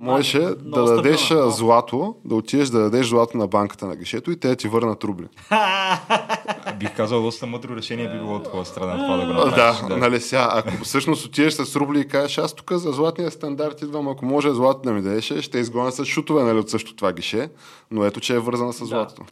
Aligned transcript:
Можеше 0.00 0.40
да 0.40 0.84
дадеш 0.84 1.20
стабилно. 1.20 1.46
а, 1.46 1.50
злато, 1.50 2.14
да 2.24 2.34
отидеш 2.34 2.68
да 2.68 2.78
дадеш 2.80 3.08
злато 3.08 3.36
на 3.38 3.46
банката 3.46 3.86
на 3.86 3.96
гишето 3.96 4.30
и 4.30 4.40
те 4.40 4.48
да 4.48 4.56
ти 4.56 4.68
върнат 4.68 5.04
рубли. 5.04 5.26
Бих 6.78 6.96
казал, 6.96 7.22
доста 7.22 7.46
мъдро 7.46 7.76
решение 7.76 8.08
би 8.08 8.18
било 8.18 8.34
от 8.36 8.44
твоя 8.44 8.64
страна 8.64 8.96
това 8.96 9.16
да 9.16 9.26
го 9.26 9.32
А, 9.32 9.44
направиш. 9.46 9.78
да, 9.88 9.96
нали 9.96 10.20
сега, 10.20 10.48
ако 10.52 10.84
всъщност 10.84 11.26
отидеш 11.26 11.52
с 11.52 11.76
рубли 11.76 12.00
и 12.00 12.08
кажеш, 12.08 12.38
аз 12.38 12.54
тук 12.54 12.72
за 12.72 12.92
златния 12.92 13.30
стандарт 13.30 13.82
идвам, 13.82 14.08
ако 14.08 14.24
може 14.24 14.50
злато 14.50 14.80
да 14.80 14.92
ми 14.92 15.02
дадеш, 15.02 15.32
ще 15.40 15.58
изгоня 15.58 15.92
с 15.92 16.04
шутове 16.04 16.42
нали, 16.42 16.58
от 16.58 16.70
също 16.70 16.96
това 16.96 17.12
гише, 17.12 17.48
но 17.90 18.04
ето, 18.04 18.20
че 18.20 18.34
е 18.34 18.38
вързана 18.38 18.72
с 18.72 18.84
златото. 18.84 19.22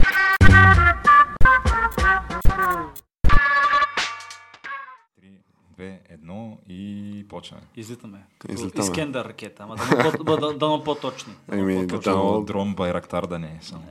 Две, 5.79 5.99
едно 6.09 6.57
и 6.69 7.25
почваме. 7.29 7.63
Излитаме. 7.75 8.25
Като 8.39 8.53
Излитаме. 8.53 8.83
Искендър 8.83 9.25
ракета, 9.25 9.63
ама 9.63 9.75
да 9.75 10.11
по- 10.17 10.37
да- 10.37 10.53
дано 10.53 10.83
по-точни. 10.83 11.33
Дано 11.47 11.61
Еми, 11.61 11.87
по-точни. 11.87 12.11
да, 12.11 12.17
но- 12.17 12.41
дрон 12.41 12.75
Байрактар 12.75 13.25
да 13.25 13.39
не 13.39 13.47
е 13.47 13.59
само. 13.61 13.83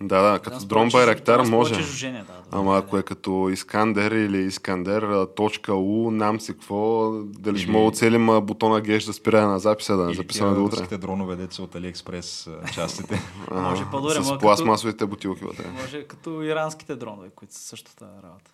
Да, 0.00 0.22
да, 0.22 0.38
като 0.38 0.60
с 0.60 0.64
дрон 0.64 0.88
Байрактар 0.88 1.40
може. 1.40 1.74
жужение, 1.74 2.20
да, 2.20 2.26
да, 2.26 2.42
Ама 2.52 2.72
да, 2.72 2.78
ако 2.78 2.98
е 2.98 3.02
като 3.02 3.48
Искандер 3.48 4.12
или 4.12 4.38
Искандер, 4.38 5.26
точка 5.26 5.74
У, 5.74 6.10
нам 6.10 6.40
си 6.40 6.52
какво, 6.52 7.10
дали 7.14 7.58
ще 7.58 7.64
Или- 7.64 7.72
мога 7.72 7.86
оцелим 7.86 8.30
а, 8.30 8.40
бутона 8.40 8.80
геш 8.80 9.04
да 9.04 9.12
спира 9.12 9.42
на 9.42 9.58
записа, 9.58 9.96
да 9.96 10.04
не 10.04 10.10
Или 10.10 10.16
записваме 10.16 10.54
до 10.54 10.64
утре. 10.64 10.72
руските 10.72 10.98
дронове, 10.98 11.36
деца 11.36 11.62
от 11.62 11.74
Алиекспрес 11.74 12.50
частите. 12.74 13.20
А, 13.50 13.60
Може 13.60 13.84
по-добре, 13.84 14.14
С 14.14 14.38
пластмасовите 14.38 15.06
бутилки 15.06 15.44
вътре. 15.44 15.64
Може 15.72 16.04
като 16.04 16.42
иранските 16.42 16.96
дронове, 16.96 17.28
които 17.30 17.54
са 17.54 17.60
същата 17.60 18.04
работа. 18.24 18.50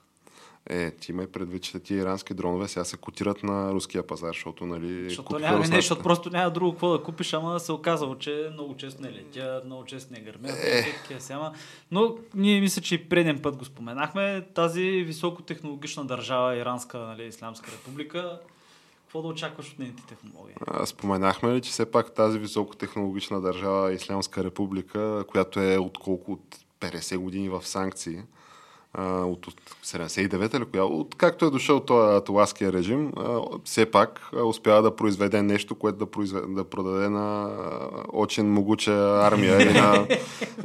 Е, 0.67 0.91
ти 0.91 1.13
имай 1.13 1.27
предвид, 1.27 1.63
че 1.63 1.79
тия 1.79 1.99
ирански 1.99 2.35
дронове 2.35 2.69
сега 2.69 2.85
се 2.85 2.97
котират 2.97 3.43
на 3.43 3.73
руския 3.73 4.07
пазар, 4.07 4.29
защото, 4.29 4.67
нали, 4.67 5.05
Защото 5.05 5.33
няма, 5.33 5.47
не, 5.47 5.53
руснаците. 5.53 5.77
защото 5.77 6.03
просто 6.03 6.31
няма 6.31 6.51
друго 6.51 6.73
какво 6.73 6.89
да 6.89 7.03
купиш, 7.03 7.33
ама 7.33 7.61
се 7.61 7.73
оказало, 7.73 8.15
че 8.15 8.51
много 8.53 8.77
често 8.77 9.03
не 9.03 9.13
летят, 9.13 9.65
много 9.65 9.85
често 9.85 10.13
не 10.13 10.21
гърмят. 10.21 10.57
Е. 10.63 10.95
такива 11.03 11.21
си, 11.21 11.33
ама- 11.33 11.53
Но 11.91 12.17
ние 12.35 12.61
мисля, 12.61 12.83
че 12.83 12.95
и 12.95 13.09
преден 13.09 13.39
път 13.43 13.57
го 13.57 13.65
споменахме. 13.65 14.47
Тази 14.55 14.83
високотехнологична 14.83 16.05
държава, 16.05 16.57
Иранска, 16.57 16.99
нали, 16.99 17.27
Исламска 17.27 17.71
република, 17.73 18.39
какво 19.03 19.23
да 19.23 19.29
очакваш 19.29 19.73
от 19.73 19.79
нейните 19.79 20.03
технологии? 20.07 20.55
А, 20.67 20.87
Споменахме 20.87 21.55
ли, 21.55 21.61
че 21.61 21.71
все 21.71 21.91
пак 21.91 22.15
тази 22.15 22.39
високотехнологична 22.39 23.41
държава, 23.41 23.93
Ислямска 23.93 24.45
република, 24.45 25.25
която 25.29 25.61
е 25.61 25.79
от 25.79 25.99
колко 25.99 26.33
от 26.33 26.57
50 26.81 27.17
години 27.17 27.49
в 27.49 27.67
санкции, 27.67 28.23
а, 28.95 29.25
от, 29.25 29.47
от 29.47 29.55
79-та 29.85 30.57
или 30.57 30.65
коя, 30.65 30.85
от 30.85 31.15
както 31.15 31.45
е 31.45 31.51
дошъл 31.51 31.81
този 31.81 32.17
аталаския 32.17 32.73
режим, 32.73 33.13
а, 33.17 33.41
все 33.65 33.87
пак 33.87 34.31
а, 34.37 34.43
успява 34.43 34.83
да 34.83 34.97
произведе 34.97 35.43
нещо, 35.43 35.75
което 35.75 35.99
да, 35.99 36.07
произведе, 36.07 36.47
да 36.49 36.65
продаде 36.65 37.09
на 37.09 37.45
а, 37.45 37.79
очень 38.13 38.47
могуча 38.47 38.93
армия 39.23 39.63
и 39.63 39.75
на, 39.75 40.07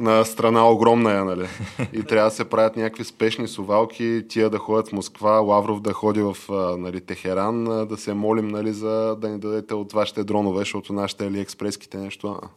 на 0.00 0.24
страна 0.24 0.70
огромна 0.70 1.12
е, 1.12 1.24
нали. 1.24 1.48
И 1.92 2.02
трябва 2.02 2.30
да 2.30 2.36
се 2.36 2.44
правят 2.44 2.76
някакви 2.76 3.04
спешни 3.04 3.48
сувалки, 3.48 4.24
тия 4.28 4.50
да 4.50 4.58
ходят 4.58 4.88
в 4.88 4.92
Москва, 4.92 5.30
Лавров 5.30 5.80
да 5.80 5.92
ходи 5.92 6.22
в 6.22 6.36
а, 6.50 6.76
нали, 6.76 7.00
Техеран, 7.00 7.68
а, 7.68 7.86
да 7.86 7.96
се 7.96 8.14
молим 8.14 8.48
нали, 8.48 8.72
за 8.72 9.16
да 9.20 9.28
ни 9.28 9.38
дадете 9.38 9.74
от 9.74 9.92
вашите 9.92 10.24
дронове, 10.24 10.58
защото 10.58 10.92
нашите 10.92 11.26
алиекспреските 11.26 11.98
нещо. 11.98 12.28
А. 12.42 12.48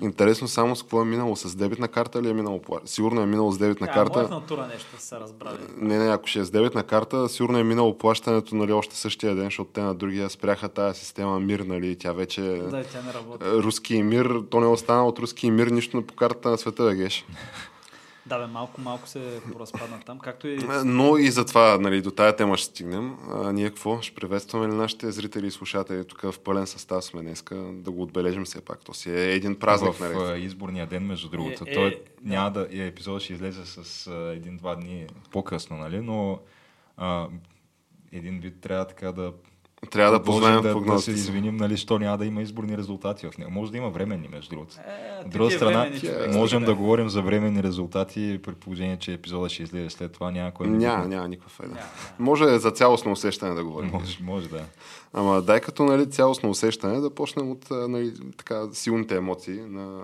Интересно 0.00 0.48
само 0.48 0.76
с 0.76 0.82
какво 0.82 1.02
е 1.02 1.04
минало. 1.04 1.36
С 1.36 1.56
дебитна 1.56 1.88
карта 1.88 2.22
ли 2.22 2.30
е 2.30 2.34
минало? 2.34 2.62
по- 2.62 2.80
Сигурно 2.84 3.20
е 3.20 3.26
минало 3.26 3.52
с 3.52 3.58
дебитна 3.58 3.86
Тя, 3.86 3.92
карта. 3.92 4.12
моят 4.14 4.30
натура 4.30 4.66
нещо 4.66 4.86
са 4.98 5.20
разбрали. 5.20 5.56
Не, 5.76 5.98
не, 5.98 6.08
ако 6.08 6.26
ще 6.26 6.38
е 6.38 6.44
с 6.44 6.50
дебитна 6.50 6.82
карта, 6.82 7.28
сигурно 7.28 7.58
е 7.58 7.64
минало 7.64 7.98
плащането 7.98 8.54
нали, 8.56 8.72
още 8.72 8.96
същия 8.96 9.34
ден, 9.34 9.44
защото 9.44 9.70
те 9.72 9.80
на 9.80 9.94
другия 9.94 10.30
спряха 10.30 10.68
тази 10.68 11.00
система 11.00 11.40
МИР, 11.40 11.60
нали, 11.60 11.96
тя 11.96 12.12
вече... 12.12 12.40
Да, 12.40 12.84
тя 12.84 13.02
не 13.02 13.12
работи. 13.14 13.44
Руски 13.44 14.02
мир, 14.02 14.42
то 14.50 14.60
не 14.60 14.66
е 14.66 14.70
остана 14.70 15.06
от 15.06 15.18
руски 15.18 15.50
мир 15.50 15.66
нищо 15.66 16.02
по 16.02 16.14
картата 16.14 16.48
на 16.50 16.58
света, 16.58 16.84
бе, 16.84 16.94
геш. 16.94 17.24
Да, 18.26 18.38
бе, 18.38 18.46
малко, 18.46 18.80
малко 18.80 19.08
се 19.08 19.40
поразпадна 19.52 20.00
там, 20.06 20.18
както 20.18 20.48
и... 20.48 20.54
Е, 20.54 20.84
Но 20.84 21.18
и 21.18 21.30
затова, 21.30 21.78
нали, 21.78 22.02
до 22.02 22.10
тая 22.10 22.36
тема 22.36 22.56
ще 22.56 22.66
стигнем. 22.66 23.16
А, 23.30 23.52
ние 23.52 23.68
какво? 23.68 24.02
Ще 24.02 24.14
приветстваме 24.14 24.68
ли 24.68 24.72
нашите 24.74 25.12
зрители 25.12 25.46
и 25.46 25.50
слушатели 25.50 26.04
тук 26.04 26.20
в 26.22 26.40
пълен 26.44 26.66
състав 26.66 27.04
сме 27.04 27.22
днеска, 27.22 27.54
да 27.56 27.90
го 27.90 28.02
отбележим 28.02 28.44
все 28.44 28.60
пак. 28.60 28.84
То 28.84 28.94
си 28.94 29.10
е 29.10 29.34
един 29.34 29.58
празник, 29.58 29.92
в 29.92 30.00
нали? 30.00 30.14
а, 30.18 30.36
изборния 30.36 30.86
ден, 30.86 31.06
между 31.06 31.28
другото. 31.28 31.64
Е, 31.66 31.70
е, 31.70 31.74
Той 31.74 32.02
няма 32.22 32.50
да, 32.50 32.68
е, 32.70 32.86
епизодът 32.86 33.22
ще 33.22 33.32
излезе 33.32 33.66
с 33.66 34.06
а, 34.06 34.32
един-два 34.36 34.74
дни 34.74 35.06
по-късно, 35.30 35.76
нали? 35.76 36.00
Но 36.00 36.40
а, 36.96 37.28
един 38.12 38.40
вид 38.40 38.60
трябва 38.60 38.84
така 38.86 39.12
да 39.12 39.32
Трябва 39.90 40.18
да 40.18 40.24
познаем 40.24 40.54
да, 40.54 40.62
да 40.62 40.68
се 40.68 40.72
прогнозите 40.74 41.10
извиним, 41.10 41.56
нали, 41.56 41.76
що 41.76 41.98
няма 41.98 42.18
да 42.18 42.26
има 42.26 42.42
изборни 42.42 42.78
резултати 42.78 43.26
в 43.26 43.38
него. 43.38 43.50
Може 43.50 43.72
да 43.72 43.78
има 43.78 43.90
временни, 43.90 44.28
между 44.28 44.50
другото. 44.50 44.74
Е, 44.78 45.24
От 45.24 45.30
друга 45.30 45.50
страна, 45.50 45.78
временни 45.78 46.00
човек, 46.00 46.34
можем 46.34 46.60
да 46.60 46.66
бе. 46.66 46.72
говорим 46.72 47.08
за 47.08 47.22
временни 47.22 47.62
резултати, 47.62 48.40
при 48.42 48.52
положение, 48.52 48.96
че 48.96 49.12
епизода 49.12 49.48
ще 49.48 49.62
излезе 49.62 49.90
след 49.90 50.12
това. 50.12 50.30
Няма 50.30 50.50
кой 50.50 50.66
да 50.66 50.72
Няма, 50.72 51.02
го- 51.02 51.08
няма 51.08 51.28
никаква 51.28 51.50
файда. 51.50 51.74
Няма, 51.74 51.86
Може 52.20 52.58
за 52.58 52.70
цялостно 52.70 53.12
усещане 53.12 53.54
да 53.54 53.64
говорим. 53.64 53.90
Може, 53.90 54.18
може 54.22 54.48
да. 54.48 54.64
Ама 55.12 55.42
дай 55.42 55.60
като 55.60 55.84
нали, 55.84 56.10
цялостно 56.10 56.50
усещане 56.50 57.00
да 57.00 57.10
почнем 57.10 57.50
от 57.50 57.66
нали, 57.70 58.12
така, 58.36 58.62
силните 58.72 59.16
емоции 59.16 59.60
на 59.60 60.00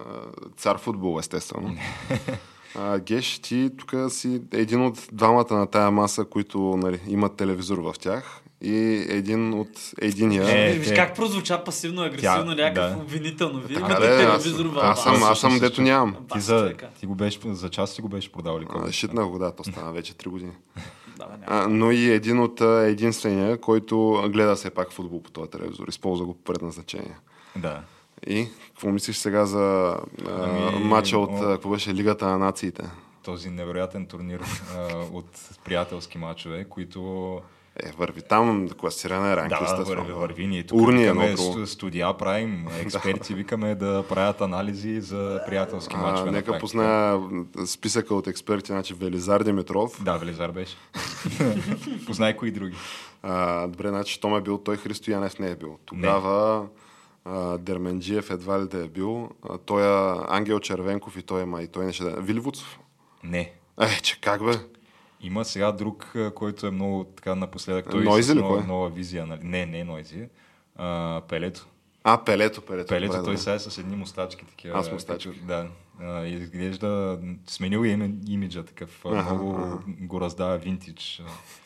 цар 0.57 0.79
футбол, 0.79 1.19
естествено. 1.19 1.77
А, 2.75 2.99
Геш, 2.99 3.39
ти 3.39 3.71
тук 3.79 3.95
си 4.09 4.43
един 4.53 4.83
от 4.83 5.09
двамата 5.13 5.47
на 5.51 5.67
тая 5.67 5.91
маса, 5.91 6.25
които 6.25 6.59
нали, 6.77 7.01
имат 7.09 7.37
телевизор 7.37 7.79
в 7.79 7.95
тях 8.01 8.42
и 8.63 9.07
един 9.09 9.55
от 9.55 9.93
единия. 10.01 10.69
Е, 10.71 10.73
Виж 10.73 10.89
те- 10.89 10.95
как 10.95 11.17
прозвуча 11.17 11.65
пасивно-агресивно, 11.65 12.55
някакъв 12.55 12.97
да. 12.97 13.03
обвинително. 13.03 13.61
Вие 13.61 13.79
имате 13.79 13.95
телевизор 13.97 14.67
в 14.67 14.79
аз, 14.83 15.03
съм, 15.03 15.23
аз 15.23 15.41
съм 15.41 15.59
дето 15.59 15.83
нямам. 15.83 16.17
Ти, 16.33 16.41
за, 16.41 16.73
ти 17.01 17.07
го 17.07 17.15
беше, 17.15 17.39
за 17.45 17.69
част 17.69 17.95
си 17.95 18.03
го 18.03 18.09
беше 18.09 18.33
продал 18.33 18.61
ли? 18.61 18.67
А, 18.71 18.93
Шитнах 18.93 19.27
го, 19.27 19.39
да, 19.39 19.53
то 19.53 19.65
стана 19.65 19.93
вече 19.93 20.15
3 20.15 20.29
години. 20.29 20.53
Да. 21.19 21.27
А, 21.47 21.69
но 21.69 21.91
и 21.91 22.11
един 22.11 22.41
от 22.41 22.61
единствения, 22.61 23.61
който 23.61 24.25
гледа 24.33 24.55
все 24.57 24.71
пак 24.71 24.93
футбол 24.93 25.23
по 25.23 25.31
този 25.31 25.51
телевизор, 25.51 25.89
използва 25.89 26.27
го 26.27 26.35
по 26.35 26.43
предназначение. 26.43 27.17
Да. 27.57 27.81
И 28.27 28.49
какво 28.69 28.89
мислиш 28.89 29.17
сега 29.17 29.47
за 29.47 29.97
Ами, 30.29 30.85
матча 30.85 31.19
от 31.19 31.31
о. 31.31 31.49
какво 31.49 31.71
беше 31.71 31.95
Лигата 31.95 32.27
на 32.27 32.39
нациите? 32.39 32.83
Този 33.25 33.51
невероятен 33.51 34.07
турнир 34.07 34.41
а, 34.77 34.97
от 35.13 35.27
приятелски 35.65 36.19
матчове, 36.19 36.65
които 36.65 37.41
Е, 37.77 37.91
върви 37.99 38.23
там, 38.23 38.69
класиране, 38.69 39.37
ранглиста. 39.37 39.77
да, 39.77 39.85
върви, 39.85 40.13
върви. 40.13 40.47
Ние 40.47 40.63
тук 40.63 40.81
Урни 40.81 41.05
е 41.05 41.13
викаме, 41.13 41.37
сту- 41.37 41.65
студия 41.65 42.17
правим, 42.17 42.67
експерти 42.81 43.35
викаме 43.35 43.75
да 43.75 44.05
правят 44.09 44.41
анализи 44.41 45.01
за 45.01 45.41
приятелски 45.47 45.97
на 45.97 46.25
нека 46.31 46.59
позная 46.59 47.21
списъка 47.67 48.15
от 48.15 48.27
експерти, 48.27 48.73
значи 48.73 48.95
Велизар 48.95 49.43
Димитров. 49.43 50.05
Да, 50.05 50.17
Велизар 50.17 50.51
беше. 50.51 50.77
Познай 52.07 52.37
кои 52.37 52.51
други. 52.51 52.77
А, 53.23 53.67
добре, 53.67 53.89
значи 53.89 54.21
Том 54.21 54.37
е 54.37 54.41
бил, 54.41 54.59
той 54.59 54.77
Христо 54.77 55.11
Янев 55.11 55.39
не 55.39 55.51
е 55.51 55.57
бил. 55.57 55.79
Тогава 55.85 56.67
а, 57.25 57.59
Дерменджиев 57.59 58.31
едва 58.31 58.61
ли 58.61 58.69
да 58.69 58.85
е 58.85 58.89
бил. 58.89 59.31
А, 59.49 59.59
той 59.59 59.83
е 59.83 60.17
Ангел 60.29 60.61
Червенков 60.61 61.17
и 61.17 61.23
той 61.23 61.43
е 61.43 61.47
май. 61.47 61.67
Той 61.67 61.85
не 61.85 61.93
ще 61.93 62.05
да 62.05 62.11
е. 62.11 62.15
Виливуцов? 62.21 62.79
Не. 63.25 63.53
Е, 63.81 64.01
че 64.03 64.21
как 64.21 64.45
бе? 64.45 64.53
Има 65.23 65.45
сега 65.45 65.73
друг, 65.73 66.13
който 66.35 66.67
е 66.67 66.71
много 66.71 67.05
така 67.05 67.35
напоследък. 67.35 67.91
Той 67.91 68.05
Нойзи 68.05 68.35
ли 68.35 68.39
нова, 68.39 68.57
кой? 68.57 68.67
нова 68.67 68.89
визия. 68.89 69.27
Нали? 69.27 69.41
Не, 69.43 69.67
не 69.67 69.79
е 69.79 69.85
Нойзи. 69.85 70.29
А, 70.77 71.21
Пелето. 71.29 71.67
А, 72.05 72.25
Пелето, 72.25 72.61
Пелето. 72.63 72.89
Пелето, 72.89 73.25
той 73.25 73.35
да. 73.35 73.39
сега 73.39 73.55
е 73.55 73.59
с 73.59 73.79
едни 73.79 73.97
мустачки 73.97 74.45
такива. 74.47 74.79
Аз 74.79 74.93
мустачки. 74.93 75.29
като- 75.31 75.47
Да. 75.47 75.67
А, 76.01 76.27
изглежда, 76.27 77.19
сменил 77.47 77.79
е 77.79 77.89
имиджа 78.29 78.65
такъв. 78.65 79.05
а, 79.07 79.19
Аха, 79.19 79.35
много 79.35 79.57
аха. 79.57 79.79
го 79.87 80.21
раздава 80.21 80.59
винтидж. 80.59 81.23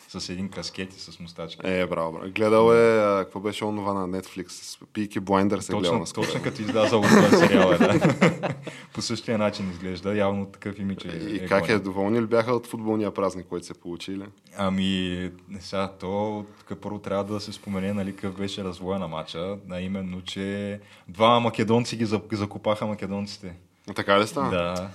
С 0.09 0.29
един 0.29 0.49
каскет 0.49 0.97
и 0.97 1.01
с 1.01 1.21
мустачки. 1.21 1.61
Е, 1.65 1.87
браво, 1.87 2.13
браво. 2.13 2.31
Гледал 2.31 2.73
е, 2.73 2.99
а, 2.99 3.25
какво 3.25 3.41
беше 3.41 3.65
онова 3.65 3.93
на 3.95 4.09
Netflix? 4.09 4.79
Пики 4.93 5.21
Блайндър 5.21 5.61
се 5.61 5.73
гледал 5.73 5.99
наскоро. 5.99 6.25
точно 6.25 6.43
като 6.43 6.63
излязал 6.63 7.01
от 7.01 7.07
този 7.09 7.37
сериал 7.37 7.73
е, 7.73 7.79
да. 7.79 8.55
По 8.95 9.03
същия 9.03 9.39
начин 9.39 9.71
изглежда, 9.71 10.17
явно 10.17 10.47
такъв 10.47 10.79
имидж 10.79 11.05
е. 11.05 11.17
И 11.17 11.47
как 11.49 11.69
е, 11.69 11.79
доволни 11.79 12.23
ли 12.23 12.27
бяха 12.27 12.53
от 12.53 12.67
футболния 12.67 13.15
празник, 13.15 13.47
който 13.47 13.67
се 13.67 13.75
получи? 13.75 14.13
Или? 14.13 14.25
Ами, 14.57 15.31
сега, 15.61 15.93
то 16.01 16.45
тук 16.59 16.79
първо 16.81 16.99
трябва 16.99 17.25
да 17.25 17.41
се 17.41 17.53
спомене, 17.53 17.93
нали, 17.93 18.17
какъв 18.17 18.37
беше 18.37 18.65
развоя 18.65 18.99
на 18.99 19.09
матча, 19.09 19.59
а 19.71 19.81
именно, 19.81 20.23
че 20.23 20.81
два 21.09 21.41
македонци 21.41 21.97
ги 21.97 22.07
зак- 22.07 22.35
закопаха 22.35 22.87
македонците. 22.87 23.55
Така 23.95 24.21
ли 24.21 24.27
стана? 24.27 24.51
Да. 24.51 24.89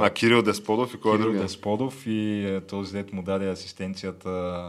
А 0.00 0.10
Кирил 0.10 0.42
Десподов 0.42 0.94
и 0.94 1.00
кой 1.00 1.10
е 1.10 1.14
Кирил 1.14 1.26
другия? 1.26 1.42
Десподов 1.42 2.06
и 2.06 2.46
е, 2.46 2.60
този 2.60 2.92
дет 2.92 3.12
му 3.12 3.22
даде 3.22 3.50
асистенцията, 3.50 4.64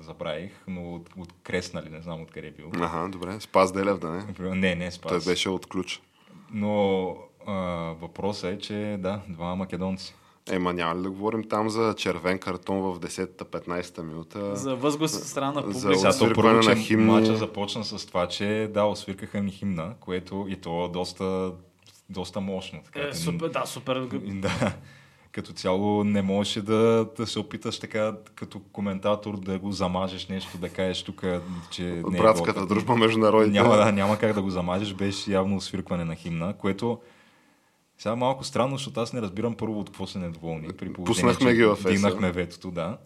забравих, 0.00 0.52
но 0.68 0.94
от, 0.94 1.10
от 1.16 1.28
Крест, 1.42 1.74
нали, 1.74 1.88
не 1.90 2.00
знам 2.00 2.22
откъде 2.22 2.46
е 2.46 2.50
бил. 2.50 2.70
Аха, 2.80 3.08
добре. 3.08 3.40
Спас 3.40 3.72
Делев, 3.72 3.98
да 3.98 4.10
не? 4.10 4.54
Не, 4.54 4.74
не, 4.74 4.90
спас. 4.90 5.10
Той 5.10 5.32
беше 5.32 5.48
от 5.48 5.66
ключ. 5.66 6.02
Но 6.52 7.08
а, 7.46 7.52
въпросът 8.00 8.52
е, 8.54 8.58
че 8.58 8.96
да, 9.00 9.20
два 9.28 9.54
македонци. 9.54 10.14
Ема 10.50 10.72
няма 10.72 11.00
ли 11.00 11.02
да 11.02 11.10
говорим 11.10 11.48
там 11.48 11.70
за 11.70 11.94
червен 11.96 12.38
картон 12.38 12.80
в 12.80 13.00
10-та, 13.00 13.44
15-та 13.44 14.02
минута? 14.02 14.56
За 14.56 14.76
възглас 14.76 15.16
от 15.16 15.22
страна 15.22 15.52
на 15.52 15.72
За 15.72 15.88
публика. 15.88 16.08
Освиркване 16.08 16.60
първо, 16.60 16.68
на 16.68 16.76
химни. 16.76 17.04
матча 17.04 17.36
започна 17.36 17.84
с 17.84 18.06
това, 18.06 18.28
че 18.28 18.70
да, 18.74 18.84
освиркаха 18.84 19.42
ни 19.42 19.50
химна, 19.50 19.94
което 20.00 20.46
и 20.48 20.56
то 20.56 20.88
доста, 20.88 21.52
доста 22.10 22.40
мощно. 22.40 22.78
Така, 22.84 23.00
Е, 23.00 23.14
супер, 23.14 23.48
да, 23.48 23.66
супер. 23.66 24.08
Да. 24.14 24.72
Като 25.32 25.52
цяло 25.52 26.04
не 26.04 26.22
можеше 26.22 26.62
да, 26.62 27.06
да 27.16 27.26
се 27.26 27.38
опиташ 27.38 27.78
така 27.78 28.12
като 28.34 28.60
коментатор 28.62 29.36
да 29.36 29.58
го 29.58 29.72
замажеш 29.72 30.26
нещо, 30.26 30.58
да 30.58 30.68
кажеш 30.68 31.02
тук, 31.02 31.24
че 31.70 31.82
не 31.82 32.18
е 32.18 32.20
Братската 32.20 32.52
било- 32.54 32.66
дружба 32.66 32.96
между 32.96 33.18
народите. 33.18 33.50
Няма, 33.52 33.76
да, 33.76 33.92
няма 33.92 34.18
как 34.18 34.32
да 34.32 34.42
го 34.42 34.50
замажеш, 34.50 34.94
беше 34.94 35.32
явно 35.32 35.56
освиркване 35.56 36.04
на 36.04 36.14
химна, 36.14 36.52
което 36.52 36.98
сега 37.98 38.16
малко 38.16 38.44
странно, 38.44 38.76
защото 38.76 39.00
аз 39.00 39.12
не 39.12 39.22
разбирам 39.22 39.54
първо 39.54 39.80
от 39.80 39.88
какво 39.88 40.06
са 40.06 40.18
недоволни. 40.18 40.68
При 40.68 40.92
Пуснахме 40.92 41.54
ги 41.54 41.64
в 41.64 41.76
ЕС. 41.76 41.84
Дигнахме 41.84 42.32
ветото, 42.32 42.70
да. 42.70 42.96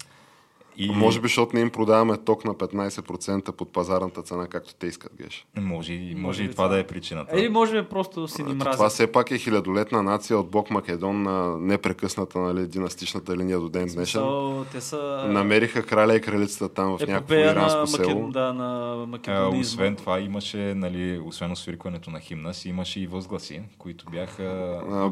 И 0.78 0.90
Може 0.90 1.20
би, 1.20 1.24
защото 1.24 1.56
не 1.56 1.62
им 1.62 1.70
продаваме 1.70 2.16
ток 2.16 2.44
на 2.44 2.54
15% 2.54 3.52
под 3.52 3.72
пазарната 3.72 4.22
цена, 4.22 4.46
както 4.46 4.74
те 4.74 4.86
искат, 4.86 5.12
геш. 5.16 5.46
Може, 5.56 5.92
и- 5.92 5.98
може, 6.00 6.14
Може 6.16 6.42
и 6.42 6.46
това 6.46 6.54
това. 6.54 6.68
да 6.68 6.78
е 6.78 6.84
причината. 6.84 7.40
Или 7.40 7.48
може 7.48 7.82
би 7.82 7.88
просто 7.88 8.28
си 8.28 8.42
ни 8.42 8.58
Това 8.58 8.70
мрази. 8.72 8.84
все 8.88 9.06
пак 9.06 9.30
е 9.30 9.38
хилядолетна 9.38 10.02
нация 10.02 10.38
от 10.38 10.50
Бог 10.50 10.70
Македон 10.70 11.22
на 11.22 11.58
непрекъсната 11.58 12.38
нали, 12.38 12.66
династичната 12.66 13.36
линия 13.36 13.58
до 13.60 13.68
ден 13.68 13.88
днешен. 13.88 14.22
Те 14.72 14.80
са... 14.80 15.24
Намериха 15.28 15.82
краля 15.82 16.14
и 16.14 16.20
кралицата 16.20 16.68
там 16.68 16.86
в 16.88 17.00
някакво 17.00 17.14
епопея 17.14 17.46
на, 17.46 17.52
иранско 17.52 17.78
Макед... 17.92 18.06
село. 18.06 18.28
да, 18.28 18.52
на 18.52 18.68
А, 18.94 19.06
македонизма. 19.06 19.60
освен 19.60 19.96
това 19.96 20.20
имаше, 20.20 20.74
нали, 20.76 21.18
освен 21.18 21.52
освиркването 21.52 22.10
на 22.10 22.20
химна 22.20 22.54
си, 22.54 22.68
имаше 22.68 23.00
и 23.00 23.06
възгласи, 23.06 23.60
които 23.78 24.04
бяха 24.06 24.42
А, 24.82 25.10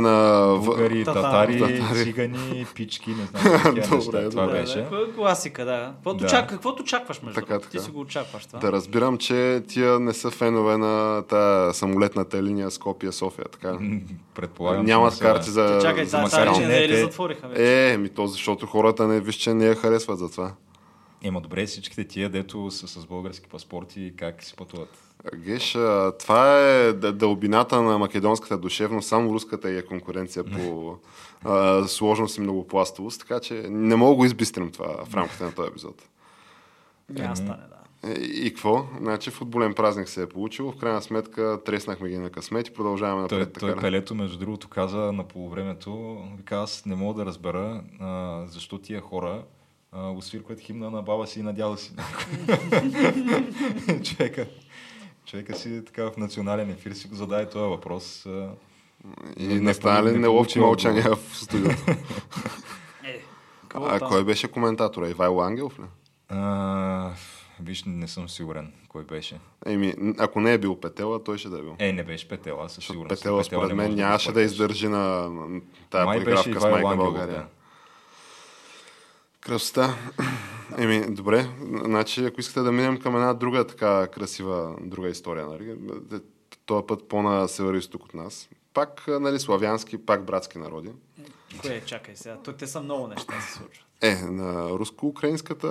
на... 0.00 0.56
българи, 0.56 1.04
Татари. 1.04 1.58
татари, 1.58 1.78
Татари. 1.78 2.04
цигани, 2.04 2.66
пички, 2.74 3.10
не 3.10 3.26
знам 3.26 3.74
Добре, 3.74 3.96
неща. 3.96 4.30
Това 4.30 4.46
беше. 4.46 4.86
Класика, 5.12 5.64
да. 5.64 5.92
Каквото, 5.94 6.16
Да. 6.16 6.26
Чак, 6.26 6.48
каквото 6.48 6.82
очакваш, 6.82 7.22
между 7.22 7.34
Така, 7.34 7.46
другото. 7.46 7.68
Ти 7.68 7.72
така. 7.72 7.84
си 7.84 7.90
го 7.90 8.00
очакваш 8.00 8.46
това. 8.46 8.58
Да 8.58 8.72
разбирам, 8.72 9.18
че 9.18 9.62
тия 9.68 10.00
не 10.00 10.12
са 10.12 10.30
фенове 10.30 10.76
на 10.76 11.22
тази 11.22 11.78
самолетната 11.78 12.42
линия 12.42 12.70
Скопия-София. 12.70 13.44
Така. 13.44 13.72
М, 13.72 14.00
Предполагам, 14.34 14.86
Нямат 14.86 15.18
карти 15.18 15.50
за... 15.50 15.78
Чакай, 15.82 16.04
за 16.04 16.24
че 16.54 16.60
не, 16.60 16.66
не 16.66 16.78
е 16.78 16.88
ли 16.88 16.92
те- 16.92 17.00
затвориха 17.00 17.48
вече? 17.48 17.92
Е, 17.92 17.98
ми 17.98 18.08
то, 18.08 18.26
защото 18.26 18.66
хората 18.66 19.08
не 19.08 19.20
виж, 19.20 19.34
че 19.34 19.54
не 19.54 19.66
я 19.66 19.74
харесват 19.74 20.18
за 20.18 20.30
това. 20.30 20.52
Ема 21.22 21.40
добре, 21.40 21.66
всичките 21.66 22.04
тия, 22.04 22.28
дето 22.28 22.70
са 22.70 22.88
с 22.88 23.06
български 23.06 23.48
паспорти, 23.48 24.12
как 24.16 24.42
си 24.42 24.54
пътуват? 24.56 25.03
Геш, 25.36 25.72
това 26.18 26.60
е 26.60 26.92
дълбината 26.92 27.82
на 27.82 27.98
македонската 27.98 28.58
душевност, 28.58 29.08
само 29.08 29.34
руската 29.34 29.70
е 29.70 29.82
конкуренция 29.82 30.44
по 30.44 30.96
а, 31.44 31.88
сложност 31.88 32.36
и 32.36 32.40
многопластовост, 32.40 33.20
така 33.20 33.40
че 33.40 33.54
не 33.68 33.96
мога 33.96 34.16
го 34.16 34.24
избистрим 34.24 34.70
това 34.70 35.04
в 35.04 35.14
рамките 35.14 35.44
на 35.44 35.54
този 35.54 35.68
епизод. 35.68 36.02
Няма 37.08 37.36
стане, 37.36 37.62
да. 37.68 37.74
И 38.12 38.52
какво? 38.54 38.86
Значи 39.00 39.30
футболен 39.30 39.74
празник 39.74 40.08
се 40.08 40.22
е 40.22 40.26
получил, 40.26 40.72
в 40.72 40.76
крайна 40.76 41.02
сметка 41.02 41.60
треснахме 41.64 42.08
ги 42.08 42.18
на 42.18 42.30
късмет 42.30 42.68
и 42.68 42.74
продължаваме 42.74 43.28
Той, 43.28 43.38
напред. 43.38 43.56
той 43.60 43.70
така. 43.70 43.80
ли? 43.80 43.82
Пелето, 43.82 44.14
между 44.14 44.38
другото, 44.38 44.68
каза 44.68 44.98
на 44.98 45.28
полувремето, 45.28 46.22
вика, 46.36 46.56
аз 46.56 46.86
не 46.86 46.94
мога 46.94 47.14
да 47.14 47.26
разбера 47.26 47.82
а, 48.00 48.42
защо 48.46 48.78
тия 48.78 49.00
хора 49.00 49.42
а, 49.92 50.10
освиркват 50.10 50.60
химна 50.60 50.90
на 50.90 51.02
баба 51.02 51.26
си 51.26 51.40
и 51.40 51.42
на 51.42 51.54
дядо 51.54 51.76
си. 51.76 51.92
човека, 54.04 54.46
човека 55.26 55.56
си 55.56 55.84
така 55.84 56.04
в 56.04 56.16
национален 56.16 56.70
ефир 56.70 56.92
си 56.92 57.08
го 57.08 57.14
зададе 57.14 57.48
този 57.48 57.68
въпрос. 57.68 58.26
И 59.36 59.46
не- 59.46 59.60
не, 59.60 59.74
стана 59.74 60.02
ли 60.02 60.12
не 60.12 60.18
неловко 60.18 60.36
получи 60.38 60.60
мълчание 60.60 61.00
отговор. 61.00 61.18
в 61.22 61.36
студиото? 61.36 61.84
Е, 63.04 63.22
а 63.74 63.98
там? 63.98 64.08
кой 64.08 64.24
беше 64.24 64.48
коментатора? 64.48 65.08
Ивайло 65.08 65.40
Ангелов 65.40 65.78
ли? 65.78 65.82
а, 66.28 67.10
виж, 67.60 67.82
не 67.86 68.08
съм 68.08 68.28
сигурен 68.28 68.72
кой 68.88 69.04
беше. 69.04 69.38
Еми, 69.66 69.94
ако 70.18 70.40
не 70.40 70.52
е 70.52 70.58
бил 70.58 70.76
Петела, 70.76 71.24
той 71.24 71.38
ще 71.38 71.48
да 71.48 71.58
е 71.58 71.62
бил. 71.62 71.76
Е, 71.78 71.92
не 71.92 72.04
беше 72.04 72.28
Петела, 72.28 72.68
със 72.68 72.84
сигурност. 72.84 73.08
Петела, 73.10 73.44
според 73.44 73.68
не 73.68 73.74
мен, 73.74 73.94
нямаше 73.94 74.32
да 74.32 74.42
изпъкаш. 74.42 74.52
издържи 74.52 74.88
на 74.88 74.98
на 75.30 75.60
тая 75.90 76.04
Май 76.04 76.18
подигравка 76.18 76.42
с 76.42 76.54
Ивайло 76.54 76.70
майка 76.70 76.88
Ангелов, 76.88 77.12
България. 77.12 77.36
да. 77.36 77.46
Красота. 79.40 79.94
Еми, 80.78 81.14
добре. 81.14 81.46
Значи, 81.84 82.24
ако 82.24 82.40
искате 82.40 82.60
да 82.60 82.72
минем 82.72 83.00
към 83.00 83.16
една 83.16 83.34
друга 83.34 83.66
така 83.66 84.06
красива 84.06 84.76
друга 84.80 85.08
история, 85.08 85.46
нали? 85.46 85.76
Този 86.66 86.86
път 86.86 87.08
по-на 87.08 87.48
северо-исток 87.48 88.04
от 88.04 88.14
нас. 88.14 88.48
Пак, 88.74 89.04
нали, 89.08 89.38
славянски, 89.38 90.06
пак 90.06 90.24
братски 90.24 90.58
народи. 90.58 90.90
Кое, 91.62 91.82
чакай 91.86 92.16
сега. 92.16 92.36
То, 92.44 92.52
те 92.52 92.66
са 92.66 92.80
много 92.80 93.06
неща 93.06 93.40
се 93.40 93.52
случват. 93.52 93.84
Е, 94.02 94.14
на 94.14 94.70
руско-украинската... 94.70 95.68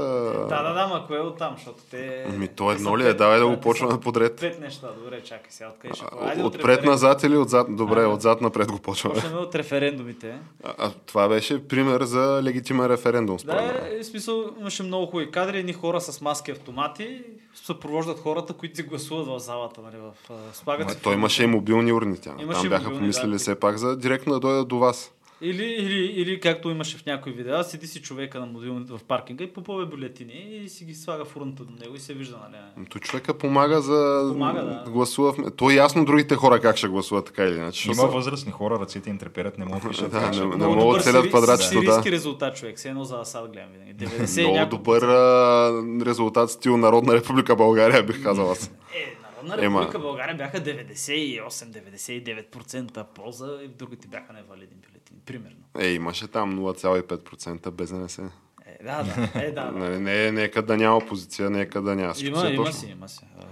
Да, 0.50 0.64
да, 0.64 0.74
да, 0.74 0.88
ма 0.88 1.04
кое 1.08 1.18
е 1.18 1.22
оттам, 1.22 1.54
защото 1.56 1.80
те... 1.92 2.28
Ми, 2.38 2.48
то 2.48 2.72
едно 2.72 2.98
ли 2.98 3.08
е? 3.08 3.14
Давай 3.14 3.40
да 3.40 3.48
го 3.48 3.60
почваме 3.60 4.00
подред. 4.00 4.40
Пет 4.40 4.60
неща, 4.60 4.88
добре, 5.04 5.24
чакай 5.24 5.48
сега, 5.50 5.70
откъде 5.70 5.94
ще... 5.94 6.06
Айде 6.22 6.44
Отпред 6.44 6.80
референ- 6.80 6.86
назад 6.86 7.24
или 7.24 7.38
отзад? 7.38 7.76
Добре, 7.76 8.04
А, 8.04 8.08
отзад 8.08 8.42
напред 8.42 8.72
го 8.72 8.80
почваме. 8.80 9.16
Почваме 9.16 9.38
от 9.38 9.56
референдумите. 9.56 10.40
А, 10.64 10.74
а, 10.78 10.92
това 11.06 11.28
беше 11.28 11.68
пример 11.68 12.04
за 12.04 12.42
легитимен 12.44 12.86
референдум. 12.86 13.38
Да, 13.46 13.82
е, 13.92 14.04
в 14.04 14.06
смисъл 14.06 14.46
имаше 14.60 14.84
много 14.84 15.06
хубави 15.06 15.32
кадри, 15.32 15.60
едни 15.60 15.74
хора 15.74 16.02
с 16.02 16.22
маски 16.22 16.52
автомати 16.52 17.24
съпровождат 17.56 18.20
хората, 18.20 18.54
които 18.54 18.76
си 18.76 18.84
гласуват 18.84 19.28
в 19.28 19.40
залата, 19.40 19.82
нали, 19.82 19.98
в 19.98 20.32
а, 20.32 20.54
слагат 20.54 20.88
Ма, 20.88 20.94
си 20.94 21.02
той 21.02 21.14
имаше 21.14 21.44
и 21.44 21.48
мобилни 21.48 21.94
урни. 21.94 22.18
Тя. 22.18 22.36
Там 22.52 22.70
бяха 22.70 22.90
помислили 22.92 23.38
все 23.38 23.60
пак 23.60 23.78
за 23.78 23.98
директно 23.98 24.34
да 24.34 24.40
дойдат 24.40 24.68
до 24.68 24.78
вас. 24.78 25.12
Или, 25.42 25.66
или, 25.66 26.06
или 26.06 26.40
както 26.40 26.70
имаше 26.70 26.98
в 26.98 27.06
някои 27.06 27.32
видеа, 27.32 27.64
седи 27.64 27.88
си 27.88 28.02
човека 28.02 28.40
на 28.40 28.46
мобилните 28.46 28.94
в 28.94 29.00
паркинга 29.00 29.44
и 29.44 29.48
попълва 29.48 29.86
бюлетини 29.86 30.56
и 30.56 30.70
си 30.70 30.86
ги 30.86 30.94
слага 30.94 31.26
в 31.26 31.36
урната 31.36 31.64
до 31.64 31.76
него 31.76 31.96
и 31.96 32.00
се 32.00 32.14
вижда, 32.14 32.38
нали? 32.44 32.58
То 32.86 33.00
човека 33.00 33.34
помага 33.34 33.82
за 33.82 34.26
Помага, 34.30 34.62
да. 34.62 34.84
гласува. 34.88 35.34
В... 35.34 35.52
То 35.52 35.70
е 35.70 35.76
ясно 35.76 36.06
другите 36.06 36.36
хора 36.36 36.60
как 36.60 36.78
ще 36.78 36.88
гласуват, 36.88 37.26
така 37.26 37.44
или 37.44 37.56
иначе. 37.56 37.88
Има 37.88 37.96
са- 37.96 38.08
възрастни 38.08 38.52
хора, 38.52 38.76
ръцете 38.76 39.10
им 39.10 39.18
треперят, 39.18 39.58
не 39.58 39.66
могат 39.66 39.84
да 39.84 39.90
пишат. 39.90 40.12
Да, 40.12 40.20
как 40.20 40.34
ще 40.34 40.40
не- 40.40 40.42
го- 40.42 40.50
не 40.52 40.58
Много 40.58 40.74
мога 40.76 40.86
добър 40.86 41.02
целият 41.02 41.22
сири- 41.22 41.30
квадратчето, 41.30 41.74
да. 41.76 41.82
Сирийски 41.84 42.12
резултат, 42.12 42.56
човек. 42.56 42.78
Все 42.78 42.90
едно 42.90 43.04
за 43.04 43.16
Асад 43.16 43.48
гледам 43.48 43.70
винаги. 43.72 43.94
90 43.98 44.40
и 44.40 44.42
Много 44.42 44.56
няколко. 44.56 44.78
добър 44.78 45.02
а, 45.02 45.72
резултат 46.06 46.52
стил 46.52 46.78
Народна 46.78 47.14
република 47.14 47.56
България, 47.56 48.04
бих 48.04 48.24
казал 48.24 48.52
аз. 48.52 48.72
Е, 48.96 49.16
Ема. 49.56 49.58
република 49.80 50.00
България 50.00 50.36
бяха 50.36 50.60
98-99% 50.60 53.06
полза 53.06 53.60
и 53.64 53.70
другите 53.70 54.08
бяха 54.08 54.34
невалидни 54.34 54.78
примерно. 55.26 55.58
Е, 55.80 55.88
имаше 55.88 56.28
там 56.28 56.60
0,5% 56.60 57.72
без 57.72 57.92
НС. 57.92 58.20
Е, 58.20 58.84
да, 58.84 59.04
да, 59.04 59.44
е, 59.44 59.52
да. 59.52 59.66
да. 59.66 59.72
Нали, 59.72 60.00
не, 60.00 60.32
нека 60.32 60.62
да 60.62 60.78
няма 60.78 60.98
опозиция, 60.98 61.50
нека 61.50 61.82
да 61.82 61.96
няма. 61.96 62.14
Всичко 62.14 62.40
Има, 62.40 62.48
е 62.48 62.54
има 62.54 62.66
точно. 62.66 62.80
си, 62.80 62.88
има 62.92 63.10
си. 63.10 63.26
А, 63.40 63.44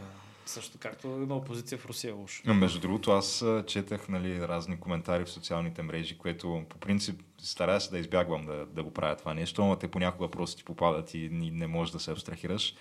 Също 0.46 0.78
както 0.80 1.08
има 1.08 1.36
опозиция 1.36 1.78
в 1.78 1.86
Русия 1.86 2.16
уж. 2.16 2.42
Но, 2.46 2.54
Между 2.54 2.80
другото, 2.80 3.12
аз 3.12 3.46
четах 3.68 4.10
нали, 4.10 4.48
разни 4.48 4.80
коментари 4.80 5.26
в 5.26 5.30
социалните 5.30 5.82
мрежи, 5.82 6.18
което 6.18 6.64
по 6.70 6.78
принцип 6.78 7.22
старая 7.38 7.82
се 7.82 7.92
да 7.92 8.00
избягвам 8.00 8.46
да, 8.46 8.66
да 8.66 8.84
го 8.84 8.94
правя 8.94 9.16
това 9.16 9.34
нещо, 9.34 9.66
но 9.66 9.76
те 9.76 9.88
понякога 9.88 10.32
просто 10.32 10.58
ти 10.58 10.64
попадат 10.64 11.14
и, 11.14 11.20
и 11.26 11.52
не 11.52 11.68
можеш 11.68 11.92
да 11.92 12.00
се 12.00 12.12
абстрахираш. 12.12 12.76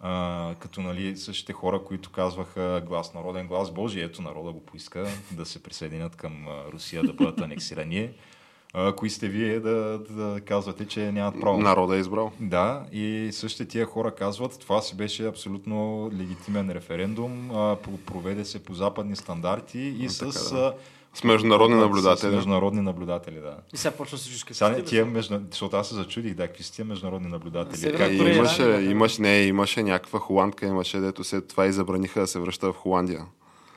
А, 0.00 0.54
като 0.58 0.80
нали, 0.80 1.16
същите 1.16 1.52
хора, 1.52 1.82
които 1.84 2.10
казваха 2.10 2.82
глас 2.86 3.14
народен 3.14 3.46
глас, 3.46 3.70
Божи, 3.70 4.00
ето 4.00 4.22
народа 4.22 4.50
го 4.52 4.66
поиска 4.66 5.06
да 5.30 5.46
се 5.46 5.62
присъединят 5.62 6.16
към 6.16 6.48
а, 6.48 6.72
Русия, 6.72 7.02
да 7.02 7.12
бъдат 7.12 7.40
анексирани. 7.40 8.10
А, 8.74 8.92
кои 8.92 9.10
сте 9.10 9.28
вие 9.28 9.60
да, 9.60 9.98
да 10.10 10.40
казвате, 10.40 10.86
че 10.86 11.12
нямат 11.12 11.40
право? 11.40 11.58
Народа 11.58 11.96
е 11.96 12.00
избрал. 12.00 12.32
Да, 12.40 12.84
и 12.92 13.28
същите 13.32 13.68
тия 13.68 13.86
хора 13.86 14.14
казват, 14.14 14.60
това 14.60 14.82
си 14.82 14.96
беше 14.96 15.26
абсолютно 15.26 16.10
легитимен 16.18 16.70
референдум, 16.70 17.50
а, 17.50 17.54
про- 17.54 17.96
проведе 18.06 18.44
се 18.44 18.64
по 18.64 18.74
западни 18.74 19.16
стандарти 19.16 19.78
и 19.78 20.08
с, 20.08 20.18
така, 20.18 20.60
а, 20.60 20.74
С 21.16 21.24
международни 21.24 21.76
с 21.76 21.80
наблюдатели. 21.80 22.34
международни 22.34 22.80
наблюдатели, 22.80 23.40
да. 23.40 23.56
И 23.74 23.76
сега 23.76 23.94
почва 23.96 24.18
всички. 24.18 24.54
Сега 24.54 24.70
не 24.70 24.82
тия, 24.84 25.06
между... 25.06 25.38
защото 25.50 25.76
аз 25.76 25.88
се 25.88 25.94
зачудих, 25.94 26.34
да, 26.34 26.46
какви 26.46 26.62
са 26.62 26.72
тия 26.72 26.84
международни 26.84 27.28
наблюдатели. 27.28 27.92
Как- 27.92 28.12
Е, 28.14 28.18
Корея, 28.18 28.36
имаше, 28.36 28.62
да, 28.62 28.72
да. 28.72 28.82
имаше, 28.82 29.22
не, 29.22 29.38
имаше 29.42 29.82
някаква 29.82 30.18
холандка, 30.18 30.66
имаше, 30.66 30.98
дето 30.98 31.24
след 31.24 31.48
това 31.48 31.66
и 31.66 31.72
забраниха 31.72 32.20
да 32.20 32.26
се 32.26 32.38
връща 32.38 32.72
в 32.72 32.76
Холандия. 32.76 33.24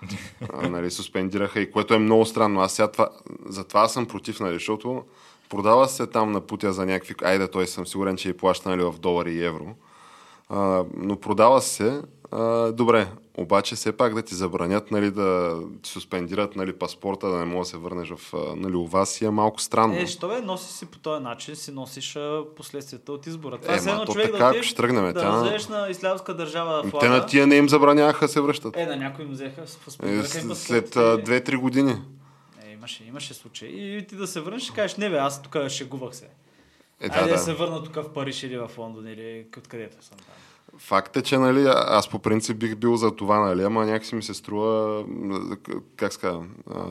а, 0.54 0.70
нали, 0.70 0.92
суспендираха 0.92 1.60
и 1.60 1.72
което 1.72 1.94
е 1.94 2.00
много 2.00 2.26
странно. 2.26 2.62
Аз 2.62 2.74
сега 2.74 2.88
това, 2.92 3.10
затова 3.46 3.88
съм 3.88 4.06
против, 4.06 4.40
нали, 4.40 4.54
защото 4.54 5.04
продава 5.50 5.88
се 5.88 6.08
там 6.08 6.32
на 6.32 6.42
путя 6.42 6.74
за 6.74 6.86
някакви... 6.86 7.16
Айде, 7.24 7.48
той 7.48 7.68
съм 7.68 7.88
сигурен, 7.88 8.18
че 8.18 8.30
и 8.30 8.38
плаща 8.38 8.70
нали, 8.70 8.84
в 8.84 8.96
долари 9.00 9.34
и 9.34 9.46
евро. 9.46 9.76
А, 10.50 10.84
но 10.98 11.16
продава 11.16 11.62
се... 11.62 12.02
А, 12.32 12.72
добре, 12.72 13.08
обаче 13.38 13.76
все 13.76 13.92
пак 13.92 14.16
да 14.16 14.22
ти 14.22 14.36
забранят 14.36 14.92
нали, 14.92 15.12
да 15.12 15.58
ти 15.82 15.90
суспендират 15.90 16.56
нали, 16.56 16.74
паспорта, 16.74 17.28
да 17.30 17.38
не 17.38 17.46
можеш 17.46 17.72
да 17.72 17.78
се 17.78 17.78
върнеш 17.78 18.10
в 18.10 18.34
нали, 18.56 18.76
у 18.76 18.86
вас 18.86 19.10
си 19.10 19.26
е 19.26 19.30
малко 19.30 19.62
странно. 19.62 19.96
Е, 19.96 20.08
що 20.08 20.28
бе, 20.28 20.42
носиш 20.42 20.72
си 20.72 20.86
по 20.86 21.00
този 21.00 21.24
начин, 21.24 21.56
си 21.56 21.72
носиш 21.72 22.18
последствията 22.58 23.12
от 23.12 23.28
избора. 23.28 23.58
Това 23.58 23.74
Е, 23.74 23.78
е 23.78 23.82
ма, 23.82 24.06
то 24.06 24.12
човек 24.12 24.32
така, 24.32 24.44
да 24.44 24.50
отидеш 24.50 24.66
ще 24.66 24.76
тръгнем, 24.76 25.14
да 25.14 25.22
тя- 25.22 25.42
вземеш 25.42 25.68
на 25.68 25.90
ислямска 25.90 26.34
държава 26.34 26.84
флага. 26.84 27.06
Те 27.06 27.10
на 27.10 27.26
тия 27.26 27.48
не 27.48 27.56
им 27.56 27.70
забраняваха 27.70 28.26
да 28.26 28.32
се 28.32 28.42
връщат. 28.42 28.78
Е, 28.78 28.86
на 28.86 28.96
някои 28.96 29.26
им 29.26 29.32
взеха, 29.32 29.62
Е, 30.04 30.24
след 30.56 30.96
и- 30.96 31.00
а, 31.00 31.18
2-3 31.18 31.56
години. 31.58 31.92
Е, 32.66 32.72
имаше, 32.72 33.04
имаше 33.04 33.34
случаи. 33.34 33.98
И 33.98 34.08
ти 34.08 34.16
да 34.16 34.28
се 34.28 34.42
върнеш 34.42 34.70
и 34.70 34.74
кажеш, 34.74 34.98
не 34.98 35.10
бе, 35.10 35.18
аз 35.18 35.42
тук 35.42 35.58
шегувах 35.70 36.16
се. 36.16 36.26
Е, 36.26 36.30
Айде 37.12 37.20
да, 37.20 37.28
да, 37.28 37.38
се 37.38 37.54
върна 37.54 37.84
тук 37.84 37.96
в 37.96 38.14
Париж 38.14 38.44
или 38.44 38.58
в 38.58 38.72
Лондон 38.78 39.08
или 39.08 39.46
където 39.70 40.06
съм 40.06 40.18
там. 40.18 40.36
Факт 40.80 41.18
е, 41.18 41.22
че 41.22 41.38
нали, 41.38 41.66
аз 41.68 42.10
по 42.10 42.20
принцип 42.20 42.58
бих 42.58 42.76
бил 42.76 42.96
за 42.96 43.16
това, 43.16 43.40
нали, 43.40 43.64
ама 43.64 43.86
някакси 43.86 44.16
ми 44.16 44.24
се 44.24 44.34
струва, 44.34 45.04
как 45.96 46.14
ска, 46.14 46.40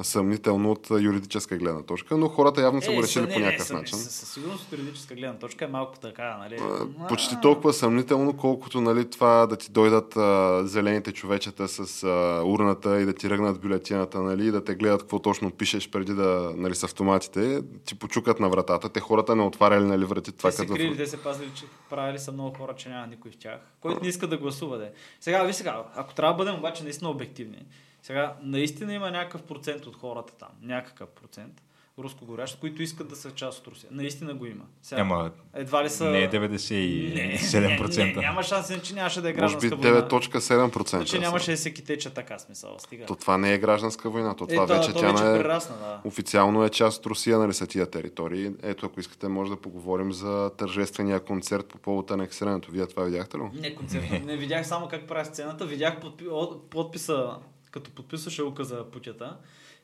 съмнително 0.02 0.71
от 0.71 0.90
юридическа 0.90 1.57
гледна 1.57 1.83
точка, 1.83 2.16
но 2.16 2.28
хората 2.28 2.61
явно 2.61 2.83
са 2.83 2.92
го 2.92 3.02
решили 3.02 3.25
съ- 3.25 3.33
по 3.33 3.38
не, 3.38 3.45
някакъв 3.45 3.71
начин. 3.71 3.99
Със, 3.99 4.14
със 4.14 4.28
сигурност 4.33 4.64
от 4.66 4.78
юридическа 4.78 5.14
гледна 5.14 5.38
точка 5.38 5.64
е 5.64 5.68
малко 5.68 5.99
така, 5.99 6.37
нали? 6.38 6.59
А, 7.00 7.09
Почти 7.09 7.40
толкова 7.42 7.73
съмнително, 7.73 8.37
колкото 8.37 8.80
нали, 8.80 9.11
това 9.11 9.47
да 9.47 9.57
ти 9.57 9.71
дойдат 9.71 10.16
а, 10.16 10.62
зелените 10.66 11.12
човечета 11.12 11.68
с 11.68 12.04
а, 12.04 12.42
урната 12.45 13.00
и 13.00 13.04
да 13.04 13.12
ти 13.12 13.30
ръгнат 13.30 13.61
бюлетината, 13.61 14.23
нали, 14.23 14.47
и 14.47 14.50
да 14.50 14.64
те 14.64 14.75
гледат 14.75 15.00
какво 15.00 15.18
точно 15.18 15.50
пишеш 15.50 15.90
преди 15.90 16.14
да, 16.14 16.52
нали, 16.57 16.75
с 16.75 16.85
автоматите, 16.85 17.62
ти 17.85 17.95
почукат 17.95 18.40
на 18.40 18.49
вратата. 18.49 18.88
Те 18.88 19.00
хората 19.00 19.37
не 19.37 19.42
отваряли 19.42 19.85
нали, 19.85 20.04
врати 20.04 20.33
това 20.33 20.50
Те 20.50 20.57
се 20.57 20.62
като... 20.62 20.75
крили, 20.75 20.97
те 20.97 21.07
се 21.07 21.23
пазили, 21.23 21.50
че 21.54 21.64
правили 21.90 22.18
са 22.18 22.33
много 22.33 22.57
хора, 22.57 22.75
че 22.76 22.88
няма 22.88 23.07
никой 23.07 23.30
в 23.30 23.37
тях, 23.37 23.61
който 23.81 24.03
не 24.03 24.09
иска 24.09 24.27
да 24.27 24.39
гласува. 24.39 24.79
Де. 24.79 24.93
Сега, 25.21 25.45
ви 25.45 25.53
сега, 25.53 25.85
ако 25.95 26.15
трябва 26.15 26.33
да 26.33 26.37
бъдем 26.37 26.55
обаче 26.59 26.83
наистина 26.85 27.11
обективни, 27.11 27.67
сега 28.03 28.37
наистина 28.43 28.95
има 28.95 29.11
някакъв 29.11 29.43
процент 29.43 29.87
от 29.87 29.97
хората 29.97 30.33
там, 30.35 30.51
някакъв 30.63 31.09
процент, 31.11 31.63
рускоговорящи, 31.99 32.61
които 32.61 32.83
искат 32.83 33.09
да 33.09 33.17
са 33.17 33.31
част 33.31 33.59
от 33.59 33.67
Русия. 33.67 33.90
Наистина 33.93 34.35
го 34.35 34.47
има. 34.47 34.64
Сега, 34.83 35.00
Ама 35.00 35.31
едва 35.55 35.85
ли 35.85 35.90
са... 35.90 36.05
не 36.05 36.23
е 36.23 36.28
Не, 36.28 36.31
97%. 36.31 37.99
не, 37.99 38.05
не, 38.05 38.12
няма 38.12 38.43
шанс, 38.43 38.73
че 38.83 38.95
нямаше 38.95 39.21
да 39.21 39.28
е 39.28 39.33
Може 39.33 39.40
гражданска 39.40 39.76
би 39.76 39.88
война. 39.88 40.09
9.7%. 40.09 41.05
Че 41.05 41.19
нямаше 41.19 41.50
да 41.50 41.57
се 41.57 41.75
китеча 41.75 42.11
така 42.11 42.38
смисъл. 42.38 42.76
Стига. 42.78 43.07
То 43.07 43.14
това 43.14 43.38
не 43.38 43.55
е 43.55 43.59
гражданска 43.59 44.11
война, 44.11 44.37
то 44.37 44.45
Е, 44.45 44.47
това 44.49 44.67
да, 44.67 44.75
вече 44.75 44.93
то 44.93 45.00
тя 45.00 45.12
вече 45.12 45.25
е... 45.25 45.38
прерасна, 45.38 45.76
да. 45.76 46.00
Официално 46.05 46.64
е 46.64 46.69
част 46.69 46.99
от 46.99 47.07
Русия, 47.07 47.38
нали 47.38 47.55
са 47.55 47.67
тия 47.67 47.90
територии. 47.90 48.50
Ето, 48.62 48.87
ако 48.87 49.00
искате, 49.00 49.28
може 49.28 49.50
да 49.50 49.57
поговорим 49.57 50.12
за 50.12 50.50
тържествения 50.57 51.21
концерт 51.21 51.67
по 51.67 51.78
повод 51.78 52.11
анексирането. 52.11 52.73
Вие 52.73 52.87
това 52.87 53.05
видяхте 53.05 53.38
ли? 53.38 53.43
Не, 53.61 53.75
концерт. 53.75 54.11
Не. 54.11 54.19
не 54.19 54.37
видях 54.37 54.67
само 54.67 54.88
как 54.88 55.07
прави 55.09 55.25
сцената, 55.26 55.67
видях 55.67 56.00
подпи... 56.00 56.25
подписа, 56.71 57.31
като 57.71 57.90
подписваше 57.90 58.43
ука 58.43 58.64
за 58.64 58.90
путята. 58.90 59.37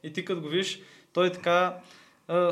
И 0.02 0.12
ти 0.12 0.24
като 0.24 0.40
го 0.40 0.48
видиш, 0.48 0.80
той 1.12 1.26
е 1.26 1.32
така, 1.32 1.76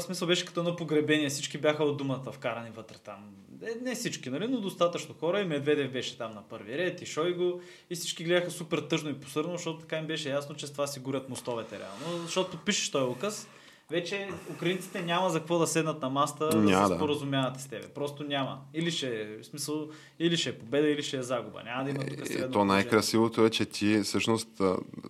смисъл 0.01 0.29
беше 0.29 0.45
като 0.45 0.63
на 0.63 0.77
погребение, 0.77 1.29
всички 1.29 1.59
бяха 1.59 1.85
от 1.85 1.97
думата 1.97 2.33
вкарани 2.33 2.71
вътре 2.71 2.97
там. 2.99 3.35
Е, 3.63 3.85
не 3.85 3.95
всички, 3.95 4.31
нали, 4.31 4.49
но 4.49 4.61
достатъчно 4.61 5.15
хора 5.15 5.41
и 5.41 5.45
Медведев 5.45 5.93
беше 5.93 6.19
там 6.19 6.35
на 6.35 6.43
първи 6.43 6.79
ред 6.79 7.03
и 7.03 7.07
Шойго 7.07 7.61
и 7.91 7.95
всички 7.95 8.25
гледаха 8.25 8.51
супер 8.51 8.79
тъжно 8.79 9.11
и 9.11 9.21
посърно, 9.21 9.53
защото 9.53 9.79
така 9.79 9.99
им 9.99 10.07
беше 10.07 10.31
ясно, 10.31 10.57
че 10.57 10.67
с 10.67 10.73
това 10.73 10.87
си 10.87 11.01
горят 11.01 11.29
мостовете 11.29 11.79
реално. 11.79 12.23
Защото 12.23 12.51
подпишеш 12.51 12.91
този 12.91 13.05
указ, 13.05 13.49
вече 13.93 14.29
украинците 14.51 15.03
няма 15.03 15.31
за 15.31 15.39
какво 15.39 15.59
да 15.59 15.67
седнат 15.67 16.03
на 16.03 16.11
маста 16.11 16.49
да 16.49 16.57
Няма, 16.57 16.87
се 16.87 16.93
да. 16.93 16.99
споразумяват 16.99 17.61
с 17.61 17.69
тебе. 17.69 17.89
Просто 17.89 18.25
няма. 18.25 18.59
Или 18.75 18.91
ще 18.91 19.39
в 19.43 19.47
смисъл, 19.47 19.89
или 20.19 20.37
ще 20.37 20.51
е 20.51 20.59
победа, 20.59 20.89
или 20.89 21.03
ще 21.03 21.17
е 21.17 21.23
загуба. 21.23 21.63
Няма 21.65 21.85
да 21.85 21.91
има 21.91 21.99
тук 21.99 22.21
Е, 22.21 22.27
средно 22.27 22.53
то 22.53 22.65
най-красивото 22.65 23.45
е, 23.45 23.51
че 23.51 23.65
ти 23.65 24.01
всъщност, 24.03 24.49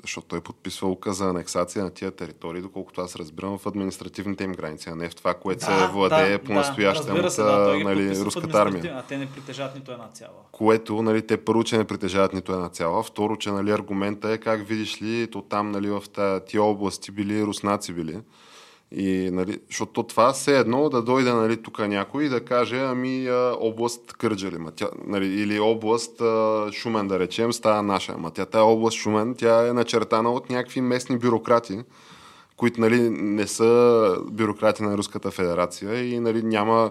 защото 0.02 0.26
той 0.26 0.40
подписва 0.40 0.88
ука 0.88 1.12
за 1.12 1.24
анексация 1.28 1.84
на 1.84 1.90
тия 1.90 2.10
територии, 2.10 2.62
доколкото 2.62 3.00
аз 3.00 3.16
разбирам 3.16 3.58
в 3.58 3.66
административните 3.66 4.44
им 4.44 4.52
граници, 4.52 4.88
а 4.88 4.94
не 4.94 5.08
в 5.08 5.14
това, 5.14 5.34
което 5.34 5.64
се 5.64 5.86
владее 5.92 6.38
по 6.38 6.52
настоящем 6.52 7.30
се, 7.30 7.42
да, 7.42 7.64
той 7.64 7.76
ги 7.76 7.82
а, 7.82 7.88
нали, 7.88 8.20
руската 8.20 8.58
армия. 8.58 8.94
А 8.98 9.02
те 9.02 9.18
не 9.18 9.26
притежават 9.26 9.74
нито 9.74 9.92
една 9.92 10.08
цяла. 10.08 10.38
Което, 10.52 11.02
нали, 11.02 11.26
те 11.26 11.44
първо, 11.44 11.64
че 11.64 11.78
не 11.78 11.84
притежават 11.84 12.32
нито 12.32 12.52
една 12.52 12.68
цяла. 12.68 13.02
Второ, 13.02 13.36
че 13.36 13.50
нали, 13.50 13.70
аргумента 13.70 14.30
е 14.30 14.38
как 14.38 14.68
видиш 14.68 15.02
ли, 15.02 15.28
то 15.30 15.42
там 15.42 15.70
нали, 15.70 15.90
в 15.90 16.02
тия 16.46 16.62
области 16.62 17.10
били 17.10 17.42
руснаци 17.42 17.92
били. 17.92 18.20
И, 18.96 19.30
нали, 19.32 19.58
защото 19.68 20.02
това 20.02 20.32
все 20.32 20.58
едно 20.58 20.88
да 20.88 21.02
дойде 21.02 21.32
нали, 21.32 21.62
тук 21.62 21.78
някой 21.78 22.24
и 22.24 22.28
да 22.28 22.44
каже, 22.44 22.78
ами 22.78 23.28
област 23.60 24.12
Кърджали, 24.12 24.58
ма 24.58 24.70
тя, 24.70 24.88
нали, 25.06 25.26
или 25.26 25.60
област 25.60 26.20
а, 26.20 26.68
Шумен, 26.72 27.08
да 27.08 27.18
речем, 27.18 27.52
става 27.52 27.82
наша. 27.82 28.12
Ама 28.16 28.30
тя 28.30 28.46
тая 28.46 28.64
област 28.64 28.96
Шумен, 28.96 29.34
тя 29.34 29.68
е 29.68 29.72
начертана 29.72 30.32
от 30.32 30.50
някакви 30.50 30.80
местни 30.80 31.18
бюрократи, 31.18 31.80
които 32.56 32.80
нали, 32.80 33.10
не 33.10 33.46
са 33.46 34.16
бюрократи 34.30 34.82
на 34.82 34.96
Руската 34.96 35.30
федерация 35.30 36.14
и 36.14 36.20
нали, 36.20 36.42
няма. 36.42 36.90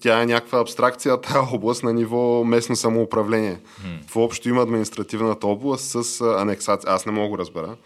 Тя 0.00 0.22
е 0.22 0.26
някаква 0.26 0.60
абстракция, 0.60 1.20
тази 1.20 1.38
област 1.52 1.82
на 1.82 1.92
ниво 1.92 2.44
местно 2.44 2.76
самоуправление. 2.76 3.60
Какво 4.00 4.22
общо 4.22 4.48
има 4.48 4.62
административната 4.62 5.46
област 5.46 6.04
с 6.04 6.20
анексация? 6.20 6.92
Аз 6.92 7.06
не 7.06 7.12
мога 7.12 7.36
да 7.36 7.40
разбера. 7.40 7.76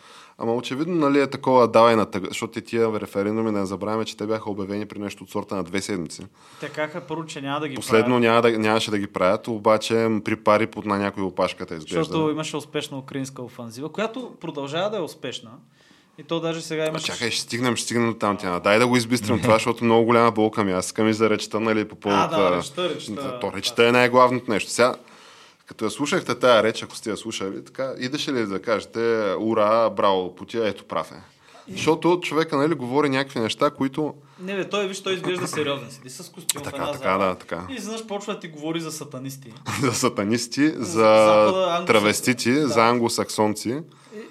Ама 0.42 0.54
очевидно 0.54 0.94
нали, 0.94 1.20
е 1.20 1.26
такова 1.26 1.68
давай 1.68 1.96
на 1.96 2.06
тъга, 2.06 2.28
защото 2.28 2.52
те 2.52 2.60
тия 2.60 3.00
референдуми, 3.00 3.50
не 3.50 3.66
забравяме, 3.66 4.04
че 4.04 4.16
те 4.16 4.26
бяха 4.26 4.50
обявени 4.50 4.86
при 4.86 4.98
нещо 4.98 5.24
от 5.24 5.30
сорта 5.30 5.56
на 5.56 5.64
две 5.64 5.80
седмици. 5.80 6.22
Те 6.60 6.68
казаха 6.68 7.00
първо, 7.00 7.26
че 7.26 7.40
няма 7.40 7.60
да 7.60 7.68
ги 7.68 7.74
Последно 7.74 8.08
правят, 8.08 8.22
няма 8.22 8.42
да, 8.42 8.58
нямаше 8.58 8.90
да 8.90 8.98
ги 8.98 9.06
правят, 9.06 9.48
обаче 9.48 10.08
при 10.24 10.36
пари 10.36 10.66
под 10.66 10.86
на 10.86 10.98
някой 10.98 11.22
опашката 11.22 11.74
изглежда. 11.74 12.04
защото 12.04 12.30
имаше 12.30 12.56
успешна 12.56 12.98
украинска 12.98 13.42
офанзива, 13.42 13.88
която 13.88 14.32
продължава 14.40 14.90
да 14.90 14.96
е 14.96 15.00
успешна. 15.00 15.50
И 16.18 16.22
то 16.22 16.40
даже 16.40 16.62
сега 16.62 16.82
Ма 16.82 16.88
имаше... 16.88 17.06
чакай, 17.06 17.30
ще 17.30 17.40
стигнем, 17.40 17.76
ще 17.76 17.84
стигнем 17.84 18.12
до 18.12 18.18
там. 18.18 18.36
Тя. 18.36 18.60
Дай 18.60 18.78
да 18.78 18.86
го 18.86 18.96
избистрим 18.96 19.40
това, 19.42 19.54
защото 19.54 19.84
много 19.84 20.04
голяма 20.04 20.30
болка 20.30 20.64
ми. 20.64 20.72
Аз 20.72 20.86
искам 20.86 21.08
и 21.08 21.14
за 21.14 21.30
речта, 21.30 21.60
нали, 21.60 21.88
по 21.88 21.96
повод... 21.96 22.18
А, 22.18 22.26
да, 22.28 22.56
речта, 22.56 22.88
речта. 22.88 23.40
То 23.40 23.52
речта 23.52 23.88
е 23.88 23.92
най-главното 23.92 24.50
нещо. 24.50 24.70
Сега, 24.70 24.94
като 25.70 25.84
я 25.84 25.90
слушахте 25.90 26.34
тая 26.34 26.62
реч, 26.62 26.82
ако 26.82 26.96
сте 26.96 27.10
я 27.10 27.16
слушали, 27.16 27.64
така, 27.64 27.92
идеше 27.98 28.32
ли 28.32 28.46
да 28.46 28.62
кажете, 28.62 29.34
ура, 29.38 29.90
браво, 29.90 30.34
путя, 30.34 30.68
ето 30.68 30.84
прав 30.84 31.12
е. 31.12 31.22
Защото 31.72 32.20
човека, 32.22 32.56
нали, 32.56 32.74
говори 32.74 33.08
някакви 33.08 33.40
неща, 33.40 33.70
които... 33.70 34.14
Не, 34.40 34.56
бе, 34.56 34.68
той, 34.68 34.88
виж, 34.88 35.00
той 35.02 35.14
изглежда 35.14 35.48
сериозен. 35.48 35.90
Седи 35.90 36.10
с 36.10 36.32
костюм 36.32 36.60
в 36.60 36.64
Така, 36.64 36.76
една 36.76 36.92
така, 36.92 37.04
зала. 37.04 37.24
да, 37.24 37.34
така. 37.34 37.66
И 37.70 37.74
изведнъж 37.74 38.06
почва 38.06 38.34
да 38.34 38.40
ти 38.40 38.48
говори 38.48 38.80
за 38.80 38.92
сатанисти. 38.92 39.52
за 39.82 39.92
сатанисти, 39.94 40.68
за 40.68 40.74
Запада, 40.76 41.66
англосакс- 41.80 41.86
травестити, 41.86 42.52
да. 42.52 42.68
за 42.68 42.88
англосаксонци. 42.88 43.82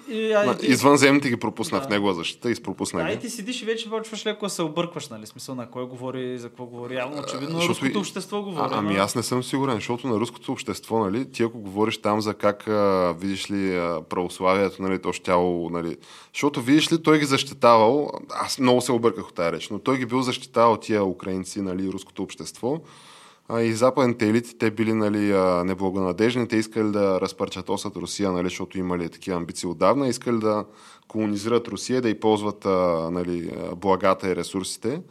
И, 0.08 0.14
и, 0.14 0.32
а, 0.32 0.56
и, 0.62 0.66
Извънземните 0.66 1.28
ги 1.28 1.36
пропусна 1.36 1.80
Да. 1.80 1.84
в 1.84 1.88
негова 1.88 2.14
защита 2.14 2.50
и 2.50 2.54
пропусна 2.54 3.04
Да, 3.04 3.10
и 3.10 3.18
ти 3.18 3.30
седиш 3.30 3.62
и 3.62 3.64
вече 3.64 3.90
почваш 3.90 4.26
леко 4.26 4.46
да 4.46 4.50
се 4.50 4.62
объркваш, 4.62 5.08
нали? 5.08 5.26
Смисъл 5.26 5.54
на 5.54 5.70
кой 5.70 5.84
говори, 5.84 6.38
за 6.38 6.48
какво 6.48 6.64
говори. 6.64 6.94
Явно, 6.94 7.18
очевидно, 7.18 7.48
Защото 7.50 7.68
руското 7.70 7.92
и- 7.92 8.00
общество 8.00 8.42
говори. 8.42 8.68
А, 8.72 8.78
ами 8.78 8.96
аз 8.96 9.14
не 9.14 9.22
съм 9.22 9.42
сигурен, 9.44 9.74
защото 9.74 10.06
на 10.06 10.14
руското 10.14 10.52
общество, 10.52 10.98
нали, 10.98 11.30
ти 11.30 11.42
ако 11.42 11.58
говориш 11.58 11.98
там 11.98 12.20
за 12.20 12.34
как, 12.34 12.68
а, 12.68 13.14
видиш 13.20 13.50
ли, 13.50 13.76
а, 13.76 14.02
православието, 14.08 14.82
нали, 14.82 14.98
то 14.98 15.12
щяло, 15.12 15.70
нали, 15.70 15.96
защото 16.34 16.60
видиш 16.60 16.92
ли, 16.92 17.02
той 17.02 17.18
ги 17.18 17.24
защитавал, 17.24 18.10
аз 18.30 18.58
много 18.58 18.80
се 18.80 18.92
обърках 18.92 19.28
от 19.28 19.34
тази 19.34 19.52
реч, 19.52 19.68
но 19.68 19.78
той 19.78 19.98
ги 19.98 20.06
бил 20.06 20.22
защитавал 20.22 20.76
тия 20.76 21.04
украинци, 21.04 21.60
нали, 21.60 21.88
руското 21.88 22.22
общество, 22.22 22.78
и 23.58 23.72
западните 23.72 24.28
елити, 24.28 24.58
те 24.58 24.70
били 24.70 24.92
нали, 24.92 25.32
неблагонадежни, 25.64 26.48
те 26.48 26.56
искали 26.56 26.90
да 26.90 27.20
разпърчатосат 27.20 27.96
Русия, 27.96 28.32
нали, 28.32 28.44
защото 28.44 28.78
имали 28.78 29.08
такива 29.08 29.36
амбиции 29.36 29.68
отдавна, 29.68 30.08
искали 30.08 30.38
да 30.38 30.64
колонизират 31.08 31.68
Русия, 31.68 32.02
да 32.02 32.08
и 32.08 32.20
ползват 32.20 32.64
нали, 33.12 33.50
благата 33.76 34.30
и 34.30 34.36
ресурсите. 34.36 35.02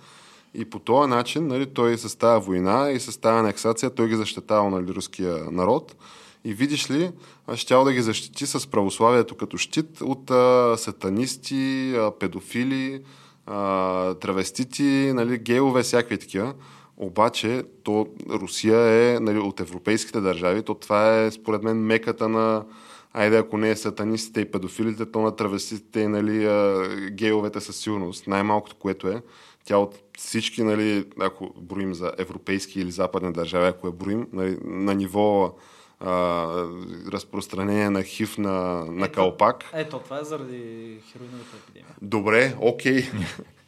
И 0.53 0.65
по 0.65 0.79
този 0.79 1.09
начин 1.09 1.47
нали, 1.47 1.65
той 1.65 1.97
с 1.97 2.17
тази 2.17 2.45
война 2.45 2.91
и 2.91 2.99
с 2.99 3.21
тази 3.21 3.39
анексация 3.39 3.89
той 3.89 4.07
ги 4.07 4.15
защитава 4.15 4.69
нали, 4.69 4.87
руския 4.87 5.37
народ. 5.51 5.95
И 6.45 6.53
видиш 6.53 6.91
ли, 6.91 7.11
щял 7.55 7.83
да 7.83 7.93
ги 7.93 8.01
защити 8.01 8.45
с 8.45 8.67
православието 8.67 9.35
като 9.35 9.57
щит 9.57 10.01
от 10.01 10.31
а, 10.31 10.75
сатанисти, 10.77 11.93
а, 11.97 12.11
педофили, 12.19 13.01
а, 13.45 14.13
травестити, 14.13 15.11
нали, 15.15 15.37
геове, 15.37 15.83
всякакви 15.83 16.17
такива. 16.17 16.53
Обаче, 16.99 17.63
то 17.83 18.07
Русия 18.29 18.79
е 18.79 19.19
нали, 19.19 19.39
от 19.39 19.59
европейските 19.59 20.21
държави, 20.21 20.63
то 20.63 20.73
това 20.73 21.19
е 21.19 21.31
според 21.31 21.63
мен 21.63 21.77
меката 21.77 22.29
на 22.29 22.65
Айде, 23.13 23.37
ако 23.37 23.57
не 23.57 23.69
е 23.69 23.75
сатанистите 23.75 24.41
и 24.41 24.51
педофилите, 24.51 25.11
то 25.11 25.21
на 25.21 25.35
травестите 25.35 25.99
и 25.99 26.07
нали, 26.07 26.45
а, 26.45 26.87
геовете 27.11 27.59
със 27.59 27.77
сигурност. 27.77 28.27
Най-малкото, 28.27 28.75
което 28.75 29.07
е, 29.07 29.21
тя 29.65 29.77
от 29.77 29.95
всички, 30.17 30.63
нали, 30.63 31.05
ако 31.19 31.53
броим 31.57 31.93
за 31.93 32.11
европейски 32.17 32.81
или 32.81 32.91
западни 32.91 33.33
държави, 33.33 33.67
ако 33.67 33.87
я 33.87 33.93
броим, 33.93 34.27
нали, 34.33 34.57
на 34.63 34.93
ниво 34.93 35.55
а, 35.99 36.45
разпространение 37.11 37.89
на 37.89 38.03
хив 38.03 38.37
на, 38.37 38.85
на 38.85 39.05
Ето. 39.05 39.15
калпак, 39.15 39.65
Ето, 39.73 39.99
това 39.99 40.19
е 40.19 40.23
заради 40.23 40.97
хероиновата 41.11 41.57
епидемия. 41.63 41.95
Добре, 42.01 42.55
окей. 42.59 43.03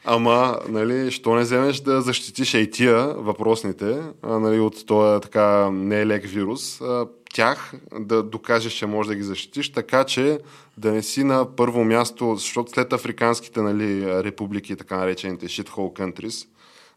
Ама, 0.05 0.59
нали, 0.69 1.11
що 1.11 1.35
не 1.35 1.41
вземеш 1.41 1.79
да 1.79 2.01
защитиш 2.01 2.53
и 2.53 2.71
тия 2.71 3.13
въпросните, 3.17 4.01
а, 4.21 4.39
нали, 4.39 4.59
от 4.59 4.85
този 4.85 5.21
така 5.21 5.71
не 5.71 6.01
е 6.01 6.05
вирус, 6.05 6.81
а, 6.81 7.07
тях 7.33 7.73
да 7.99 8.23
докажеш, 8.23 8.73
че 8.73 8.85
можеш 8.85 9.07
да 9.07 9.15
ги 9.15 9.23
защитиш, 9.23 9.71
така 9.71 10.03
че 10.03 10.39
да 10.77 10.91
не 10.91 11.03
си 11.03 11.23
на 11.23 11.55
първо 11.55 11.83
място, 11.83 12.35
защото 12.35 12.71
след 12.71 12.93
африканските 12.93 13.61
нали, 13.61 14.23
републики, 14.23 14.75
така 14.75 14.97
наречените 14.97 15.47
shithole 15.47 15.99
countries, 15.99 16.47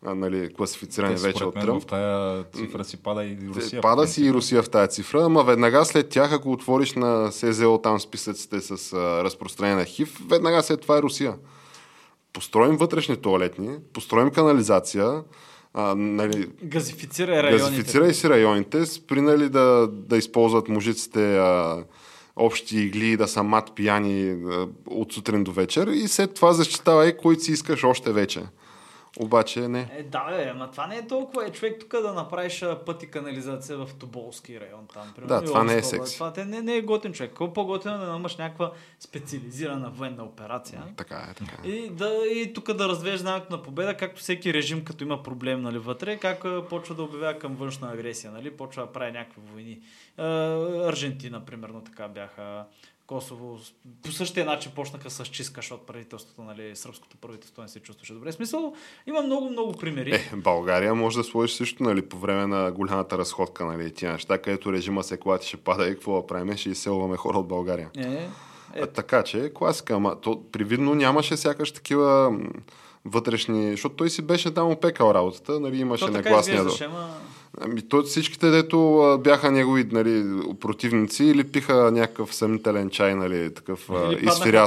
а, 0.07 0.15
нали, 0.15 0.55
класифицирани 0.55 1.17
Те, 1.17 1.23
вече 1.23 1.45
от 1.45 1.55
Тръмп, 1.55 1.83
в 1.83 1.87
тая 1.87 2.45
цифра 2.45 2.85
си 2.85 2.97
пада 2.97 3.25
и 3.25 3.39
Русия. 3.55 3.83
Пада 3.83 4.07
си 4.07 4.25
и 4.25 4.33
Русия 4.33 4.63
в 4.63 4.71
тази 4.71 4.91
цифра, 4.91 5.25
ама 5.25 5.45
веднага 5.45 5.85
след 5.85 6.09
тях, 6.09 6.33
ако 6.33 6.53
отвориш 6.53 6.93
на 6.93 7.33
СЗО 7.33 7.79
там 7.79 8.01
списъците 8.01 8.61
с 8.61 8.93
а, 8.93 9.25
разпространение 9.25 9.79
на 9.79 9.85
ХИВ, 9.85 10.19
веднага 10.29 10.63
след 10.63 10.81
това 10.81 10.99
е 10.99 11.03
Русия. 11.03 11.35
Построим 12.35 12.77
вътрешни 12.77 13.17
туалетни, 13.17 13.71
построим 13.93 14.31
канализация, 14.31 15.23
а, 15.75 15.95
нали, 15.95 16.49
Газифицирай 16.63 17.43
районите. 17.43 17.65
газифицирай 17.65 18.15
си 18.15 18.29
районите, 18.29 18.87
спри 18.87 19.21
нали, 19.21 19.49
да, 19.49 19.89
да 19.93 20.17
използват 20.17 20.69
мужиците 20.69 21.37
а, 21.37 21.85
общи 22.37 22.79
игли, 22.79 23.17
да 23.17 23.29
са 23.29 23.43
мат 23.43 23.73
пияни 23.75 24.31
а, 24.31 24.67
от 24.87 25.13
сутрин 25.13 25.45
до 25.45 25.53
вечер 25.53 25.87
и 25.87 26.09
след 26.09 26.35
това 26.35 26.53
защитавай 26.53 27.17
който 27.17 27.43
си 27.43 27.53
искаш 27.53 27.85
още 27.85 28.13
вече. 28.13 28.43
Обаче 29.21 29.69
не. 29.69 29.91
Е, 29.97 30.03
да, 30.03 30.25
бе, 30.31 30.51
ама 30.55 30.71
това 30.71 30.87
не 30.87 30.97
е 30.97 31.07
толкова. 31.07 31.47
Е, 31.47 31.51
човек 31.53 31.77
тук 31.81 32.03
да 32.03 32.15
направиш 32.15 32.63
а, 32.63 32.85
път 32.85 33.03
и 33.03 33.11
канализация 33.11 33.79
в 33.79 33.89
Тоболски 33.99 34.61
район. 34.61 34.87
Там, 34.95 35.13
примерно, 35.17 35.41
Да, 35.41 35.45
това 35.45 35.65
не 35.65 35.75
е 35.75 35.83
секси. 35.83 36.15
Това 36.15 36.33
не, 36.37 36.63
не 36.63 36.77
е 36.77 36.83
готин 36.83 37.13
човек. 37.13 37.33
Колко 37.35 37.55
по-готино 37.55 37.95
е 37.95 38.07
да 38.07 38.17
имаш 38.17 38.37
някаква 38.37 38.73
специализирана 39.01 39.91
военна 39.91 40.25
операция. 40.25 40.83
Така 40.97 41.29
е, 41.31 41.35
така 41.35 41.57
е. 41.65 41.69
И, 41.69 41.91
да, 41.91 42.11
и 42.35 42.53
тук 42.55 42.73
да 42.73 42.89
развееш 42.89 43.21
знамето 43.21 43.47
на 43.51 43.63
победа, 43.63 43.97
както 43.97 44.21
всеки 44.21 44.55
режим, 44.55 44.85
като 44.85 45.05
има 45.05 45.23
проблем 45.23 45.63
нали, 45.63 45.79
вътре, 45.79 46.17
как 46.17 46.45
а, 46.45 46.69
почва 46.69 46.95
да 46.95 47.03
обявява 47.03 47.39
към 47.39 47.55
външна 47.55 47.93
агресия, 47.93 48.33
нали, 48.33 48.51
почва 48.51 48.83
да 48.83 48.93
прави 48.93 49.13
някакви 49.13 49.41
войни. 49.53 49.81
А, 50.17 50.25
Аржентина, 50.89 51.45
примерно, 51.45 51.85
така 51.85 52.09
бяха. 52.09 52.65
Косово 53.07 53.59
по 54.03 54.13
същия 54.13 54.47
начин 54.47 54.73
почнаха 54.75 55.11
с 55.11 55.25
чистка, 55.25 55.59
защото 55.59 55.87
правителството, 55.87 56.43
нали, 56.43 56.77
сръбското 56.77 57.17
правителство 57.17 57.63
не 57.63 57.69
се 57.69 57.81
чувстваше 57.81 58.13
добре. 58.13 58.33
В 58.33 58.35
смисъл, 58.35 58.75
има 59.07 59.23
много, 59.23 59.51
много 59.51 59.73
примери. 59.73 60.15
Е, 60.15 60.31
България 60.37 60.95
може 60.95 61.17
да 61.17 61.25
сложиш 61.25 61.57
също, 61.57 61.83
нали, 61.83 62.09
по 62.09 62.19
време 62.19 62.47
на 62.47 62.73
голямата 62.73 63.19
разходка, 63.19 63.65
нали, 63.65 63.95
тия 63.95 64.13
неща, 64.13 64.39
където 64.39 64.73
режима 64.73 65.03
се 65.03 65.17
клати, 65.17 65.49
ще 65.49 65.57
пада 65.57 65.87
и 65.87 65.95
какво 65.95 66.21
да 66.21 66.27
правим, 66.27 66.57
ще 66.57 66.71
изселваме 66.71 67.17
хора 67.17 67.39
от 67.39 67.49
България. 67.49 67.91
Е, 67.97 68.03
е, 68.03 68.29
А, 68.83 68.87
така 68.87 69.23
че, 69.23 69.53
класика, 69.55 69.95
ама 69.95 70.21
то 70.21 70.43
привидно 70.53 70.95
нямаше 70.95 71.37
сякаш 71.37 71.73
такива 71.73 72.39
вътрешни, 73.05 73.71
защото 73.71 73.95
той 73.95 74.11
си 74.11 74.23
беше 74.23 74.55
там 74.55 74.71
опекал 74.71 75.11
работата, 75.15 75.61
нали, 75.61 75.77
имаше 75.77 76.05
изглеждаше, 76.05 76.85
ама... 76.85 77.09
Ами, 77.61 77.89
то 77.89 78.03
всичките, 78.03 78.51
дето 78.51 78.99
а, 78.99 79.19
бяха 79.19 79.51
негови 79.51 79.89
нали, 79.93 80.41
противници, 80.61 81.25
или 81.25 81.45
пиха 81.45 81.91
някакъв 81.93 82.35
съмнителен 82.35 82.91
чай, 82.91 83.15
нали, 83.15 83.55
такъв 83.55 83.91
а, 83.91 84.13
Или 84.13 84.27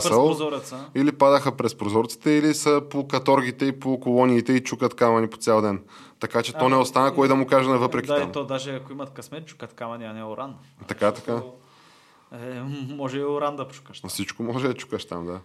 прозореца. 0.10 0.86
или 0.96 1.12
падаха 1.12 1.51
през 1.51 1.75
прозорците, 1.75 2.32
или 2.32 2.53
са 2.53 2.82
по 2.89 3.08
каторгите 3.08 3.65
и 3.65 3.79
по 3.79 4.00
колониите 4.00 4.53
и 4.53 4.63
чукат 4.63 4.94
камъни 4.94 5.27
по 5.27 5.38
цял 5.38 5.62
ден. 5.62 5.82
Така 6.20 6.44
че 6.44 6.53
то 6.53 6.60
Ами, 6.62 6.70
не 6.70 6.75
остана 6.75 7.15
кой 7.15 7.27
да 7.27 7.36
му 7.36 7.48
каже 7.48 7.70
на 7.70 7.77
въпреки 7.77 8.08
Да, 8.08 8.20
там. 8.20 8.29
и 8.29 8.32
то 8.32 8.44
даже 8.44 8.75
ако 8.75 8.91
имат 8.91 9.10
късмет, 9.10 9.46
чукат 9.46 9.74
камъни, 9.74 10.06
а 10.06 10.13
не 10.13 10.24
уран. 10.24 10.56
Така, 10.88 11.12
така. 11.12 11.41
Е, 12.34 12.62
може 12.96 13.19
и 13.19 13.24
уран 13.24 13.55
да 13.55 13.67
пшукаш. 13.67 14.01
Всичко 14.07 14.43
може 14.43 14.67
да 14.67 14.74
чукаш 14.74 15.05
там, 15.05 15.25
да. 15.25 15.39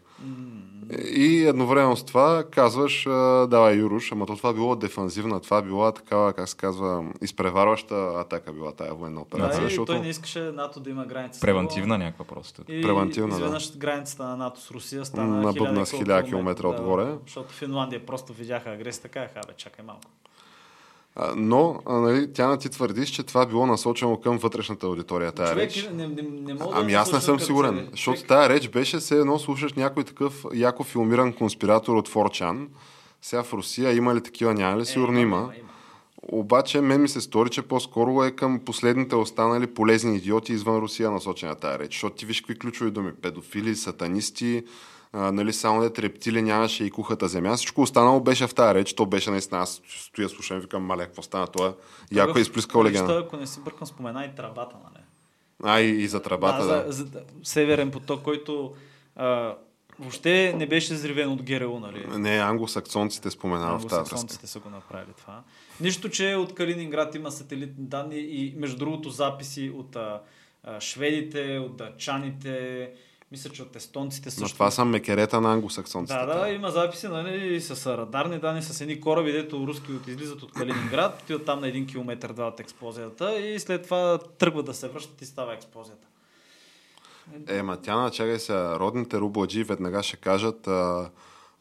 И 1.14 1.44
едновременно 1.46 1.96
с 1.96 2.04
това 2.04 2.44
казваш, 2.50 3.02
давай 3.48 3.74
Юруш, 3.74 4.12
ама 4.12 4.26
то 4.26 4.36
това 4.36 4.52
било 4.52 4.76
дефанзивна, 4.76 5.40
това 5.40 5.62
била 5.62 5.92
такава, 5.92 6.32
как 6.32 6.48
се 6.48 6.56
казва, 6.56 7.04
изпреварваща 7.22 7.94
атака 7.94 8.52
била 8.52 8.72
тая 8.72 8.94
военна 8.94 9.20
операция, 9.20 9.60
Да, 9.60 9.68
защото 9.68 9.92
той 9.92 10.00
не 10.00 10.08
искаше 10.08 10.40
НАТО 10.40 10.80
да 10.80 10.90
има 10.90 11.06
граница. 11.06 11.38
с 11.38 11.40
Превентивна 11.40 11.98
някаква 11.98 12.24
просто. 12.24 12.62
И 12.68 12.82
Превентивна, 12.82 13.28
да. 13.28 13.34
изведнъж 13.34 13.76
границата 13.76 14.24
на 14.24 14.36
НАТО 14.36 14.60
с 14.60 14.70
Русия 14.70 15.04
стана 15.04 15.42
Набъбна 15.42 15.86
с 15.86 15.90
колко 15.90 16.04
хиляда 16.04 16.28
километра 16.28 16.68
отгоре. 16.68 17.14
Защото 17.26 17.52
Финландия 17.52 18.06
просто 18.06 18.32
видяха 18.32 18.70
агресията, 18.70 19.08
казаха, 19.08 19.40
бе, 19.46 19.52
чакай 19.56 19.84
малко. 19.84 20.10
Но, 21.36 21.80
нали, 21.88 22.32
тя 22.32 22.56
ти 22.56 22.68
твърдиш, 22.68 23.08
че 23.10 23.22
това 23.22 23.46
било 23.46 23.66
насочено 23.66 24.20
към 24.20 24.38
вътрешната 24.38 24.86
аудитория, 24.86 25.32
тая 25.32 25.48
Човек, 25.52 25.70
реч. 25.70 25.88
не, 25.92 26.06
не, 26.06 26.22
не 26.22 26.54
мога 26.54 26.76
Ами 26.76 26.92
да 26.92 26.98
аз 26.98 27.12
не 27.12 27.20
съм 27.20 27.40
сигурен, 27.40 27.76
цели. 27.76 27.88
защото 27.90 28.16
Човек, 28.16 28.28
тая 28.28 28.48
реч 28.48 28.68
беше 28.68 28.98
все 28.98 29.18
едно 29.18 29.38
слушаш 29.38 29.72
някой 29.72 30.04
такъв 30.04 30.44
яко 30.54 30.84
филмиран 30.84 31.32
конспиратор 31.32 31.96
от 31.96 32.08
Форчан. 32.08 32.68
Сега 33.22 33.42
в 33.42 33.52
Русия 33.52 33.92
има 33.96 34.14
ли 34.14 34.20
такива, 34.20 34.54
няма 34.54 34.80
ли? 34.80 34.86
Сигурно 34.86 35.18
е, 35.18 35.22
има. 35.22 35.36
има, 35.36 35.52
има. 35.58 35.68
Обаче 36.22 36.80
мен 36.80 37.02
ми 37.02 37.08
се 37.08 37.20
стори, 37.20 37.50
че 37.50 37.62
по-скоро 37.62 38.24
е 38.24 38.30
към 38.30 38.60
последните 38.60 39.16
останали 39.16 39.66
полезни 39.66 40.16
идиоти 40.16 40.52
извън 40.52 40.78
Русия 40.78 41.10
насочена 41.10 41.54
тази 41.54 41.78
реч. 41.78 41.92
Защото 41.92 42.16
ти 42.16 42.26
виж 42.26 42.40
какви 42.40 42.58
ключови 42.58 42.90
думи. 42.90 43.12
Педофили, 43.22 43.76
сатанисти, 43.76 44.62
а, 45.12 45.32
нали, 45.32 45.52
само 45.52 45.80
дет 45.80 45.98
рептили 45.98 46.42
нямаше 46.42 46.84
и 46.84 46.90
кухата 46.90 47.28
земя. 47.28 47.56
Всичко 47.56 47.82
останало 47.82 48.20
беше 48.20 48.46
в 48.46 48.54
тази 48.54 48.74
реч. 48.74 48.94
То 48.94 49.06
беше 49.06 49.30
наистина. 49.30 49.60
Аз 49.60 49.82
стоя 49.88 50.28
слушам 50.28 50.56
и 50.56 50.60
викам, 50.60 50.82
маля, 50.82 51.04
какво 51.06 51.22
стана 51.22 51.46
това? 51.46 51.74
Яко 52.12 52.38
е 52.38 52.42
изплискал 52.42 52.84
легенда. 52.84 53.22
Ако 53.26 53.36
не 53.36 53.46
си 53.46 53.60
бъркам, 53.60 53.86
спомена 53.86 54.24
и 54.24 54.34
трабата, 54.34 54.76
нали? 54.84 55.04
А, 55.64 55.80
и, 55.80 56.02
и 56.02 56.08
за 56.08 56.22
трабата, 56.22 56.66
да. 56.66 56.92
за, 56.92 57.02
за, 57.02 57.22
Северен 57.42 57.90
поток, 57.90 58.22
който 58.22 58.74
а, 59.16 59.56
въобще 59.98 60.54
не 60.56 60.66
беше 60.66 60.94
взривен 60.94 61.30
от 61.30 61.42
ГРУ, 61.42 61.78
нали? 61.78 62.06
Не, 62.18 62.36
англосаксонците 62.36 63.30
споменава 63.30 63.78
в 63.78 63.82
тази. 63.82 63.94
Англосаксонците 63.94 64.46
са 64.46 64.60
го 64.60 64.70
направили 64.70 65.12
това. 65.18 65.42
Нищо, 65.80 66.08
че 66.08 66.34
от 66.34 66.54
Калининград 66.54 67.14
има 67.14 67.30
сателитни 67.30 67.84
данни 67.84 68.18
и 68.18 68.54
между 68.56 68.76
другото 68.76 69.10
записи 69.10 69.72
от 69.76 69.96
а, 69.96 70.20
а, 70.64 70.80
шведите, 70.80 71.58
от 71.58 71.76
датчаните, 71.76 72.90
мисля, 73.32 73.50
че 73.50 73.62
от 73.62 73.76
естонците 73.76 74.30
също. 74.30 74.42
Но 74.42 74.48
това 74.48 74.70
са 74.70 74.84
мекерета 74.84 75.40
на 75.40 75.52
англосаксонците. 75.52 76.18
Да, 76.18 76.26
да, 76.26 76.48
има 76.48 76.70
записи 76.70 77.08
нали, 77.08 77.60
с 77.60 77.96
радарни 77.96 78.38
данни, 78.38 78.62
с 78.62 78.80
едни 78.80 79.00
кораби, 79.00 79.32
дето 79.32 79.66
руски 79.66 79.92
от 79.92 80.08
излизат 80.08 80.42
от 80.42 80.52
Калининград, 80.52 81.22
отиват 81.22 81.44
там 81.44 81.60
на 81.60 81.68
един 81.68 81.86
километър 81.86 82.32
два 82.32 82.48
от 82.48 82.60
експлозията 82.60 83.40
и 83.40 83.60
след 83.60 83.82
това 83.82 84.18
тръгват 84.38 84.66
да 84.66 84.74
се 84.74 84.88
връщат 84.88 85.22
и 85.22 85.26
става 85.26 85.54
експлозията. 85.54 86.06
Е, 87.48 87.62
ма 87.62 87.76
тя, 87.76 88.10
чакай 88.10 88.38
се, 88.38 88.54
родните 88.54 89.18
рубладжи 89.18 89.64
веднага 89.64 90.02
ще 90.02 90.16
кажат 90.16 90.68
а, 90.68 91.10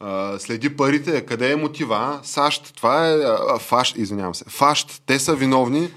а, 0.00 0.38
следи 0.38 0.76
парите, 0.76 1.26
къде 1.26 1.52
е 1.52 1.56
мотива? 1.56 2.20
САЩ, 2.22 2.76
това 2.76 3.08
е 3.08 3.14
а, 3.14 3.58
ФАЩ, 3.58 3.96
извинявам 3.96 4.34
се, 4.34 4.44
ФАЩ, 4.48 5.02
те 5.06 5.18
са 5.18 5.34
виновни. 5.34 5.90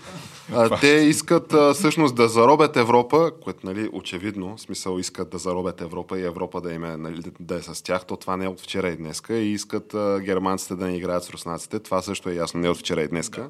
А, 0.54 0.80
те 0.80 0.88
искат 0.88 1.54
а, 1.54 1.74
всъщност 1.74 2.16
да 2.16 2.28
заробят 2.28 2.78
Европа, 2.78 3.32
което 3.44 3.68
нали, 3.68 3.90
очевидно, 3.94 4.58
в 4.58 4.62
смисъл 4.62 5.00
искат 5.00 5.30
да 5.30 5.38
заробят 5.38 5.82
Европа 5.82 6.20
и 6.20 6.24
Европа 6.24 6.62
да, 6.62 6.74
им 6.74 6.84
е, 6.84 6.98
нали, 6.98 7.22
да 7.40 7.56
е 7.56 7.62
с 7.62 7.84
тях, 7.84 8.06
то 8.06 8.18
това 8.18 8.38
не 8.38 8.46
е 8.46 8.48
от 8.48 8.62
вчера 8.62 8.90
и 8.90 8.98
днеска 8.98 9.34
и 9.34 9.52
искат 9.52 9.94
а, 9.94 10.20
германците 10.20 10.76
да 10.76 10.86
не 10.86 10.98
играят 10.98 11.24
с 11.24 11.30
руснаците, 11.30 11.80
това 11.80 12.02
също 12.02 12.30
е 12.30 12.34
ясно, 12.34 12.60
не 12.60 12.68
е 12.68 12.70
от 12.70 12.78
вчера 12.78 13.02
и 13.02 13.08
днеска. 13.08 13.42
Да. 13.42 13.50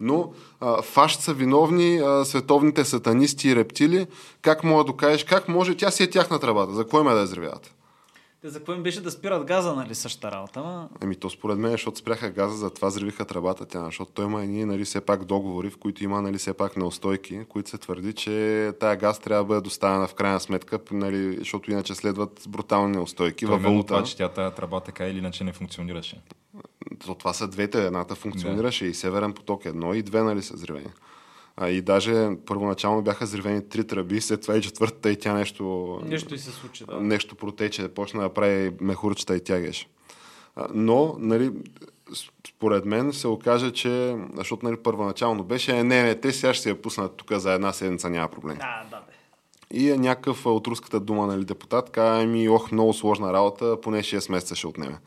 Но 0.00 0.32
а, 0.60 0.82
ФАЩ 0.82 1.20
са 1.20 1.34
виновни, 1.34 1.98
а, 1.98 2.24
световните 2.24 2.84
сатанисти 2.84 3.48
и 3.48 3.56
рептили. 3.56 4.06
Как 4.42 4.64
мога 4.64 4.84
да 4.84 4.86
докажеш? 4.86 5.24
Как 5.24 5.48
може? 5.48 5.76
Тя 5.76 5.90
си 5.90 6.02
е 6.02 6.10
тяхна 6.10 6.38
тръбата. 6.38 6.72
За 6.72 6.86
кой 6.86 7.02
ме 7.02 7.12
да 7.12 7.18
я 7.18 7.24
взривяват? 7.24 7.74
Те 8.42 8.48
за 8.48 8.58
какво 8.58 8.72
им 8.72 8.82
беше 8.82 9.00
да 9.00 9.10
спират 9.10 9.44
газа, 9.44 9.74
нали, 9.74 9.94
същата 9.94 10.30
работа, 10.30 10.60
ама... 10.60 10.88
Еми 11.02 11.16
то 11.16 11.30
според 11.30 11.58
мен, 11.58 11.70
защото 11.70 11.98
спряха 11.98 12.30
газа, 12.30 12.56
затова 12.56 12.88
взривиха 12.88 13.24
тръбата 13.24 13.66
тя, 13.66 13.84
защото 13.84 14.12
той 14.12 14.24
има 14.24 14.42
едни, 14.42 14.64
нали, 14.64 14.84
все 14.84 15.00
пак 15.00 15.24
договори, 15.24 15.70
в 15.70 15.76
които 15.76 16.04
има, 16.04 16.22
нали, 16.22 16.38
все 16.38 16.52
пак 16.52 16.76
неустойки, 16.76 17.40
които 17.48 17.70
се 17.70 17.78
твърди, 17.78 18.12
че 18.12 18.72
тая 18.80 18.96
газ 18.96 19.18
трябва 19.18 19.44
да 19.44 19.48
бъде 19.48 19.60
доставена 19.60 20.08
в 20.08 20.14
крайна 20.14 20.40
сметка, 20.40 20.78
нали, 20.90 21.36
защото 21.38 21.70
иначе 21.70 21.94
следват 21.94 22.42
брутални 22.48 22.96
неустойки 22.96 23.46
Той 23.46 23.54
във 23.54 23.62
валута. 23.62 23.86
това, 23.86 24.04
че 24.04 24.16
тя 24.16 24.28
тази 24.28 24.54
тръба 24.54 24.80
така 24.80 25.06
или 25.06 25.18
иначе 25.18 25.44
не 25.44 25.52
функционираше. 25.52 26.22
То 27.06 27.14
това 27.14 27.32
са 27.32 27.48
двете. 27.48 27.86
Едната 27.86 28.14
функционираше 28.14 28.86
и 28.86 28.94
Северен 28.94 29.32
поток 29.32 29.64
едно 29.64 29.94
и 29.94 30.02
две, 30.02 30.22
нали, 30.22 30.42
са 30.42 30.54
взривени. 30.54 30.90
А, 31.62 31.70
и 31.70 31.80
даже 31.80 32.28
първоначално 32.46 33.02
бяха 33.02 33.24
взривени 33.24 33.68
три 33.68 33.86
тръби, 33.86 34.20
след 34.20 34.42
това 34.42 34.56
и 34.56 34.62
четвъртата 34.62 35.10
и 35.10 35.16
тя 35.16 35.34
нещо... 35.34 36.00
Нещо 36.04 36.34
и 36.34 36.38
се 36.38 36.50
случи, 36.50 36.84
да. 36.84 37.00
нещо 37.00 37.34
протече, 37.34 37.88
почна 37.88 38.22
да 38.22 38.28
прави 38.28 38.72
мехурчета 38.80 39.36
и 39.36 39.44
тягаш. 39.44 39.88
А, 40.56 40.66
Но, 40.74 41.16
нали, 41.18 41.52
според 42.48 42.84
мен 42.84 43.12
се 43.12 43.28
окаже, 43.28 43.70
че, 43.70 44.16
защото 44.36 44.66
нали, 44.66 44.76
първоначално 44.76 45.44
беше, 45.44 45.78
е, 45.78 45.84
не, 45.84 46.02
не, 46.02 46.14
те 46.14 46.32
сега 46.32 46.54
ще 46.54 46.62
се 46.62 46.68
я 46.68 46.82
пуснат 46.82 47.16
тук 47.16 47.32
за 47.32 47.52
една 47.52 47.72
седмица, 47.72 48.10
няма 48.10 48.28
проблем. 48.28 48.56
Да, 48.56 48.82
да, 48.90 48.96
бе. 48.96 49.12
И 49.78 49.90
е 49.90 49.98
някакъв 49.98 50.46
от 50.46 50.66
руската 50.66 51.00
дума, 51.00 51.26
нали, 51.26 51.44
депутат, 51.44 51.90
каза 51.90 52.26
ми, 52.26 52.48
ох, 52.48 52.72
много 52.72 52.92
сложна 52.92 53.32
работа, 53.32 53.80
поне 53.80 54.02
6 54.02 54.30
месеца 54.30 54.54
ще 54.54 54.66
отнеме. 54.66 54.98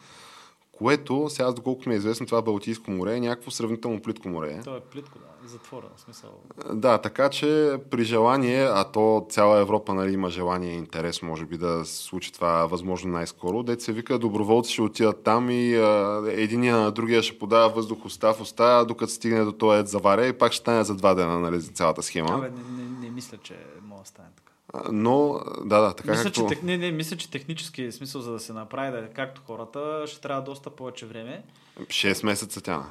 Което, 0.78 1.30
сега 1.30 1.52
доколкото 1.52 1.90
ми 1.90 1.96
е 1.96 1.98
известно, 1.98 2.26
това 2.26 2.42
Балтийско 2.42 2.92
море 2.92 3.16
е 3.16 3.20
някакво 3.20 3.52
сравнително 3.52 4.02
плитко 4.02 4.30
море. 4.30 4.62
То 4.64 4.78
е 4.78 4.80
плитко, 4.80 5.20
да, 5.20 5.50
затворено, 5.50 5.92
смисъл. 5.98 6.30
Да, 6.74 6.98
така 6.98 7.30
че 7.30 7.78
при 7.92 8.04
желание, 8.04 8.64
а 8.64 8.84
то 8.84 9.26
цяла 9.30 9.60
Европа 9.60 9.94
нали, 9.94 10.14
има 10.14 10.30
желание 10.30 10.72
и 10.72 10.78
интерес, 10.78 11.22
може 11.22 11.46
би 11.46 11.58
да 11.58 11.86
случи 11.86 12.34
това 12.34 12.66
възможно 12.66 13.12
най-скоро, 13.12 13.64
дет 13.64 13.82
се 13.82 13.94
вика, 13.94 14.20
доброволци 14.20 14.74
ще 14.74 14.82
отидат 14.82 15.24
там 15.24 15.50
и 15.50 15.76
а, 15.76 16.24
единия 16.28 16.78
на 16.78 16.92
другия 16.92 17.24
ще 17.24 17.40
подава 17.40 17.70
въздух 17.70 18.06
уста 18.06 18.34
в 18.34 18.42
уста, 18.42 18.86
докато 18.88 19.12
стигне 19.12 19.44
до 19.44 19.52
този 19.52 19.80
ед 19.80 19.88
заваря 19.88 20.28
и 20.28 20.34
пак 20.34 20.52
ще 20.52 20.62
стане 20.62 20.84
за 20.84 20.96
два 20.96 21.14
дена 21.14 21.40
нали, 21.40 21.60
за 21.60 21.72
цялата 21.72 22.04
схема. 22.04 22.34
Абе, 22.34 22.50
не, 22.50 22.84
не, 22.84 23.00
не, 23.00 23.10
мисля, 23.10 23.38
че 23.38 23.56
може 23.84 24.02
да 24.02 24.08
стане 24.08 24.30
така. 24.36 24.55
Но, 24.92 25.42
да, 25.66 25.82
да, 25.82 25.94
така 25.94 26.12
Мисля, 26.12 26.24
както... 26.24 26.48
че, 26.50 26.60
не, 26.64 26.78
не, 26.78 26.92
мисля, 26.92 27.18
че 27.18 27.32
технически 27.32 27.92
смисъл, 27.92 28.22
за 28.22 28.32
да 28.32 28.40
се 28.40 28.54
направи 28.54 28.92
да 28.92 28.98
е 28.98 29.10
както 29.10 29.42
хората, 29.46 30.04
ще 30.08 30.22
трябва 30.22 30.42
доста 30.42 30.70
повече 30.70 31.06
време. 31.06 31.44
6 31.80 32.26
месеца 32.26 32.62
тя. 32.62 32.84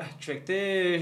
Е, 0.00 0.20
Човек, 0.20 0.42
те 0.46 0.52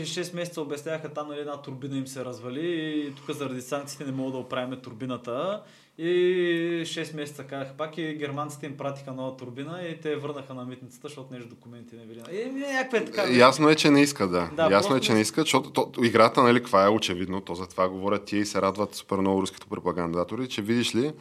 6 0.02 0.34
месеца 0.34 0.60
обясняваха 0.60 1.08
там, 1.08 1.28
нали, 1.28 1.40
една 1.40 1.62
турбина 1.62 1.96
им 1.96 2.06
се 2.06 2.24
развали 2.24 2.66
и 3.06 3.14
тук 3.14 3.36
заради 3.36 3.62
санкциите 3.62 4.04
не 4.04 4.12
мога 4.12 4.32
да 4.32 4.38
оправим 4.38 4.80
турбината 4.80 5.62
И 5.98 6.82
6 6.84 7.16
месеца 7.16 7.44
казаха 7.44 7.74
пак 7.76 7.98
и 7.98 8.14
германците 8.14 8.66
им 8.66 8.76
пратиха 8.76 9.12
нова 9.12 9.36
турбина 9.36 9.82
и 9.82 10.00
те 10.00 10.16
върнаха 10.16 10.54
на 10.54 10.64
митницата, 10.64 11.08
защото 11.08 11.34
нещо 11.34 11.48
документи 11.48 11.96
не 11.96 12.04
били. 12.04 12.20
И 12.32 12.50
някаква 12.50 12.98
е 12.98 13.04
така. 13.04 13.32
Ясно 13.32 13.68
е, 13.68 13.74
че 13.74 13.90
не 13.90 14.02
искат, 14.02 14.30
да. 14.30 14.50
Да, 14.56 14.68
Ясно 14.70 14.96
е, 14.96 15.00
че 15.00 15.12
не 15.12 15.20
искат, 15.20 15.44
защото 15.44 15.70
то, 15.70 15.92
играта, 16.02 16.42
нали, 16.42 16.58
каква 16.58 16.84
е 16.84 16.88
очевидно, 16.88 17.40
то 17.40 17.54
за 17.54 17.66
това 17.66 17.88
говорят 17.88 18.24
тия 18.24 18.40
и 18.40 18.46
се 18.46 18.62
радват 18.62 18.94
супер 18.94 19.16
много 19.16 19.42
руските 19.42 19.66
пропагандатори, 19.70 20.48
че 20.48 20.62
видиш 20.62 20.94
ли, 20.94 21.12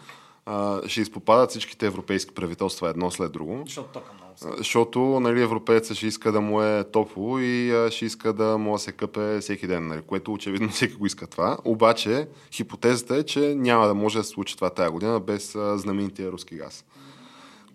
а, 0.46 0.82
ще 0.88 1.02
изпопадат 1.02 1.50
всичките 1.50 1.86
европейски 1.86 2.34
правителства 2.34 2.90
едно 2.90 3.12
след 3.12 3.32
друго. 3.32 3.64
Защото 3.66 3.88
тока 3.88 4.12
много 4.14 4.58
Защото 4.58 5.00
нали, 5.00 5.42
европееца 5.42 5.96
ще 5.96 6.08
иска 6.08 6.32
да 6.32 6.42
му 6.42 6.62
е 6.62 6.84
топло 6.84 7.40
и 7.40 7.72
а, 7.72 7.92
ще 7.92 8.06
иска 8.06 8.34
да 8.34 8.58
му 8.58 8.78
се 8.78 8.92
къпе 8.92 9.40
всеки 9.42 9.68
ден, 9.68 9.88
нали, 9.88 10.02
което 10.02 10.34
очевидно 10.34 10.70
всеки 10.72 10.96
го 10.96 11.06
иска 11.06 11.28
това. 11.28 11.58
Обаче 11.66 12.28
хипотезата 12.52 13.16
е, 13.16 13.24
че 13.24 13.56
няма 13.56 13.88
да 13.88 13.94
може 13.94 14.18
да 14.18 14.24
се 14.24 14.30
случи 14.30 14.56
това 14.56 14.70
тая 14.70 14.92
година 14.92 15.20
без 15.20 15.56
а, 15.56 15.78
знаменития 15.78 16.32
руски 16.32 16.56
газ. 16.56 16.86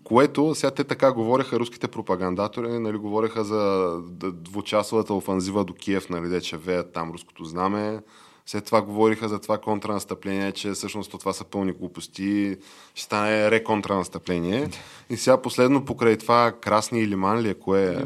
Което 0.03 0.55
сега 0.55 0.71
те 0.71 0.83
така 0.83 1.11
говореха 1.11 1.59
руските 1.59 1.87
пропагандатори, 1.87 2.79
нали, 2.79 2.97
говореха 2.97 3.43
за 3.43 3.93
двучасовата 4.33 5.13
офанзива 5.13 5.63
до 5.63 5.73
Киев, 5.73 6.09
нали, 6.09 6.29
де, 6.29 6.41
че 6.41 6.57
веят 6.57 6.93
там 6.93 7.11
руското 7.11 7.45
знаме. 7.45 7.99
След 8.45 8.65
това 8.65 8.81
говориха 8.81 9.29
за 9.29 9.39
това 9.39 9.57
контранастъпление, 9.57 10.51
че 10.51 10.71
всъщност 10.71 11.11
това 11.11 11.33
са 11.33 11.43
пълни 11.43 11.71
глупости. 11.71 12.57
Ще 12.95 13.03
стане 13.03 13.51
реконтранастъпление. 13.51 14.69
И 15.09 15.17
сега 15.17 15.41
последно 15.41 15.85
покрай 15.85 16.17
това 16.17 16.51
Красни 16.51 17.07
Лиман 17.07 17.39
ли 17.39 17.49
е, 17.49 17.53
кое 17.53 17.93
е? 17.93 17.97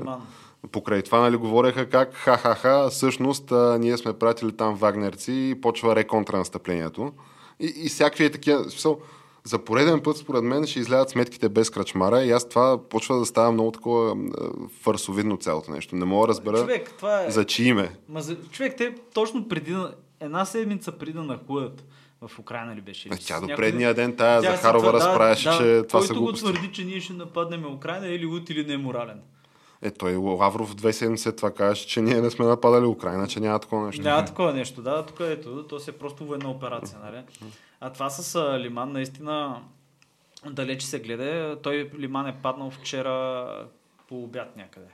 Покрай 0.72 1.02
това, 1.02 1.20
нали, 1.20 1.36
говореха 1.36 1.90
как 1.90 2.14
ха-ха-ха, 2.14 2.90
всъщност 2.90 3.52
а, 3.52 3.78
ние 3.80 3.98
сме 3.98 4.14
пратили 4.14 4.52
там 4.52 4.76
вагнерци 4.76 5.32
и 5.32 5.62
почва 5.62 5.96
реконтранастъплението. 5.96 7.12
И, 7.60 7.74
и 7.76 7.90
всякакви 7.90 8.26
е 8.26 8.32
такива. 8.32 8.64
Смисъл, 8.64 9.00
за 9.44 9.60
пореден 9.60 10.02
път, 10.02 10.18
според 10.18 10.44
мен, 10.44 10.68
ще 10.68 10.80
излязат 10.80 11.10
сметките 11.10 11.50
без 11.50 11.70
крачмара 11.70 12.24
и 12.24 12.32
аз 12.32 12.50
това 12.50 12.90
почва 12.90 13.20
да 13.20 13.26
става 13.26 13.52
много 13.52 13.72
такова 13.72 14.18
фарсовидно 14.82 15.38
цялото 15.38 15.72
нещо. 15.72 15.96
Не 15.96 16.06
мога 16.06 16.28
да 16.28 16.30
разбера 16.30 16.58
Човек, 16.58 16.92
това 16.98 17.26
е... 17.26 17.32
за 17.32 17.46
чи 17.46 17.64
име. 17.64 17.96
Ма, 18.10 18.22
за... 18.22 18.38
Човек, 18.52 18.78
те 18.78 18.96
точно 19.14 19.48
преди. 19.48 19.76
Една 20.26 20.46
седмица 20.46 20.92
преди 20.92 21.14
да 21.14 21.24
нахуят 21.24 21.86
в 22.22 22.40
Украина 22.40 22.76
ли 22.76 22.82
беше? 22.82 23.10
А 23.10 23.14
Или 23.14 23.22
Тя 23.22 23.42
до 23.42 23.48
предния 23.48 23.94
ден 23.94 24.16
тая 24.16 24.42
Тя 24.42 24.52
Захарова 24.52 24.84
твърда- 24.84 24.94
разправяше, 24.96 25.50
да, 25.50 25.58
че 25.58 25.88
това 25.88 26.02
са 26.02 26.08
Който 26.08 26.14
го 26.14 26.20
глупости. 26.22 26.46
твърди, 26.46 26.72
че 26.72 26.86
ние 26.86 27.02
ще 27.02 27.14
нападнем 27.14 27.66
Украина, 27.66 28.08
или 28.08 28.26
лут, 28.26 28.50
или 28.50 28.66
не 28.66 28.74
е 28.74 28.78
морален. 28.78 29.22
Е, 29.82 29.92
той 29.92 30.16
Лавров 30.16 30.76
две 30.76 30.94
седмици 30.94 31.24
след 31.24 31.36
това 31.36 31.52
каже, 31.52 31.88
че 31.88 32.02
ние 32.02 32.22
не 32.22 32.30
сме 32.32 32.46
нападали 32.46 32.86
Украина, 32.86 33.28
че 33.28 33.40
няма 33.40 33.60
такова 33.60 33.86
нещо. 33.86 34.02
Няма 34.02 34.26
такова 34.26 34.54
нещо, 34.54 34.82
да. 34.82 35.06
Тук 35.06 35.18
ето, 35.22 35.64
то 35.64 35.80
си 35.80 35.90
е 35.90 35.94
просто 35.94 36.26
военна 36.26 36.50
операция, 36.50 36.98
нали? 37.04 37.24
А 37.80 37.90
това 37.90 38.10
с 38.10 38.36
Лиман 38.60 38.92
наистина 38.92 39.62
далеч 40.46 40.84
се 40.84 41.00
гледа. 41.00 41.58
Той 41.62 41.92
Лиман 41.98 42.28
е 42.28 42.38
паднал 42.44 42.72
вчера 42.72 43.48
по 44.08 44.24
обяд 44.24 44.58
някъде. 44.58 44.88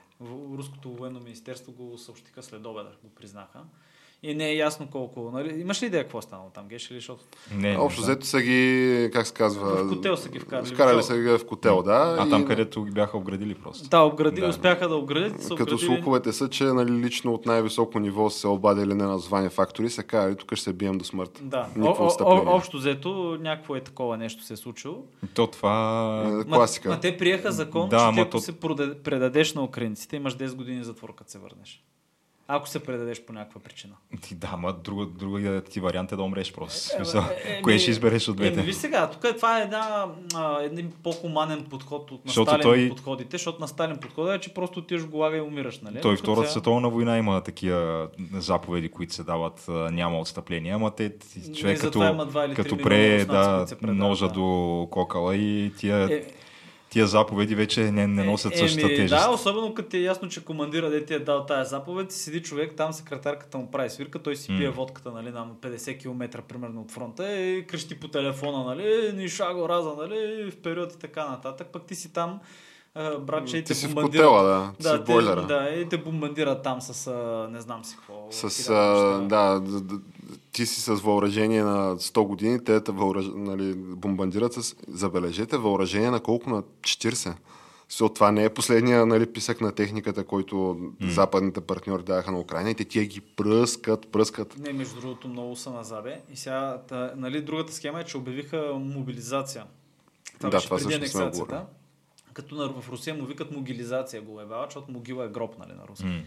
Руското 0.52 0.90
военно 0.90 1.20
министерство 1.20 1.72
го 1.72 1.98
съобщиха 1.98 2.42
след 2.42 2.66
обеда, 2.66 2.90
го 3.04 3.10
признаха. 3.10 3.58
И 4.24 4.34
не 4.34 4.46
е 4.46 4.54
ясно 4.54 4.86
колко. 4.86 5.30
Нали? 5.30 5.60
Имаш 5.60 5.82
ли 5.82 5.86
идея 5.86 6.02
какво 6.02 6.18
е 6.18 6.22
станало 6.22 6.50
там, 6.50 6.68
Геш 6.68 6.90
ли? 6.90 6.94
Защото... 6.94 7.24
Не, 7.52 7.70
не 7.70 7.78
Общо 7.78 8.00
знам. 8.00 8.10
взето 8.10 8.26
са 8.26 8.40
ги, 8.40 8.60
как 9.12 9.26
се 9.26 9.34
казва... 9.34 9.84
В 9.84 9.88
котел 9.88 10.16
са 10.16 10.28
ги 10.28 10.38
вкарали. 10.38 10.66
Вкарали 10.66 11.02
са 11.02 11.16
ги 11.16 11.28
в 11.28 11.40
котел, 11.40 11.82
да. 11.82 12.16
А 12.20 12.26
и- 12.26 12.30
там, 12.30 12.44
където 12.44 12.84
ги 12.84 12.90
бяха 12.90 13.16
обградили 13.16 13.54
просто. 13.54 13.88
Да, 13.88 14.00
обгради, 14.00 14.40
Да. 14.40 14.48
успяха 14.48 14.88
да 14.88 14.96
обградят. 14.96 15.42
са 15.42 15.48
Като 15.48 15.62
обградили- 15.64 15.86
слуховете 15.86 16.32
са, 16.32 16.48
че 16.48 16.64
нали, 16.64 16.90
лично 16.92 17.34
от 17.34 17.46
най-високо 17.46 17.98
ниво 17.98 18.30
са 18.30 18.38
се 18.38 18.48
обадили 18.48 18.94
неназвани 18.94 19.48
фактори, 19.48 19.90
са 19.90 20.02
казали, 20.02 20.36
тук 20.36 20.54
ще 20.54 20.64
се 20.64 20.72
бием 20.72 20.98
до 20.98 21.04
смърт. 21.04 21.40
Да, 21.42 21.66
Никакво 21.76 22.02
о, 22.02 22.04
о, 22.04 22.06
отстъпление. 22.06 22.42
о, 22.46 22.50
общо 22.50 22.76
взето 22.76 23.08
някакво 23.40 23.76
е 23.76 23.80
такова 23.80 24.16
нещо 24.16 24.42
се 24.42 24.52
е 24.52 24.56
случило. 24.56 25.04
То 25.34 25.46
това... 25.46 25.72
Е, 26.24 26.28
Ма, 26.28 26.44
Класика. 26.46 26.88
ма 26.88 27.00
те 27.00 27.16
приеха 27.16 27.52
закон, 27.52 27.88
Да, 27.88 28.12
че 28.14 28.20
ако 28.20 28.30
то- 28.30 28.38
се 28.38 28.52
предадеш 28.94 29.54
на 29.54 29.62
украинците, 29.62 30.16
имаш 30.16 30.34
10 30.34 30.54
години 30.54 30.84
затвор, 30.84 31.14
като 31.14 31.30
се 31.30 31.38
върнеш. 31.38 31.84
Ако 32.48 32.68
се 32.68 32.78
предадеш 32.80 33.22
по 33.22 33.32
някаква 33.32 33.60
причина. 33.60 33.94
Да, 34.32 34.56
ма 34.56 34.72
друга, 34.74 35.06
друга 35.08 35.62
ти 35.62 35.80
вариант 35.80 36.12
е 36.12 36.16
да 36.16 36.22
умреш 36.22 36.52
просто. 36.52 36.72
В 36.80 36.92
Е, 36.92 36.96
смисъл, 36.96 37.22
е, 37.22 37.50
е, 37.50 37.62
Кое 37.62 37.78
ще 37.78 37.90
избереш 37.90 38.28
от 38.28 38.40
Еми, 38.40 38.50
двете? 38.50 38.62
виж 38.62 38.74
сега, 38.74 39.10
тук 39.10 39.24
е, 39.24 39.36
това 39.36 39.58
е 39.58 39.62
една, 39.62 40.06
а, 40.34 40.62
един 40.62 40.92
по-хуманен 41.02 41.64
подход 41.64 42.10
от 42.10 42.24
на 42.26 42.32
Сталин 42.32 42.60
той- 42.62 42.88
подходите, 42.88 43.28
защото 43.32 43.60
на 43.60 43.68
Сталин 43.68 43.96
подходът 43.96 44.36
е, 44.36 44.40
че 44.40 44.54
просто 44.54 44.78
отиваш 44.78 45.02
в 45.02 45.08
Голага 45.08 45.36
и 45.36 45.40
умираш, 45.40 45.80
нали? 45.80 45.92
Той 45.92 46.10
Докато 46.10 46.22
Втората 46.22 46.42
сега- 46.42 46.50
световна 46.50 46.88
война 46.88 47.18
има 47.18 47.40
такива 47.40 48.08
заповеди, 48.32 48.88
които 48.88 49.14
се 49.14 49.24
дават, 49.24 49.64
няма 49.68 50.18
отстъпления, 50.18 50.74
ама 50.74 50.90
те, 50.90 51.12
човек 51.54 51.80
като, 51.80 52.26
като 52.56 52.76
пре 52.78 53.24
да, 53.24 53.66
ножа 53.82 54.26
да. 54.28 54.32
до 54.32 54.88
кокала 54.90 55.36
и 55.36 55.72
тия, 55.78 56.12
Е, 56.12 56.24
тия 56.92 57.06
заповеди 57.06 57.54
вече 57.54 57.80
не, 57.90 58.06
не 58.06 58.24
носят 58.24 58.52
Е, 58.54 58.56
същата 58.56 58.86
еми, 58.86 58.96
тежест. 58.96 59.24
Да, 59.24 59.30
особено 59.30 59.74
като 59.74 59.88
ти 59.88 59.96
е 59.96 60.02
ясно, 60.02 60.28
че 60.28 60.44
командира 60.44 60.90
да 60.90 61.04
ти 61.04 61.14
е 61.14 61.18
дал 61.18 61.46
тази 61.46 61.70
заповед, 61.70 62.12
седи 62.12 62.42
човек, 62.42 62.74
там 62.76 62.92
секретарката 62.92 63.58
му 63.58 63.70
прави 63.70 63.90
свирка, 63.90 64.18
той 64.18 64.36
си 64.36 64.48
пие 64.48 64.68
М. 64.68 64.72
водката, 64.74 65.10
нали, 65.12 65.30
на 65.30 65.46
50 65.60 65.98
км 66.00 66.42
примерно 66.42 66.80
от 66.80 66.90
фронта 66.90 67.36
и 67.36 67.66
крещи 67.66 68.00
по 68.00 68.08
телефона, 68.08 68.64
нали, 68.64 69.12
ни 69.14 69.28
шаго 69.28 69.68
раза, 69.68 69.90
нали, 69.98 70.50
вперед 70.50 70.92
и 70.92 70.98
така 70.98 71.28
нататък. 71.28 71.66
Пък 71.72 71.82
ти 71.82 71.94
си 71.94 72.12
там, 72.12 72.40
братче, 73.20 73.56
и 73.56 73.64
те 73.64 73.74
си 73.74 73.86
в 73.86 73.94
бомбандират. 73.94 74.26
котела, 74.26 74.42
да. 74.44 74.72
Ти 74.78 74.82
си 74.82 74.88
в 74.96 75.04
те, 75.04 75.12
бойлера. 75.12 75.46
да, 75.46 75.70
и 75.70 75.88
те 75.88 75.98
бомбандират 75.98 76.62
там 76.62 76.80
с 76.80 77.06
а, 77.06 77.48
не 77.50 77.60
знам 77.60 77.84
си 77.84 77.96
какво. 77.96 78.26
С, 78.30 78.68
а, 78.70 78.74
да, 79.20 79.60
д- 79.60 79.80
д- 79.80 80.00
ти 80.52 80.66
си 80.66 80.80
с 80.80 80.94
въоръжение 80.94 81.62
на 81.62 81.96
100 81.96 82.26
години, 82.26 82.64
те 82.64 82.80
въоръж... 82.88 83.26
нали, 83.34 83.74
бомбандират 83.74 84.52
с, 84.52 84.76
забележете, 84.88 85.56
въоръжение 85.56 86.10
на 86.10 86.20
колко? 86.20 86.50
На 86.50 86.62
40. 86.62 87.34
So, 87.90 88.14
това 88.14 88.32
не 88.32 88.44
е 88.44 88.54
последния 88.54 89.06
нали, 89.06 89.32
писък 89.32 89.60
на 89.60 89.72
техниката, 89.72 90.24
който 90.24 90.80
западните 91.02 91.60
партньори 91.60 92.02
даваха 92.02 92.32
на 92.32 92.40
Украина. 92.40 92.70
И 92.70 92.74
те 92.74 92.84
тия 92.84 93.04
ги 93.04 93.20
пръскат, 93.20 94.08
пръскат. 94.12 94.58
Не, 94.58 94.72
между 94.72 95.00
другото, 95.00 95.28
много 95.28 95.56
са 95.56 95.70
назабе. 95.70 96.20
И 96.32 96.36
сега, 96.36 96.82
та, 96.88 97.12
нали, 97.16 97.42
другата 97.42 97.72
схема 97.72 98.00
е, 98.00 98.04
че 98.04 98.16
обявиха 98.16 98.72
мобилизация. 98.78 99.64
Това 100.38 100.50
Да, 100.50 100.60
това 100.60 100.78
също 100.78 101.08
сме 101.08 101.30
говорили. 101.30 101.58
Като 102.32 102.54
на, 102.54 102.68
в 102.68 102.88
Русия 102.88 103.14
му 103.14 103.24
викат 103.24 103.50
могилизация 103.50 104.22
го 104.22 104.32
обявяват, 104.32 104.70
защото 104.70 104.92
могила 104.92 105.24
е 105.24 105.28
гроб, 105.28 105.58
нали, 105.58 105.72
на 105.72 105.88
руски. 105.88 106.06
М. 106.06 106.22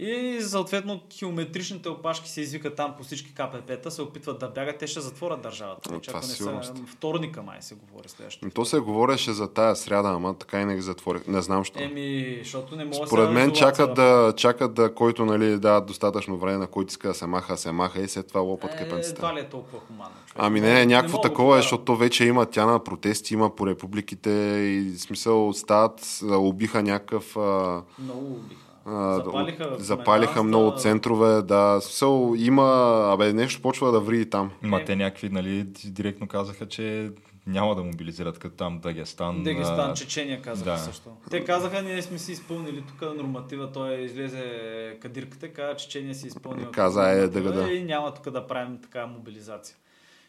И 0.00 0.38
съответно 0.42 1.00
километричните 1.08 1.88
опашки 1.88 2.30
се 2.30 2.40
извикат 2.40 2.74
там 2.74 2.94
по 2.96 3.02
всички 3.04 3.34
КПП-та, 3.34 3.90
се 3.90 4.02
опитват 4.02 4.38
да 4.38 4.48
бягат, 4.48 4.78
те 4.78 4.86
ще 4.86 5.00
затворят 5.00 5.40
държавата. 5.40 5.90
Вече 5.92 6.08
това 6.08 6.20
не 6.20 6.26
са, 6.26 6.72
вторника 6.86 7.42
май 7.42 7.56
се 7.60 7.74
говори 7.74 8.08
следващото. 8.08 8.46
Но 8.46 8.50
То 8.52 8.64
се 8.64 8.78
говореше 8.78 9.32
за 9.32 9.48
тая 9.48 9.76
сряда, 9.76 10.08
ама 10.08 10.34
така 10.34 10.60
и 10.60 10.64
не 10.64 10.74
ги 10.74 10.80
затворих. 10.80 11.26
Не 11.26 11.42
знам, 11.42 11.64
що. 11.64 11.82
Еми, 11.82 12.38
защото 12.42 12.76
не 12.76 12.84
мога 12.84 13.06
Според 13.06 13.30
мен 13.30 13.52
чакат 13.52 13.94
да, 13.94 14.32
чакат 14.36 14.74
да, 14.74 14.94
който 14.94 15.24
нали, 15.24 15.58
дава 15.58 15.80
достатъчно 15.80 16.38
време, 16.38 16.58
на 16.58 16.66
който 16.66 16.90
иска 16.90 17.08
да 17.08 17.14
се 17.14 17.26
маха, 17.26 17.56
се 17.56 17.72
маха 17.72 18.00
и 18.00 18.08
след 18.08 18.28
това 18.28 18.40
лопат 18.40 18.74
Е, 18.74 18.76
кепенцата. 18.76 19.26
едва 19.26 19.34
ли 19.34 19.40
е 19.40 19.48
толкова 19.48 19.78
хуманно. 19.80 20.10
човек. 20.26 20.36
Ами 20.36 20.60
не, 20.60 20.86
някакво 20.86 21.16
го 21.16 21.22
такова 21.22 21.58
е, 21.58 21.62
защото 21.62 21.96
вече 21.96 22.24
има 22.24 22.46
тя 22.46 22.66
на 22.66 22.84
протести, 22.84 23.34
има 23.34 23.56
по 23.56 23.66
републиките 23.66 24.30
и 24.60 24.98
смисъл 24.98 25.52
стават, 25.52 26.20
убиха 26.30 26.82
някакъв... 26.82 27.36
А, 27.36 27.82
Много 27.98 28.26
убиха. 28.26 28.67
Запалиха 29.24 29.76
запалиха 29.78 30.42
много 30.42 30.76
центрове, 30.76 31.42
да. 31.42 31.80
Смисъл 31.80 32.34
има, 32.38 33.00
абе, 33.12 33.32
нещо 33.32 33.62
почва 33.62 33.92
да 33.92 34.00
ври 34.00 34.30
там. 34.30 34.50
Ма 34.62 34.84
те 34.84 34.96
някакви, 34.96 35.28
нали, 35.28 35.66
директно 35.84 36.28
казаха, 36.28 36.68
че 36.68 37.10
няма 37.48 37.74
да 37.74 37.82
мобилизират 37.82 38.38
като 38.38 38.56
там 38.56 38.78
Дагестан. 38.78 39.42
Дагестан, 39.42 39.90
а, 39.90 39.94
Чечения 39.94 40.42
казаха 40.42 40.70
да. 40.70 40.78
също. 40.78 41.10
Те 41.30 41.44
казаха, 41.44 41.82
ние 41.82 42.02
сме 42.02 42.18
си 42.18 42.32
изпълнили 42.32 42.82
тук 42.82 43.16
норматива, 43.16 43.72
той 43.72 43.94
излезе 43.94 44.44
кадирката, 45.02 45.52
каза, 45.52 45.76
Чечения 45.76 46.14
си 46.14 46.26
изпълнил 46.26 46.70
Каза, 46.70 47.10
е, 47.10 47.28
да, 47.28 47.52
да. 47.52 47.72
и 47.72 47.84
няма 47.84 48.14
тук 48.14 48.30
да 48.30 48.46
правим 48.46 48.78
така 48.82 49.06
мобилизация. 49.06 49.76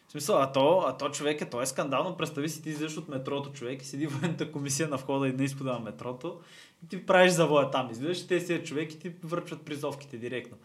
В 0.08 0.12
смисъл, 0.12 0.42
а 0.42 0.52
то, 0.52 0.84
а 0.86 0.96
то 0.96 1.10
човек 1.10 1.40
е, 1.40 1.44
то 1.44 1.62
е 1.62 1.66
скандално. 1.66 2.16
Представи 2.16 2.48
си, 2.48 2.62
ти 2.62 2.68
излизаш 2.68 2.96
от 2.96 3.08
метрото 3.08 3.52
човек 3.52 3.82
и 3.82 3.86
седи 3.86 4.06
военната 4.06 4.52
комисия 4.52 4.88
на 4.88 4.96
входа 4.96 5.28
и 5.28 5.32
на 5.32 5.44
изхода 5.44 5.72
на 5.72 5.78
метрото 5.78 6.40
ти 6.88 7.06
правиш 7.06 7.32
завоя 7.32 7.70
там. 7.70 7.90
Излизаш, 7.90 8.26
те 8.26 8.40
си 8.40 8.54
е 8.54 8.62
човек 8.62 8.92
и 8.92 8.98
ти 8.98 9.12
връчват 9.24 9.62
призовките 9.62 10.16
директно. 10.16 10.56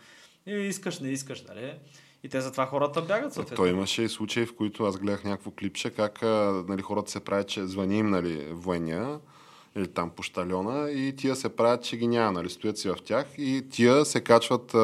И 0.48 0.52
искаш, 0.52 1.00
не 1.00 1.10
искаш, 1.10 1.44
нали? 1.44 1.74
И 2.24 2.30
те 2.30 2.42
затова 2.42 2.66
хората 2.66 3.02
бягат 3.02 3.34
съответно. 3.34 3.64
Той 3.64 3.70
имаше 3.70 4.02
и 4.04 4.10
случаи, 4.10 4.46
в 4.46 4.56
които 4.56 4.84
аз 4.84 4.98
гледах 4.98 5.24
някакво 5.24 5.52
клипче, 5.52 5.90
как 5.90 6.22
нали, 6.68 6.82
хората 6.82 7.12
се 7.12 7.20
правят, 7.20 7.48
че 7.48 7.66
звъни 7.66 7.98
им 7.98 8.10
нали, 8.10 8.48
военния 8.52 9.20
или 9.76 9.88
там 9.88 10.10
пощальона 10.10 10.92
и 10.92 11.16
тия 11.16 11.36
се 11.36 11.56
правят, 11.56 11.84
че 11.84 11.98
ги 11.98 12.08
няма, 12.08 12.32
нали, 12.32 12.50
стоят 12.50 12.78
си 12.78 12.90
в 12.90 12.96
тях 13.06 13.28
и 13.38 13.66
тия 13.72 14.06
се 14.06 14.22
качват 14.22 14.74
а, 14.74 14.78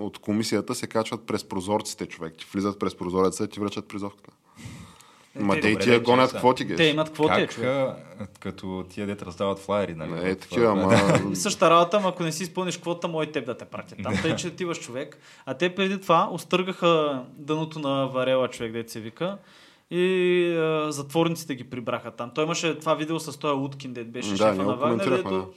от 0.00 0.18
комисията, 0.18 0.74
се 0.74 0.86
качват 0.86 1.26
през 1.26 1.44
прозорците, 1.44 2.06
човек. 2.06 2.34
Ти 2.38 2.46
влизат 2.52 2.78
през 2.78 2.94
прозореца 2.94 3.44
и 3.44 3.48
ти 3.48 3.60
връчат 3.60 3.88
призовката. 3.88 4.30
Ма 5.36 5.60
те- 5.60 5.68
и 5.68 5.78
тия 5.78 5.94
да, 5.94 6.00
гонят 6.00 6.32
квоти, 6.32 6.64
геш. 6.64 6.76
Те 6.76 6.84
имат 6.84 7.12
квоти, 7.12 7.28
Как, 7.30 7.50
човек. 7.50 7.88
като 8.40 8.84
тия 8.90 9.06
дет 9.06 9.22
раздават 9.22 9.58
флайери, 9.58 9.94
нали? 9.94 10.30
Е, 10.30 10.34
в- 10.34 10.38
такива, 10.38 10.66
ама... 10.66 11.34
Същата 11.34 11.70
работа, 11.70 11.96
ама 11.96 12.08
ако 12.08 12.22
не 12.22 12.32
си 12.32 12.42
изпълниш 12.42 12.78
квота, 12.78 13.08
мой 13.08 13.26
теб 13.26 13.46
да 13.46 13.56
те 13.56 13.64
пратят. 13.64 13.98
Там 14.02 14.14
тъй, 14.22 14.36
че 14.36 14.48
отиваш 14.48 14.80
човек. 14.80 15.18
А 15.46 15.54
те 15.54 15.74
преди 15.74 16.00
това 16.00 16.28
остъргаха 16.32 17.22
дъното 17.28 17.78
на 17.78 18.06
варела 18.06 18.48
човек, 18.48 18.72
дете 18.72 18.92
се 18.92 19.00
вика. 19.00 19.38
и 19.90 20.06
а, 20.52 20.92
затворниците 20.92 21.54
ги 21.54 21.64
прибраха 21.64 22.10
там. 22.10 22.30
Той 22.34 22.44
имаше 22.44 22.74
това 22.74 22.94
видео 22.94 23.20
с 23.20 23.38
този 23.38 23.54
Уткин, 23.54 23.92
дед 23.92 24.10
беше 24.10 24.30
Да, 24.30 24.36
шефа 24.36 24.54
на 24.54 24.76
Вагнер, 24.76 25.10
дето 25.10 25.52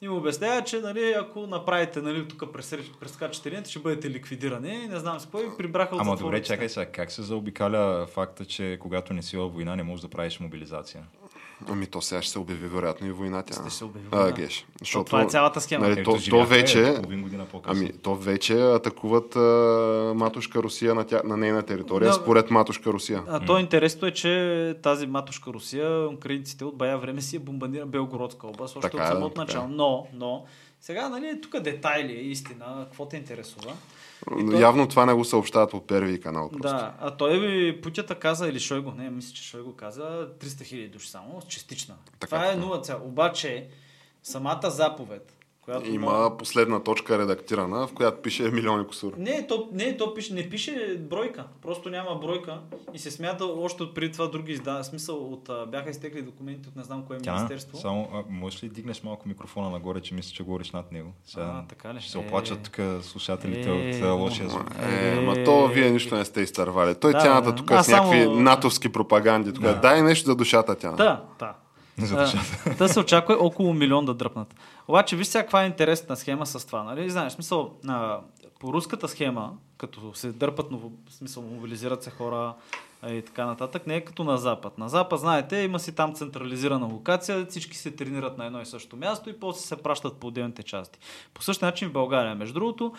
и 0.00 0.08
му 0.08 0.16
обяснява, 0.16 0.64
че 0.64 0.80
нали, 0.80 1.14
ако 1.20 1.46
направите 1.46 2.02
нали, 2.02 2.28
тук 2.28 2.52
прескачате 3.00 3.50
линията, 3.50 3.70
ще 3.70 3.78
бъдете 3.78 4.10
ликвидирани. 4.10 4.88
Не 4.88 4.96
знам 4.96 5.20
с 5.20 5.26
кой. 5.26 5.56
Прибраха 5.56 5.94
от 5.94 6.00
Ама 6.00 6.16
добре, 6.16 6.42
чакай 6.42 6.68
сега, 6.68 6.86
как 6.86 7.12
се 7.12 7.22
заобикаля 7.22 8.06
факта, 8.06 8.44
че 8.44 8.78
когато 8.80 9.12
не 9.12 9.22
си 9.22 9.36
във 9.36 9.54
война, 9.54 9.76
не 9.76 9.82
можеш 9.82 10.02
да 10.02 10.08
правиш 10.08 10.40
мобилизация? 10.40 11.04
Ами 11.68 11.86
то 11.86 12.00
сега 12.00 12.22
ще 12.22 12.32
се 12.32 12.38
обяви 12.38 12.66
вероятно 12.66 13.06
и 13.06 13.10
война 13.10 13.42
тя. 13.42 13.54
Ще 13.54 13.70
се 13.70 13.84
обяви 13.84 14.06
А, 14.10 14.16
война. 14.16 14.32
геш. 14.32 14.58
То, 14.58 14.66
Защото, 14.78 15.04
това 15.04 15.22
е 15.22 15.26
цялата 15.26 15.60
схема. 15.60 15.88
Нали, 15.88 16.04
то, 16.04 16.16
то 16.30 16.44
вече... 16.44 16.94
половин 16.94 17.22
година 17.22 17.46
по-късно. 17.46 17.84
Ами, 17.84 17.92
то 17.92 18.14
вече 18.14 18.54
атакуват 18.54 19.36
а, 19.36 19.40
матушка 20.16 20.58
Русия 20.58 20.94
на, 20.94 21.04
тя, 21.04 21.20
на 21.24 21.36
нейна 21.36 21.62
територия, 21.62 22.08
Да. 22.08 22.14
според 22.14 22.50
матушка 22.50 22.90
Русия. 22.90 23.22
А 23.28 23.40
то 23.40 23.58
интересното 23.58 24.06
е, 24.06 24.10
че 24.10 24.74
тази 24.82 25.06
матушка 25.06 25.50
Русия, 25.50 26.08
украинците 26.08 26.64
от 26.64 26.76
бая 26.76 26.98
време 26.98 27.20
си 27.20 27.36
е 27.36 27.38
бомбандира 27.38 27.86
Белгородска 27.86 28.46
област, 28.46 28.76
още 28.76 28.90
Така 28.90 28.96
от 28.96 29.10
е, 29.10 29.12
самото 29.12 29.40
е. 29.40 29.44
начало. 29.44 29.68
Но, 29.68 30.06
но, 30.14 30.44
сега, 30.80 31.08
нали, 31.08 31.40
тук 31.40 31.60
детайли 31.60 32.12
е 32.12 32.20
истина, 32.20 32.64
какво 32.84 33.06
те 33.06 33.16
интересува. 33.16 33.72
И 34.38 34.46
то- 34.46 34.60
Явно 34.60 34.88
това 34.88 35.06
не 35.06 35.14
го 35.14 35.24
съобщават 35.24 35.70
по 35.70 35.86
първи 35.86 36.20
канал. 36.20 36.48
Просто. 36.48 36.68
Да, 36.68 36.94
а 37.00 37.10
той 37.10 37.38
ви 37.38 37.80
Путята 37.80 38.14
каза, 38.14 38.48
или 38.48 38.60
Шойго, 38.60 38.92
не, 38.92 39.10
мисля, 39.10 39.34
че 39.34 39.42
Шойго 39.42 39.72
каза 39.72 40.28
300 40.40 40.64
хиляди 40.64 40.88
души 40.88 41.10
само, 41.10 41.42
частична. 41.48 41.94
Така, 42.20 42.26
това 42.26 42.46
е 42.46 42.54
така. 42.54 42.66
0 42.66 42.82
цел. 42.82 43.00
Обаче, 43.04 43.66
самата 44.22 44.70
заповед, 44.70 45.37
която... 45.70 45.90
Има 45.90 46.36
последна 46.38 46.80
точка 46.80 47.18
редактирана, 47.18 47.86
в 47.86 47.92
която 47.92 48.22
пише 48.22 48.42
милиони 48.44 48.86
косур. 48.86 49.12
Не, 49.18 49.46
то, 49.46 49.68
не, 49.72 49.96
то 49.96 50.14
пише, 50.14 50.34
не 50.34 50.50
пише 50.50 50.96
бройка. 51.00 51.44
Просто 51.62 51.90
няма 51.90 52.14
бройка. 52.16 52.58
И 52.94 52.98
се 52.98 53.10
смята 53.10 53.44
още 53.46 53.82
от 53.82 53.94
преди 53.94 54.12
това 54.12 54.26
други 54.26 54.52
издания. 54.52 54.84
Смисъл, 54.84 55.16
от, 55.24 55.48
а, 55.48 55.66
бяха 55.66 55.90
изтекли 55.90 56.22
документи 56.22 56.68
от 56.68 56.76
не 56.76 56.82
знам 56.82 57.02
кое 57.02 57.18
Тя, 57.18 57.32
министерство. 57.32 57.76
само, 57.78 58.08
а, 58.14 58.22
можеш 58.30 58.62
ли 58.64 58.68
дигнеш 58.68 59.02
малко 59.02 59.28
микрофона 59.28 59.70
нагоре, 59.70 60.00
че 60.00 60.14
мисля, 60.14 60.30
че 60.30 60.42
говориш 60.42 60.70
над 60.70 60.92
него? 60.92 61.12
Сега 61.24 61.44
А, 61.44 61.64
така 61.66 61.94
ли? 61.94 62.00
ще 62.00 62.10
се 62.10 62.18
Е. 62.18 62.20
оплачат 62.20 62.62
тук 62.62 62.76
слушателите 63.02 63.68
Е, 63.68 63.72
от 63.90 64.02
а, 64.02 64.10
лошия 64.12 64.48
звук. 64.48 64.70
Е, 64.82 65.20
ма 65.20 65.44
то 65.44 65.66
вие 65.66 65.90
нищо 65.90 66.14
не 66.14 66.24
сте 66.24 66.40
изтървали. 66.40 66.94
Той 66.94 67.12
Да, 67.12 67.18
тяната 67.18 67.50
да. 67.50 67.54
тук 67.54 67.70
Аз 67.70 67.86
с 67.86 67.88
някакви 67.88 68.22
само- 68.22 68.40
натовски 68.40 68.88
пропаганди. 68.88 69.52
Тук. 69.52 69.62
Да. 69.62 69.74
Дай 69.74 70.02
нещо 70.02 70.26
за 70.26 70.36
душата 70.36 70.74
тя. 70.74 70.92
Да, 70.92 71.22
да. 71.38 71.54
Душата. 72.00 72.76
Та 72.78 72.88
се 72.88 73.00
очаква 73.00 73.34
около 73.34 73.74
милион 73.74 74.04
да 74.04 74.14
дръпнат. 74.14 74.54
Обаче, 74.88 75.16
виж 75.16 75.26
сега 75.26 75.42
каква 75.42 75.62
е 75.62 75.66
интересна 75.66 76.16
схема 76.16 76.46
с 76.46 76.66
това. 76.66 76.82
Нали? 76.82 77.10
Знаеш, 77.10 77.32
смисъл, 77.32 77.74
а, 77.88 78.20
по 78.60 78.72
руската 78.72 79.08
схема, 79.08 79.52
като 79.78 80.14
се 80.14 80.32
дърпат, 80.32 80.66
в 80.72 81.12
смисъл, 81.12 81.42
мобилизират 81.42 82.02
се 82.02 82.10
хора 82.10 82.54
и 83.06 83.22
така 83.22 83.46
нататък, 83.46 83.86
не 83.86 83.96
е 83.96 84.04
като 84.04 84.24
на 84.24 84.38
Запад. 84.38 84.78
На 84.78 84.88
Запад, 84.88 85.20
знаете, 85.20 85.56
има 85.56 85.78
си 85.78 85.94
там 85.94 86.14
централизирана 86.14 86.86
локация, 86.86 87.46
всички 87.46 87.76
се 87.76 87.90
тренират 87.90 88.38
на 88.38 88.46
едно 88.46 88.60
и 88.60 88.66
също 88.66 88.96
място 88.96 89.30
и 89.30 89.40
после 89.40 89.60
се 89.60 89.76
пращат 89.76 90.16
по 90.16 90.26
отделните 90.26 90.62
части. 90.62 90.98
По 91.34 91.42
същия 91.42 91.66
начин 91.66 91.88
в 91.88 91.92
България, 91.92 92.34
между 92.34 92.54
другото, 92.54 92.92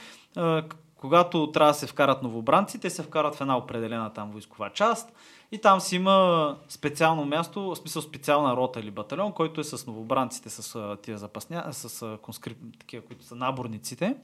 когато 0.96 1.52
трябва 1.52 1.72
да 1.72 1.78
се 1.78 1.88
вкарат 1.88 2.24
новобранци, 2.24 2.80
те 2.80 2.90
се 2.90 3.04
вкарат 3.04 3.36
в 3.36 3.42
една 3.42 3.58
определена 3.58 4.14
там 4.14 4.32
войскова 4.32 4.70
част 4.70 5.14
и 5.52 5.58
там 5.58 5.82
си 5.82 5.96
има 5.96 6.58
специално 6.68 7.26
място, 7.26 7.62
в 7.62 7.76
смисъл 7.76 8.02
специална 8.02 8.56
рота 8.56 8.80
или 8.80 8.92
батальон, 8.92 9.32
който 9.32 9.62
е 9.62 9.64
с 9.64 9.88
новобранците, 9.88 10.50
с 10.50 10.98
тия 11.02 11.18
запасня, 11.18 11.66
с 11.72 12.18
конскрип, 12.22 12.58
такива, 12.80 13.04
които 13.04 13.26
са 13.26 13.36
наборниците. 13.36 14.16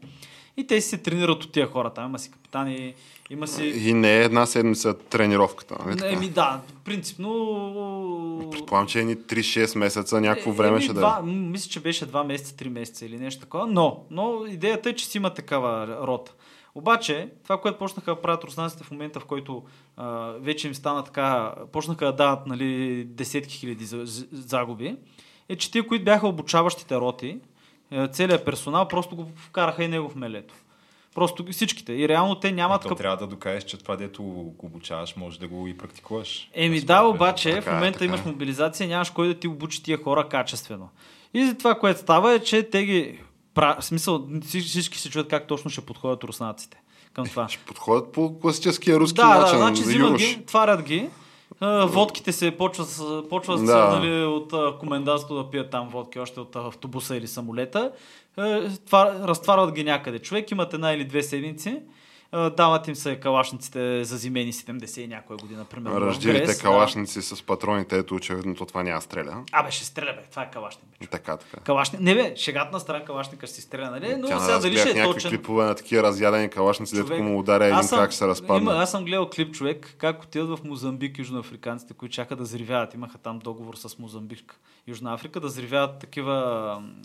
И 0.58 0.68
те 0.68 0.82
си 0.82 0.90
се 0.90 0.98
тренират 0.98 1.44
от 1.44 1.52
тия 1.52 1.68
хора. 1.68 1.90
Там 1.90 2.06
има 2.06 2.20
си 2.20 2.32
капитани, 2.32 2.94
има 3.30 3.48
си... 3.48 3.66
И 3.66 3.94
не 3.94 4.18
е 4.18 4.24
една 4.24 4.46
седмица 4.46 4.98
тренировката. 4.98 5.78
Нали? 5.86 6.14
Еми 6.14 6.30
да, 6.30 6.62
принципно... 6.84 8.50
Предполагам, 8.52 8.88
че 8.88 9.00
едни 9.00 9.18
3-6 9.18 9.78
месеца 9.78 10.22
някакво 10.22 10.52
време 10.52 10.76
Еми, 10.76 10.84
ще 10.84 10.94
да 10.94 11.20
е. 11.20 11.26
Мисля, 11.26 11.70
че 11.70 11.80
беше 11.80 12.08
2 12.08 12.24
месеца, 12.26 12.56
3 12.56 12.70
месеца 12.70 13.06
или 13.06 13.18
нещо 13.18 13.42
такова. 13.42 13.68
Но, 13.68 14.04
но 14.12 14.46
идеята 14.48 14.90
е, 14.90 14.96
че 14.96 15.06
си 15.06 15.18
има 15.18 15.34
такава 15.34 15.88
рота. 16.08 16.34
Обаче, 16.76 17.30
това, 17.44 17.62
което 17.62 17.78
почнаха 17.78 18.16
да 18.16 18.22
правят 18.22 18.44
руснаците 18.44 18.84
в 18.84 18.92
момента, 18.92 19.20
в 19.20 19.26
който 19.26 19.64
а, 19.98 20.08
вече 20.40 20.68
им 20.68 20.76
стана 20.76 21.04
така, 21.04 21.54
почнаха 21.72 22.06
да 22.06 22.12
дават 22.12 22.48
нали, 22.48 23.04
десетки 23.04 23.56
хиляди 23.58 23.86
за- 23.86 24.06
за- 24.06 24.26
загуби, 24.32 24.96
е, 25.50 25.56
че 25.56 25.72
тия, 25.72 25.88
които 25.88 26.06
бяха 26.06 26.28
обучаващите 26.28 26.96
роти, 26.96 27.40
е, 27.92 28.08
целият 28.08 28.46
персонал 28.46 28.88
просто 28.88 29.16
го 29.16 29.32
вкараха 29.36 29.84
и 29.84 29.88
него 29.88 30.10
в 30.10 30.16
мелето. 30.16 30.54
Просто 31.16 31.46
всичките. 31.52 31.94
И 31.94 32.10
реално 32.10 32.36
те 32.36 32.52
нямат 32.52 32.84
кап... 32.84 32.98
трябва 32.98 33.18
да 33.18 33.28
докажеш, 33.28 33.64
че 33.64 33.78
това, 33.78 33.96
дето 33.96 34.24
го 34.24 34.56
обучаваш, 34.64 35.16
може 35.16 35.40
да 35.40 35.48
го 35.48 35.68
и 35.68 35.78
практикуваш. 35.78 36.50
Еми 36.54 36.82
да, 36.82 37.04
обаче 37.04 37.50
Така 37.52 37.62
в 37.62 37.68
е, 37.68 37.74
момента 37.74 38.00
така 38.00 38.06
имаш 38.06 38.20
е. 38.20 38.28
мобилизация, 38.28 38.88
нямаш 38.90 39.10
кой 39.10 39.28
да 39.28 39.34
ти 39.34 39.48
обучи 39.48 39.84
тия 39.84 40.04
хора 40.04 40.30
качествено. 40.30 40.90
И 41.34 41.56
това, 41.60 41.76
което 41.76 42.00
става 42.00 42.34
е, 42.34 42.40
че 42.40 42.64
те 42.70 42.86
ги... 42.86 43.20
Пра... 43.56 43.78
В 43.80 43.86
смисъл, 43.86 44.28
всички, 44.48 44.98
се 44.98 45.10
чуят 45.10 45.28
как 45.28 45.48
точно 45.48 45.72
ще 45.72 45.82
подходят 45.82 46.24
руснаците 46.24 46.82
към 47.13 47.26
това. 47.26 47.50
Ще 47.50 47.65
подходят 47.65 48.12
по 48.12 48.39
класическия 48.39 49.00
руски 49.00 49.15
да, 49.15 49.28
начин. 49.28 49.52
да, 49.52 49.58
значи 49.58 49.82
взимат 49.82 50.18
ги, 50.18 50.44
тварят 50.46 50.82
ги, 50.82 51.10
водките 51.86 52.32
се 52.32 52.52
почват, 52.52 53.02
почват 53.30 53.65
да. 53.65 53.65
Да. 53.65 54.00
нали, 54.00 54.24
от 54.24 54.80
комендантство 54.80 55.36
да 55.36 55.50
пият 55.50 55.70
там 55.72 55.89
водки, 55.89 56.20
още 56.20 56.39
от 56.39 56.56
автобуса 56.56 57.15
или 57.15 57.28
самолета. 57.28 57.91
Е, 58.38 58.70
Това, 58.86 59.13
разтварват 59.24 59.72
ги 59.72 59.84
някъде. 59.84 60.20
Човек 60.20 60.52
имат 60.52 60.74
една 60.74 60.94
или 60.94 61.06
две 61.06 61.24
седмици, 61.24 61.80
дават 62.50 62.88
им 62.88 62.95
се 62.95 63.15
калашниците 63.15 64.04
за 64.04 64.17
зимени 64.17 64.54
70 64.54 65.00
и 65.00 65.08
някоя 65.08 65.38
година, 65.38 65.65
примерно. 65.65 66.02
Ръждилите 66.02 66.39
Грес, 66.39 66.58
да. 66.58 66.63
калашници 66.63 67.21
с 67.21 67.43
патроните, 67.43 67.98
ето 67.98 68.15
очевидно 68.15 68.56
то 68.56 68.65
това 68.65 68.84
няма 68.84 69.02
стреля. 69.02 69.43
Абе, 69.52 69.71
ще 69.71 69.86
стреля, 69.86 70.13
бе. 70.13 70.21
Това 70.30 70.43
е 70.43 70.50
калашник. 70.52 70.86
Бе. 71.02 71.08
Така, 71.08 71.38
така. 71.38 71.58
Калашник. 71.58 72.02
Не, 72.02 72.15
бе, 72.15 72.34
шегата 72.36 72.69
на 72.71 72.80
страна 72.80 73.06
калашника 73.06 73.48
ще 73.48 73.56
си 73.56 73.62
стреля, 73.62 73.89
нали? 73.91 74.15
Но 74.15 74.28
Тя 74.28 74.39
сега 74.39 74.60
дали 74.60 74.78
ще 74.78 74.89
е 74.91 75.04
точен. 75.04 75.32
клипове 75.32 75.65
на 75.65 75.76
такива 75.76 76.04
разядени 76.04 76.50
калашници, 76.50 76.95
дето 76.95 77.08
Човек, 77.08 77.24
му 77.24 77.39
ударя 77.39 77.65
един 77.65 77.84
съм- 77.84 78.00
крак 78.00 78.13
се 78.13 78.28
разпадне. 78.28 78.62
Има, 78.62 78.74
аз 78.74 78.91
съм 78.91 79.06
гледал 79.06 79.30
клип 79.30 79.54
човек, 79.54 79.95
как 79.98 80.24
отиват 80.24 80.60
в 80.60 80.63
Мозамбик 80.63 81.19
южноафриканците, 81.19 81.93
които 81.93 82.13
чакат 82.13 82.38
да 82.38 82.43
взривяват. 82.43 82.93
Имаха 82.93 83.17
там 83.17 83.39
договор 83.39 83.76
с 83.76 83.98
Мозамбик, 84.00 84.60
Южна 84.88 85.13
Африка, 85.13 85.39
да 85.39 85.48
взривяват 85.48 86.00
такива... 86.00 86.34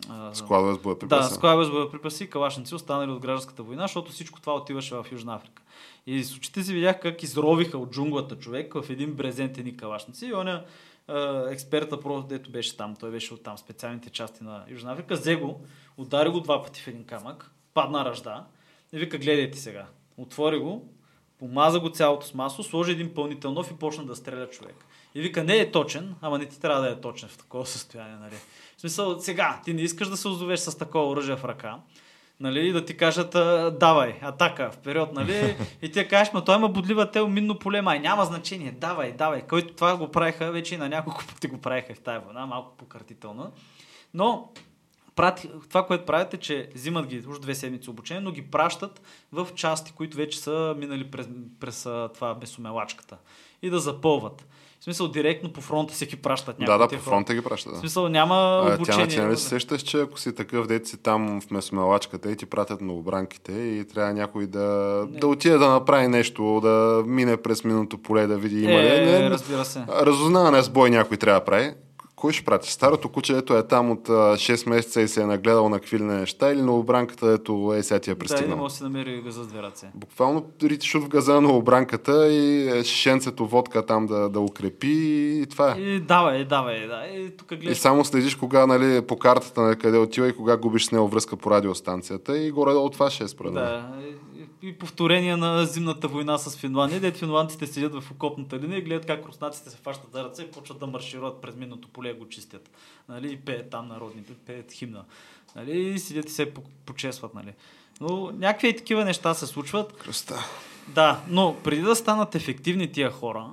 а, 0.09 0.35
Складове 0.35 0.75
с 0.75 0.77
Да, 0.77 0.83
боеприпаси. 0.83 1.35
складове 1.35 1.65
с 1.65 1.71
боеприпаси 1.71 2.25
и 2.25 2.31
калашници, 2.31 2.75
останали 2.75 3.11
от 3.11 3.21
гражданската 3.21 3.63
война, 3.63 3.83
защото 3.83 4.13
всичко 4.13 4.41
това 4.41 4.55
отиваше 4.55 4.95
в 4.95 5.07
Южна 5.13 5.35
Африка. 5.35 5.63
И 6.07 6.25
с 6.25 6.37
очите 6.37 6.63
си 6.63 6.75
видях 6.75 7.01
как 7.01 7.23
изровиха 7.23 7.79
от 7.79 7.91
джунглата 7.91 8.39
човек 8.39 8.75
в 8.75 8.91
един 8.91 9.15
брезент 9.15 9.59
едни 9.59 9.77
калашници 9.77 10.27
и 10.27 10.35
оня 10.35 10.65
експерта, 11.51 12.01
просто 12.01 12.29
дето 12.29 12.51
беше 12.51 12.77
там, 12.77 12.97
той 12.97 13.11
беше 13.11 13.35
от 13.35 13.43
там, 13.43 13.59
специалните 13.59 14.11
части 14.11 14.45
на 14.45 14.65
Южна 14.69 14.93
Африка, 14.93 15.15
взе 15.15 15.37
го, 15.37 15.61
удари 15.97 16.29
го 16.29 16.41
два 16.41 16.63
пъти 16.63 16.81
в 16.81 16.89
един 16.89 17.05
камък, 17.05 17.51
падна 17.75 18.05
ръжда 18.05 18.45
и 18.93 18.99
вика, 18.99 19.19
гледайте 19.19 19.59
сега. 19.59 19.87
Отвори 20.17 20.59
го, 20.59 20.89
помаза 21.41 21.81
го 21.81 21.91
цялото 21.91 22.27
с 22.27 22.35
масло, 22.35 22.65
сложи 22.65 22.93
един 22.93 23.15
пълнител 23.15 23.53
нов 23.53 23.71
и 23.71 23.75
почна 23.75 24.05
да 24.05 24.17
стреля 24.17 24.51
човек. 24.51 24.77
И 25.15 25.21
вика, 25.21 25.45
не 25.45 25.57
е 25.57 25.71
точен, 25.71 26.15
ама 26.21 26.39
не 26.39 26.47
ти 26.47 26.61
трябва 26.61 26.83
да 26.83 26.91
е 26.91 27.01
точен 27.01 27.29
в 27.29 27.39
такова 27.39 27.67
състояние, 27.67 28.17
нали? 28.21 28.35
В 28.77 28.81
смисъл, 28.81 29.21
сега, 29.21 29.61
ти 29.65 29.75
не 29.75 29.83
искаш 29.83 30.09
да 30.09 30.17
се 30.17 30.29
озовеш 30.29 30.61
с 30.61 30.79
такова 30.79 31.09
оръжие 31.09 31.37
в 31.37 31.45
ръка, 31.45 31.79
нали, 32.41 32.69
и 32.69 32.73
да 32.73 32.85
ти 32.85 32.97
кажат, 32.97 33.31
давай, 33.79 34.15
атака, 34.23 34.71
вперед, 34.71 35.09
нали, 35.13 35.57
и 35.83 35.91
ти 35.91 36.09
кажеш, 36.09 36.33
ма 36.33 36.45
той 36.45 36.57
има 36.57 36.69
бодлива 36.69 37.11
тел, 37.11 37.29
минно 37.29 37.59
поле, 37.59 37.83
май, 37.83 37.99
няма 37.99 38.25
значение, 38.25 38.73
давай, 38.73 39.13
давай, 39.13 39.43
който 39.43 39.75
това 39.75 39.97
го 39.97 40.09
правиха, 40.09 40.53
вече 40.53 40.75
и 40.75 40.79
на 40.79 40.89
няколко 40.89 41.25
пъти 41.27 41.49
го 41.49 41.61
правиха 41.61 41.95
в 41.95 42.01
тази 42.01 42.25
война, 42.25 42.47
малко 42.47 42.77
пократително, 42.77 43.53
но 44.15 44.53
прати, 45.21 45.51
това, 45.69 45.87
което 45.87 46.05
правят 46.07 46.35
е, 46.35 46.37
че 46.37 46.69
взимат 46.75 47.07
ги 47.07 47.23
уж 47.29 47.39
две 47.39 47.55
седмици 47.55 47.91
обучение, 47.91 48.21
но 48.21 48.31
ги 48.31 48.43
пращат 48.43 49.01
в 49.33 49.49
части, 49.55 49.93
които 49.93 50.17
вече 50.17 50.41
са 50.41 50.75
минали 50.79 51.11
през, 51.11 51.29
през 51.61 51.83
това 52.15 52.37
месомелачката 52.41 53.17
и 53.63 53.71
да 53.71 53.79
запълват. 53.79 54.47
В 54.81 54.85
смисъл, 54.85 55.09
директно 55.09 55.53
по 55.53 55.61
фронта 55.61 55.95
се 55.95 56.07
ги 56.07 56.17
пращат 56.17 56.57
Да, 56.59 56.63
някои 56.63 56.79
да, 56.79 56.89
тия 56.89 56.99
по 56.99 57.05
фронта 57.05 57.35
ги 57.35 57.43
праща. 57.43 57.71
В 57.71 57.73
Да. 57.73 57.79
смисъл, 57.79 58.09
няма 58.09 58.35
А, 58.35 58.75
обучение. 58.75 59.09
тя, 59.09 59.15
тя 59.15 59.25
нали 59.27 59.37
се 59.37 59.49
сещаш, 59.49 59.83
че 59.83 60.01
ако 60.01 60.21
си 60.21 60.35
такъв 60.35 60.67
дет 60.67 60.87
си 60.87 60.97
там 60.97 61.41
в 61.41 61.51
месомелачката 61.51 62.31
и 62.31 62.37
ти 62.37 62.47
пратят 62.47 62.81
новобранките 62.81 63.53
и 63.53 63.85
трябва 63.89 64.13
някой 64.13 64.47
да, 64.47 65.07
да 65.11 65.27
отиде 65.27 65.59
да 65.59 65.69
направи 65.69 66.09
нещо, 66.09 66.61
да 66.63 67.03
мине 67.07 67.37
през 67.37 67.65
миното 67.65 67.99
поле, 67.99 68.27
да 68.27 68.39
види 68.39 68.63
има 68.65 68.81
ли. 68.83 68.87
Е, 68.87 69.01
Не, 69.01 69.19
не, 69.19 69.31
разбира 69.31 69.65
се. 69.65 69.85
Разузнаване 69.89 70.63
с 70.63 70.71
бой 70.71 70.91
някой 70.91 71.17
трябва 71.17 71.41
да 71.41 71.45
прави. 71.45 71.73
Кой 72.21 72.33
ще 72.33 72.45
прати? 72.45 72.73
Старото 72.73 73.09
куче, 73.09 73.37
ето 73.37 73.57
е 73.57 73.67
там 73.67 73.91
от 73.91 74.09
а, 74.09 74.13
6 74.13 74.69
месеца 74.69 75.01
и 75.01 75.09
се 75.09 75.23
е 75.23 75.27
нагледал 75.27 75.69
на 75.69 75.79
какви 75.79 75.99
неща 75.99 76.53
или 76.53 76.63
новобранката, 76.63 77.27
ето 77.31 77.75
е 77.77 77.83
сега 77.83 78.01
ти 78.01 78.11
е 78.11 78.15
Да, 78.15 78.17
и 78.17 78.17
не 78.17 78.19
пристигнал. 78.19 78.59
може 78.59 78.73
да 78.73 78.77
си 78.77 78.83
намери 78.83 79.23
газа 79.23 79.45
с 79.45 79.47
две 79.47 79.63
ръце. 79.63 79.87
Буквално 79.95 80.47
ритиш 80.63 80.95
от 80.95 81.05
в 81.05 81.09
газа 81.09 81.35
на 81.35 81.41
новобранката 81.41 82.29
и 82.29 82.69
е, 82.69 82.85
шишенцето 82.85 83.47
водка 83.47 83.87
там 83.87 84.07
да, 84.07 84.29
да 84.29 84.41
укрепи 84.41 84.89
и 85.43 85.47
това 85.51 85.73
е. 85.73 85.81
И 85.81 86.01
давай, 86.01 86.45
давай, 86.45 86.87
да. 86.87 87.07
И 87.07 87.37
тук 87.37 87.53
И 87.53 87.57
гледаш. 87.57 87.79
само 87.79 88.05
следиш 88.05 88.35
кога, 88.35 88.67
нали, 88.67 89.03
по 89.03 89.19
картата 89.19 89.61
на 89.61 89.77
къде 89.77 89.99
отива 89.99 90.29
и 90.29 90.33
кога 90.33 90.57
губиш 90.57 90.85
с 90.85 90.93
него 90.93 91.09
връзка 91.09 91.37
по 91.37 91.51
радиостанцията 91.51 92.39
и 92.39 92.51
горе-долу 92.51 92.91
това 92.91 93.11
ще 93.11 93.25
е 93.25 93.29
според. 93.29 93.55
Да, 93.55 93.89
и- 94.63 94.79
повторение 94.79 95.37
на 95.37 95.67
зимната 95.67 96.09
война 96.09 96.39
с 96.39 96.57
Финландия, 96.57 97.01
дето 97.01 97.19
финландците 97.19 97.67
седят 97.67 98.03
в 98.03 98.11
окопната 98.11 98.59
линия 98.59 98.79
и 98.79 98.83
гледат 98.83 99.07
как 99.07 99.27
руснаците 99.27 99.71
се 99.71 99.77
фащат 99.77 100.13
за 100.13 100.25
ръце 100.25 100.43
и 100.43 100.51
почват 100.51 100.79
да 100.79 100.87
маршируват 100.87 101.41
през 101.41 101.57
минното 101.57 101.89
поле 101.89 102.09
и 102.11 102.15
го 102.15 102.29
чистят. 102.29 102.71
Нали? 103.09 103.33
И 103.33 103.37
пеят 103.37 103.71
там 103.71 103.89
народните, 103.89 104.33
пеят 104.47 104.73
химна. 104.73 105.05
Нали? 105.57 105.79
И 105.79 105.99
седят 105.99 106.29
и 106.29 106.33
се 106.33 106.55
по- 106.55 106.63
почесват. 106.87 107.35
Нали? 107.35 107.55
Но 108.01 108.31
някакви 108.31 108.69
и 108.69 108.77
такива 108.77 109.05
неща 109.05 109.35
се 109.35 109.47
случват. 109.47 109.93
Кръста. 109.93 110.39
Да, 110.89 111.21
но 111.29 111.57
преди 111.65 111.83
да 111.83 111.97
станат 111.97 112.35
ефективни 112.35 112.93
тия 112.93 113.11
хора, 113.11 113.47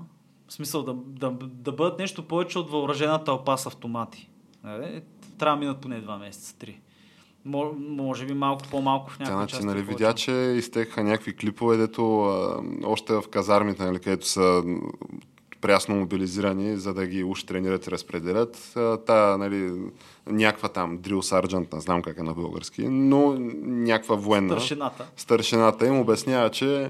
в 0.48 0.54
смисъл 0.54 0.84
да, 0.84 0.94
да, 0.94 1.32
да 1.42 1.72
бъдат 1.72 2.00
нещо 2.00 2.24
повече 2.28 2.60
от 2.60 2.70
въоръжена 2.72 3.24
тълпа 3.24 3.58
с 3.58 3.66
автомати, 3.66 4.30
нали, 4.64 5.02
трябва 5.40 5.58
да 5.58 5.60
минат 5.60 5.82
поне 5.82 6.02
два 6.02 6.18
месеца, 6.18 6.58
три. 6.58 6.80
Мо- 7.48 7.76
Може 7.80 8.26
би 8.26 8.34
малко 8.34 8.62
по-малко 8.72 9.10
в 9.12 9.20
някои 9.20 9.36
значи, 9.36 9.52
части. 9.52 9.66
нали, 9.66 9.80
повече. 9.80 9.98
видя, 9.98 10.14
че 10.14 10.32
изтекаха 10.32 11.04
някакви 11.04 11.36
клипове, 11.36 11.78
дето 11.78 12.22
а, 12.22 12.58
още 12.86 13.14
в 13.14 13.24
казармите, 13.32 13.84
нали, 13.84 14.00
където 14.00 14.28
са 14.28 14.64
прясно 15.62 15.96
мобилизирани, 15.96 16.78
за 16.78 16.94
да 16.94 17.08
ги 17.08 17.24
уж 17.24 17.44
тренират 17.44 17.88
и 17.88 17.92
разпределят. 17.92 18.74
А, 18.76 18.98
Та, 18.98 19.38
нали, 19.38 19.74
някаква 20.28 20.70
там 20.70 20.98
дрил 20.98 21.22
сарджант, 21.22 21.74
не 21.74 21.80
знам 21.82 22.02
как 22.02 22.18
е 22.18 22.24
на 22.24 22.34
български, 22.34 22.88
но 22.88 23.36
някаква 23.62 24.16
военна. 24.16 24.54
Старшината. 24.54 25.06
Старшината 25.18 25.88
им 25.88 26.00
обяснява, 26.00 26.50
че 26.50 26.90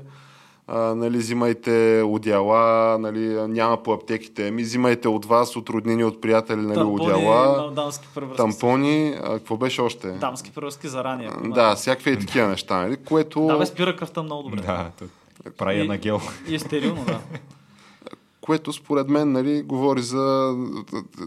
а, 0.68 0.96
нали, 0.96 1.18
взимайте 1.18 2.04
одяла, 2.06 2.98
нали, 3.00 3.48
няма 3.48 3.84
по 3.84 3.94
аптеките, 3.94 4.52
ми 4.52 4.64
взимайте 4.64 5.08
от 5.08 5.26
вас, 5.26 5.56
от 5.56 5.70
роднини, 5.70 6.04
от 6.04 6.22
приятели, 6.22 6.62
нали, 6.62 6.74
Тампони, 6.74 7.14
одяла, 7.14 7.72
дамски 7.72 8.08
превръзки. 8.16 8.38
тампони, 8.38 9.16
а, 9.24 9.34
какво 9.34 9.58
беше 9.58 9.82
още? 9.82 10.12
Дамски 10.12 10.52
превръзки 10.52 10.88
зарание. 10.88 11.28
ако 11.28 11.46
има. 11.46 11.56
Да, 11.56 11.76
всякакви 11.76 12.12
и 12.12 12.20
такива 12.20 12.48
неща, 12.48 12.82
нали? 12.82 12.98
Което, 12.98 13.46
Да, 13.46 13.58
бе, 13.58 13.66
спира 13.66 13.96
кръвта 13.96 14.24
много 14.24 14.44
добре. 14.44 14.62
Да, 14.62 14.92
прави 15.58 15.88
на 15.88 15.98
гел. 15.98 16.22
И 16.48 16.56
е 16.56 16.60
стерилно, 16.60 17.06
да. 17.06 17.20
което 18.42 18.74
според 18.74 19.10
мен 19.10 19.32
нали, 19.32 19.62
говори 19.62 20.02
за 20.02 20.56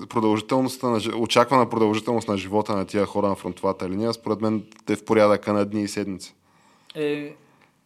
продължителността 0.08 0.88
на, 0.88 1.00
очаквана 1.16 1.70
продължителност 1.70 2.28
на 2.28 2.36
живота 2.36 2.76
на 2.76 2.84
тия 2.84 3.06
хора 3.06 3.28
на 3.28 3.34
фронтовата 3.34 3.88
линия. 3.88 4.12
Според 4.12 4.40
мен 4.40 4.62
те 4.86 4.96
в 4.96 5.04
порядъка 5.04 5.52
на 5.52 5.64
дни 5.64 5.82
и 5.82 5.88
седмици. 5.88 6.34
Е, 6.94 7.34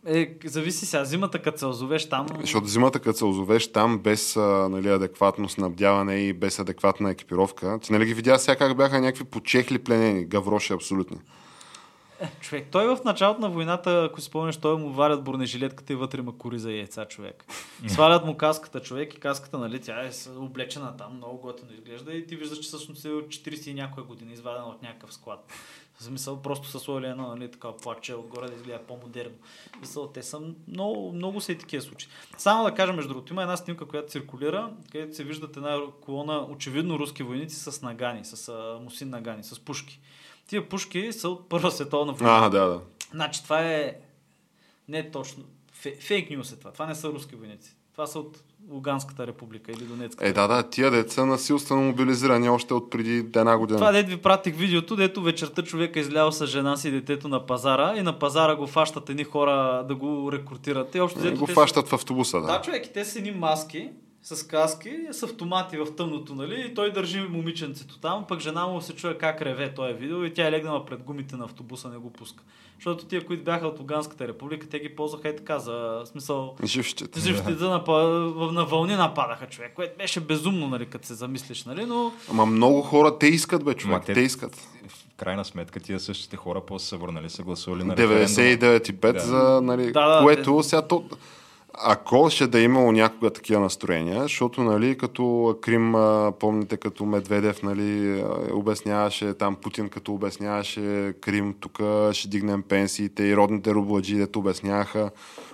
е, 0.06 0.36
зависи 0.44 0.86
сега, 0.86 1.04
зимата 1.04 1.38
като 1.38 1.58
се 1.58 1.66
озовеш 1.66 2.08
там. 2.08 2.26
Защото 2.40 2.66
зимата, 2.66 3.00
като 3.00 3.18
се 3.18 3.24
озовеш 3.24 3.72
там 3.72 3.98
без 3.98 4.36
а, 4.36 4.68
нали, 4.70 4.88
адекватно 4.88 5.48
снабдяване 5.48 6.16
и 6.16 6.32
без 6.32 6.58
адекватна 6.58 7.10
екипировка, 7.10 7.78
ти 7.82 7.92
нали 7.92 8.06
ги 8.06 8.14
видя 8.14 8.38
сега 8.38 8.56
как 8.56 8.76
бяха 8.76 9.00
някакви 9.00 9.24
почехли 9.24 9.78
пленени, 9.78 10.24
гавроши 10.24 10.72
абсолютни. 10.72 11.16
Човек, 12.40 12.66
той 12.70 12.96
в 12.96 13.04
началото 13.04 13.40
на 13.40 13.48
войната, 13.48 14.08
ако 14.10 14.20
си 14.20 14.26
спомняш, 14.26 14.56
той 14.56 14.76
му 14.76 14.90
варят 14.90 15.24
бронежилетката 15.24 15.92
и 15.92 15.96
вътре 15.96 16.18
има 16.18 16.38
кори 16.38 16.58
за 16.58 16.72
яйца, 16.72 17.04
човек. 17.04 17.44
Свалят 17.88 18.26
му 18.26 18.36
каската, 18.36 18.80
човек, 18.80 19.14
и 19.14 19.20
каската, 19.20 19.58
нали, 19.58 19.80
тя 19.80 20.02
е 20.02 20.10
облечена 20.36 20.96
там, 20.96 21.16
много 21.16 21.38
готино 21.38 21.72
изглежда 21.72 22.12
и 22.12 22.26
ти 22.26 22.36
виждаш, 22.36 22.58
че 22.58 22.68
всъщност 22.68 23.04
е 23.04 23.08
от 23.08 23.26
40 23.26 23.70
и 23.70 23.74
някоя 23.74 24.06
година, 24.06 24.32
извадена 24.32 24.66
от 24.66 24.82
някакъв 24.82 25.14
склад. 25.14 25.52
В 25.98 26.02
смисъл, 26.02 26.42
просто 26.42 26.68
са 26.68 26.78
сложили 26.80 27.10
едно, 27.10 27.28
нали, 27.28 27.50
така 27.50 27.72
плаче 27.72 28.14
отгоре 28.14 28.48
да 28.48 28.54
изгледа 28.54 28.78
по-модерно. 28.78 29.36
В 29.72 29.76
Смисъл, 29.76 30.06
те 30.06 30.22
са 30.22 30.40
много, 30.68 31.12
много 31.12 31.40
са 31.40 31.52
и 31.52 31.58
такива 31.58 31.82
случаи. 31.82 32.08
Само 32.38 32.64
да 32.64 32.74
кажа, 32.74 32.92
между 32.92 33.08
другото, 33.08 33.32
има 33.32 33.42
една 33.42 33.56
снимка, 33.56 33.86
която 33.86 34.12
циркулира, 34.12 34.72
където 34.92 35.16
се 35.16 35.24
виждат 35.24 35.56
една 35.56 35.80
колона, 36.00 36.46
очевидно 36.50 36.98
руски 36.98 37.22
войници 37.22 37.56
с 37.56 37.82
нагани, 37.82 38.24
с 38.24 38.48
а, 38.48 38.78
мусин 38.82 39.10
нагани, 39.10 39.44
с 39.44 39.60
пушки. 39.60 40.00
Тия 40.46 40.68
пушки 40.68 41.12
са 41.12 41.28
от 41.28 41.48
Първа 41.48 41.70
световна 41.70 42.12
война. 42.12 42.46
А, 42.46 42.48
да, 42.48 42.66
да. 42.66 42.80
Значи 43.10 43.44
това 43.44 43.60
е 43.60 43.96
не 44.88 45.10
точно. 45.10 45.44
Фе, 45.72 45.96
фейк 46.00 46.30
нюс 46.30 46.52
е 46.52 46.58
това. 46.58 46.72
Това 46.72 46.86
не 46.86 46.94
са 46.94 47.08
руски 47.08 47.36
войници. 47.36 47.76
Това 47.94 48.06
са 48.06 48.18
от 48.18 48.42
Луганската 48.70 49.26
република 49.26 49.72
или 49.72 49.84
Донецката. 49.84 50.28
Е, 50.28 50.32
да, 50.32 50.48
да, 50.48 50.62
тия 50.70 50.90
деца 50.90 51.26
насилствено 51.26 51.82
мобилизирани 51.82 52.48
още 52.48 52.74
от 52.74 52.90
преди 52.90 53.18
една 53.18 53.58
година. 53.58 53.78
Това 53.78 53.92
дето 53.92 54.10
ви 54.10 54.16
пратих 54.16 54.56
видеото, 54.56 54.96
дето 54.96 55.22
вечерта 55.22 55.62
човека 55.62 55.98
е 55.98 56.02
излял 56.02 56.32
с 56.32 56.46
жена 56.46 56.76
си 56.76 56.88
и 56.88 56.90
детето 56.90 57.28
на 57.28 57.46
пазара 57.46 57.94
и 57.96 58.02
на 58.02 58.18
пазара 58.18 58.56
го 58.56 58.66
фащат 58.66 59.10
едни 59.10 59.24
хора 59.24 59.84
да 59.88 59.94
го 59.94 60.32
рекрутират. 60.32 60.94
И 60.94 61.00
общо 61.00 61.18
Е, 61.18 61.22
взето 61.22 61.38
го 61.38 61.46
фащат 61.46 61.88
в 61.88 61.92
автобуса, 61.92 62.30
Са... 62.30 62.40
да. 62.40 62.46
Да, 62.46 62.62
човек, 62.62 62.86
и 62.86 62.92
те 62.92 63.04
са 63.04 63.18
едни 63.18 63.30
маски 63.30 63.90
с 64.22 64.46
каски, 64.46 64.96
с 65.10 65.22
автомати 65.22 65.76
в 65.76 65.86
тъмното, 65.96 66.34
нали? 66.34 66.66
И 66.70 66.74
той 66.74 66.92
държи 66.92 67.20
момиченцето 67.20 67.98
там, 67.98 68.24
пък 68.28 68.40
жена 68.40 68.66
му 68.66 68.80
се 68.80 68.94
чуе 68.94 69.18
как 69.18 69.42
реве 69.42 69.74
този 69.74 69.94
видео 69.94 70.24
и 70.24 70.34
тя 70.34 70.46
е 70.46 70.52
легнала 70.52 70.86
пред 70.86 71.02
гумите 71.02 71.36
на 71.36 71.44
автобуса, 71.44 71.88
не 71.88 71.96
го 71.96 72.12
пуска. 72.12 72.42
Защото 72.84 73.06
тия, 73.06 73.26
които 73.26 73.44
бяха 73.44 73.66
от 73.66 73.78
Луганската 73.78 74.28
република, 74.28 74.66
те 74.68 74.78
ги 74.78 74.96
ползваха 74.96 75.28
и 75.28 75.36
така, 75.36 75.58
за 75.58 76.02
смисъл 76.04 76.54
Живщите. 76.64 77.20
Живщите 77.20 77.64
на, 77.64 77.82
на 78.52 78.64
вълни 78.64 78.94
нападаха 78.96 79.46
човек, 79.46 79.72
което 79.74 79.98
беше 79.98 80.20
безумно, 80.20 80.68
нали, 80.68 80.86
като 80.86 81.06
се 81.06 81.14
замислиш, 81.14 81.64
нали, 81.64 81.84
но 81.84 82.12
Ама 82.30 82.46
много 82.46 82.82
хора, 82.82 83.18
те 83.18 83.26
искат, 83.26 83.64
бе, 83.64 83.74
човек. 83.74 84.04
Те- 84.04 84.12
те 84.14 84.20
искат. 84.20 84.56
В 84.88 85.16
крайна 85.16 85.44
сметка 85.44 85.80
тия 85.80 86.00
същите 86.00 86.36
хора 86.36 86.60
после 86.66 86.86
са 86.86 86.96
върнали, 86.96 87.30
са 87.30 87.42
гласували 87.42 87.84
на 87.84 87.96
референдума. 87.96 88.26
99,5 88.28 89.12
Да. 89.12 89.20
за, 89.20 89.60
нали, 89.62 89.92
Да, 89.92 90.08
да, 90.08 90.22
което 90.22 90.62
сега 90.62 90.82
то... 90.82 91.04
Ако 91.78 92.30
ще 92.30 92.46
да 92.46 92.60
е 92.60 92.62
имало 92.62 92.92
някога 92.92 93.30
такива 93.30 93.60
настроения, 93.60 94.22
защото, 94.22 94.62
нали, 94.62 94.98
като 94.98 95.56
Крим, 95.60 95.94
помните, 96.40 96.76
като 96.76 97.04
Медведев, 97.04 97.62
нали, 97.62 98.24
обясняваше, 98.52 99.34
там 99.34 99.56
Путин 99.56 99.88
като 99.88 100.14
обясняваше 100.14 101.14
Крим, 101.20 101.54
тук 101.60 101.80
ще 102.12 102.28
дигнем 102.28 102.62
пенсиите 102.62 103.22
и 103.22 103.36
родните 103.36 103.74
рубладжи, 103.74 104.16
дето 104.16 104.38
обясняваха, 104.38 105.10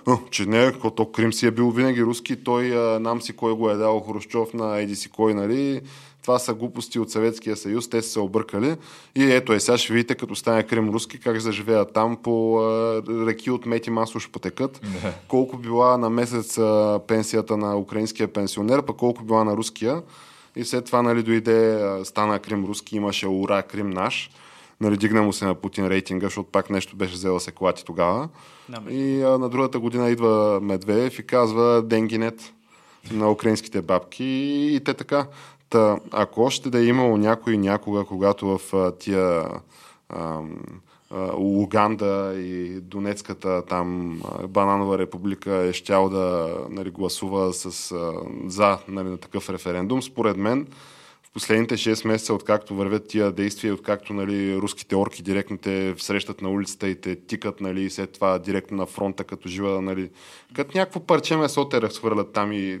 «А, 0.07 0.17
че 0.29 0.45
не, 0.45 0.71
като 0.81 1.11
Крим 1.11 1.33
си 1.33 1.47
е 1.47 1.51
бил 1.51 1.69
винаги 1.71 2.03
руски, 2.03 2.43
той 2.43 2.63
нам 2.99 3.21
си 3.21 3.35
кой 3.35 3.53
го 3.53 3.69
е 3.69 3.75
дал 3.75 3.99
Хрущов 3.99 4.53
на 4.53 4.77
еди 4.77 4.95
си 4.95 5.09
кой, 5.09 5.33
нали, 5.33 5.81
това 6.21 6.39
са 6.39 6.53
глупости 6.53 6.99
от 6.99 7.11
Съветския 7.11 7.57
съюз, 7.57 7.89
те 7.89 8.01
са 8.01 8.09
се 8.09 8.19
объркали. 8.19 8.75
И 9.15 9.23
ето 9.23 9.53
е, 9.53 9.59
сега 9.59 9.77
ще 9.77 9.93
видите, 9.93 10.15
като 10.15 10.35
стане 10.35 10.63
Крим 10.63 10.89
руски, 10.89 11.19
как 11.19 11.39
заживеят 11.39 11.93
там 11.93 12.17
по 12.23 12.59
а, 12.59 13.03
реки 13.27 13.51
от 13.51 13.65
мети 13.65 13.89
масово 13.89 14.19
ще 14.19 14.31
потекат. 14.31 14.81
Да. 14.83 15.13
Колко 15.27 15.57
била 15.57 15.97
на 15.97 16.09
месец 16.09 16.57
а, 16.57 16.99
пенсията 17.07 17.57
на 17.57 17.77
украинския 17.77 18.27
пенсионер, 18.27 18.81
пък 18.81 18.97
колко 18.97 19.23
била 19.23 19.43
на 19.43 19.57
руския. 19.57 20.01
И 20.55 20.65
след 20.65 20.85
това 20.85 21.01
нали, 21.01 21.23
дойде, 21.23 21.79
стана 22.03 22.39
Крим 22.39 22.65
руски, 22.65 22.95
имаше 22.95 23.27
ура, 23.27 23.63
Крим 23.63 23.89
наш. 23.89 24.29
Нали, 24.81 24.97
дигна 24.97 25.21
му 25.23 25.33
се 25.33 25.45
на 25.45 25.55
Путин 25.55 25.87
рейтинга, 25.87 26.25
защото 26.27 26.49
пак 26.51 26.69
нещо 26.69 26.95
беше 26.95 27.13
взела 27.13 27.39
се 27.39 27.51
клати 27.51 27.85
тогава. 27.85 28.29
Да. 28.69 28.93
И 28.93 29.21
а, 29.21 29.37
на 29.37 29.49
другата 29.49 29.79
година 29.79 30.09
идва 30.09 30.59
Медведев 30.61 31.19
и 31.19 31.23
казва 31.23 31.81
Денгинет 31.81 32.53
на 33.11 33.31
украинските 33.31 33.81
бабки 33.81 34.25
и 34.73 34.79
те 34.85 34.93
така. 34.93 35.27
Та, 35.71 35.97
ако 36.11 36.41
още 36.41 36.69
да 36.69 36.79
е 36.79 36.85
имало 36.85 37.17
някой 37.17 37.57
някога, 37.57 38.03
когато 38.03 38.57
в 38.57 38.73
а, 38.73 38.91
тия 38.91 39.45
а, 40.09 40.39
Луганда 41.33 42.33
и 42.37 42.79
Донецката 42.81 43.65
там 43.65 44.21
бананова 44.47 44.97
република 44.97 45.55
е 45.55 45.73
щял 45.73 46.09
да 46.09 46.55
нали, 46.69 46.89
гласува 46.89 47.53
с, 47.53 47.91
а, 47.91 48.13
за 48.45 48.77
нали, 48.87 49.07
на 49.09 49.17
такъв 49.17 49.49
референдум, 49.49 50.01
според 50.01 50.37
мен 50.37 50.67
в 51.23 51.33
последните 51.33 51.77
6 51.77 52.07
месеца, 52.07 52.33
откакто 52.33 52.75
вървят 52.75 53.07
тия 53.07 53.31
действия, 53.31 53.73
откакто 53.73 54.13
нали, 54.13 54.57
руските 54.57 54.95
орки 54.95 55.23
директно 55.23 55.57
те 55.57 55.95
срещат 55.97 56.41
на 56.41 56.49
улицата 56.49 56.87
и 56.87 57.01
те 57.01 57.15
тикат 57.15 57.61
нали, 57.61 57.89
след 57.89 58.11
това 58.11 58.39
директно 58.39 58.77
на 58.77 58.85
фронта, 58.85 59.23
като 59.23 59.49
жива, 59.49 59.81
нали, 59.81 60.09
като 60.55 60.77
някакво 60.77 60.99
парче 60.99 61.37
месо 61.37 61.69
те 61.69 61.81
разхвърлят 61.81 62.33
там 62.33 62.51
и 62.51 62.79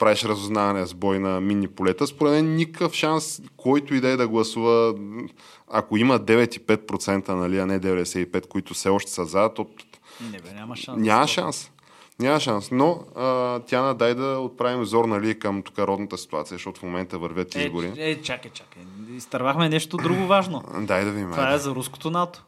правиш 0.00 0.24
разузнаване 0.24 0.86
с 0.86 0.94
бой 0.94 1.18
на 1.18 1.40
минни 1.40 1.68
полета. 1.68 2.06
Според 2.06 2.32
мен 2.32 2.54
никакъв 2.56 2.92
шанс, 2.92 3.40
който 3.56 3.94
и 3.94 4.00
да 4.00 4.08
е 4.08 4.16
да 4.16 4.28
гласува, 4.28 4.94
ако 5.68 5.96
има 5.96 6.20
9,5%, 6.20 7.28
нали, 7.28 7.58
а 7.58 7.66
не 7.66 7.80
95%, 7.80 8.46
които 8.46 8.74
все 8.74 8.88
още 8.88 9.10
са 9.10 9.24
за, 9.24 9.48
то 9.48 9.66
Не 10.22 10.38
бе, 10.38 10.52
няма 10.52 10.76
шанс. 10.76 10.98
няма 10.98 11.26
шанс. 11.26 11.70
Няма 12.18 12.40
шанс. 12.40 12.70
Но 12.70 13.00
а, 13.16 13.58
тя 13.58 13.94
дай 13.94 14.14
да 14.14 14.38
отправим 14.38 14.84
зор 14.84 15.04
нали, 15.04 15.38
към 15.38 15.62
тук 15.62 15.78
родната 15.78 16.18
ситуация, 16.18 16.54
защото 16.54 16.80
в 16.80 16.82
момента 16.82 17.18
вървят 17.18 17.54
Е, 17.54 17.60
избори. 17.60 17.92
е, 17.96 18.22
чакай, 18.22 18.50
чакай. 18.50 18.82
Изтървахме 19.16 19.68
нещо 19.68 19.96
друго 19.96 20.26
важно. 20.26 20.62
Дай 20.78 21.04
да 21.04 21.10
ви 21.10 21.22
Това 21.22 21.54
е 21.54 21.58
за 21.58 21.70
руското 21.70 22.10
НАТО. 22.10 22.42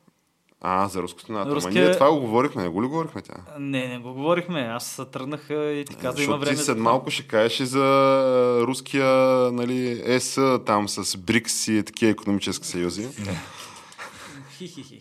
А, 0.65 0.89
за 0.89 1.03
руското 1.03 1.33
НАТО. 1.33 1.47
Ама 1.47 1.57
Руския- 1.57 1.85
ние 1.85 1.95
това 1.95 2.11
го 2.11 2.21
говорихме, 2.21 2.63
не 2.63 2.69
го 2.69 2.83
ли 2.83 2.87
говорихме 2.87 3.23
тя? 3.23 3.35
Не, 3.59 3.89
не 3.89 3.99
го 3.99 4.13
говорихме. 4.15 4.61
Аз 4.61 5.01
тръгнах 5.13 5.51
а, 5.51 5.55
и 5.55 5.85
ти 5.85 5.95
каза, 5.95 6.23
има 6.23 6.37
време. 6.37 6.57
ти 6.57 6.63
след 6.63 6.79
малко 6.79 7.11
ще 7.11 7.23
кажеш 7.23 7.61
и 7.61 7.67
за 7.67 7.85
руския 8.61 9.07
нали, 9.53 10.03
ЕС 10.05 10.39
там 10.67 10.89
с 10.89 11.17
БРИКС 11.17 11.69
и 11.69 11.83
такива 11.87 12.11
економически 12.13 12.67
съюзи. 12.67 13.09
Хи-хи-хи-хи. 14.59 15.01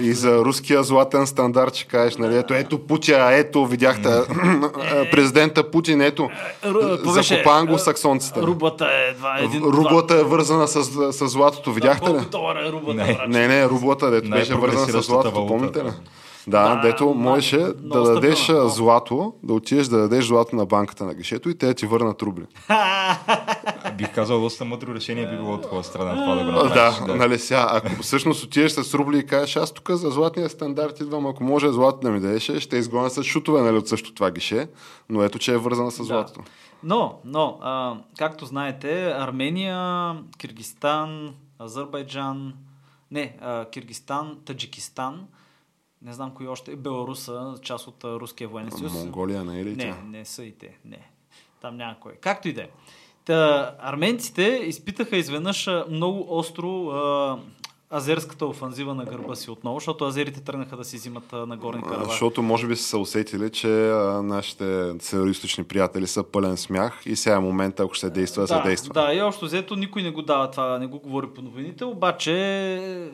И 0.00 0.12
за 0.12 0.38
руския 0.38 0.82
златен 0.82 1.26
стандарт 1.26 1.74
ще 1.74 1.86
кажеш, 1.86 2.16
нали, 2.16 2.36
ето, 2.36 2.54
ето 2.54 2.78
Путя, 2.78 3.28
ето, 3.32 3.66
видяхте 3.66 4.08
президента 5.10 5.70
Путин, 5.70 6.00
ето, 6.00 6.30
беше? 7.14 7.34
закопа 7.34 7.50
англосаксонците. 7.50 8.42
Рублата 8.42 8.84
е 8.84 9.14
два, 9.14 9.38
един, 9.38 9.62
Рублата 9.62 10.14
е 10.14 10.22
вързана 10.22 10.68
с, 10.68 10.84
с 11.12 11.28
златото, 11.28 11.72
видяхте 11.72 12.10
ли? 12.10 12.16
Е 12.16 12.24
Не. 13.28 13.48
Не, 13.48 13.68
рублата, 13.68 14.10
дето 14.10 14.30
беше 14.30 14.54
вързана 14.54 14.86
с 14.86 15.06
златото, 15.06 15.46
помните 15.46 15.84
ли? 15.84 15.90
Да. 16.46 16.68
Да, 16.68 16.74
Да, 16.74 16.80
дето 16.80 17.14
можеше 17.14 17.56
много 17.56 18.06
да 18.06 18.14
дадеш 18.14 18.38
стабилно, 18.38 18.60
а, 18.60 18.64
много. 18.64 18.76
злато, 18.76 19.34
да 19.42 19.54
отидеш 19.54 19.86
да 19.86 19.98
дадеш 19.98 20.26
злато 20.26 20.56
на 20.56 20.66
банката 20.66 21.04
на 21.04 21.14
гишето 21.14 21.48
и 21.48 21.58
те 21.58 21.66
да 21.66 21.74
ти 21.74 21.86
върнат 21.86 22.22
рубли. 22.22 22.44
Бих 23.98 24.14
казал, 24.14 24.40
доста 24.40 24.64
мъдро 24.64 24.94
решение 24.94 25.30
би 25.30 25.36
било 25.36 25.54
от 25.54 25.62
твоя 25.62 25.84
страна 25.84 26.14
това 26.14 26.34
да 26.34 26.44
го 26.44 26.50
направиш. 26.50 26.98
Да, 27.06 27.16
нали 27.16 27.38
сега, 27.38 27.68
ако 27.70 28.02
всъщност 28.02 28.44
отидеш 28.44 28.72
с 28.72 28.94
рубли 28.94 29.18
и 29.18 29.26
кажеш, 29.26 29.56
аз 29.56 29.72
тук 29.72 29.90
за 29.90 30.10
златния 30.10 30.48
стандарт 30.48 31.00
идвам, 31.00 31.26
ако 31.26 31.44
може 31.44 31.68
злато 31.68 31.98
да 32.00 32.10
ми 32.10 32.20
дадеш, 32.20 32.50
ще 32.58 32.76
изгоня 32.76 33.10
с 33.10 33.22
шутове 33.22 33.62
нали, 33.62 33.76
от 33.76 33.88
същото 33.88 34.14
това 34.14 34.30
гише, 34.30 34.68
но 35.08 35.22
ето, 35.22 35.38
че 35.38 35.52
е 35.52 35.58
вързана 35.58 35.90
с 35.90 36.04
златото. 36.04 36.40
Но, 36.82 37.18
но, 37.24 37.58
а, 37.62 37.94
както 38.18 38.46
знаете, 38.46 39.14
Армения, 39.18 40.12
Киргистан, 40.38 41.34
Азербайджан, 41.60 42.54
не, 43.10 43.36
а, 43.40 43.64
Киргистан, 43.64 44.36
Таджикистан, 44.44 45.26
не 46.06 46.12
знам 46.12 46.30
кои 46.30 46.48
още, 46.48 46.76
Беларуса, 46.76 47.54
част 47.62 47.86
от 47.86 48.04
Руския 48.04 48.48
военен 48.48 48.70
съюз. 48.70 48.92
Монголия 48.92 49.44
не 49.44 49.60
е 49.60 49.64
ли 49.64 49.76
Не, 49.76 49.94
не 50.04 50.24
са 50.24 50.44
и 50.44 50.52
те, 50.52 50.78
не. 50.84 51.10
Там 51.60 51.76
няма 51.76 51.96
кой. 52.00 52.12
Както 52.20 52.48
и 52.48 52.52
да 52.52 52.62
е. 52.62 52.68
Та, 53.24 53.74
арменците 53.78 54.42
изпитаха 54.42 55.16
изведнъж 55.16 55.70
много 55.90 56.26
остро 56.28 56.88
а, 56.88 57.38
азерската 57.90 58.46
офанзива 58.46 58.94
на 58.94 59.04
гърба 59.04 59.34
си 59.34 59.50
отново, 59.50 59.76
защото 59.76 60.04
азерите 60.04 60.40
тръгнаха 60.40 60.76
да 60.76 60.84
си 60.84 60.96
взимат 60.96 61.32
на 61.32 61.56
Горни 61.56 61.82
Карабах. 61.82 62.08
Защото 62.08 62.42
може 62.42 62.66
би 62.66 62.76
са 62.76 62.82
се 62.82 62.96
усетили, 62.96 63.50
че 63.50 63.68
нашите 64.22 64.94
североисточни 64.98 65.64
приятели 65.64 66.06
са 66.06 66.22
пълен 66.22 66.56
смях 66.56 67.02
и 67.06 67.16
сега 67.16 67.36
е 67.36 67.40
момента, 67.40 67.82
ако 67.82 67.94
ще 67.94 68.10
действа, 68.10 68.42
да, 68.42 68.48
се 68.48 68.60
действа. 68.60 68.92
Да, 68.94 69.14
и 69.14 69.20
общо 69.20 69.44
взето 69.44 69.76
никой 69.76 70.02
не 70.02 70.10
го 70.10 70.22
дава 70.22 70.50
това, 70.50 70.78
не 70.78 70.86
го 70.86 70.98
говори 70.98 71.26
по 71.26 71.42
новините, 71.42 71.84
обаче 71.84 72.32
е, 72.74 73.08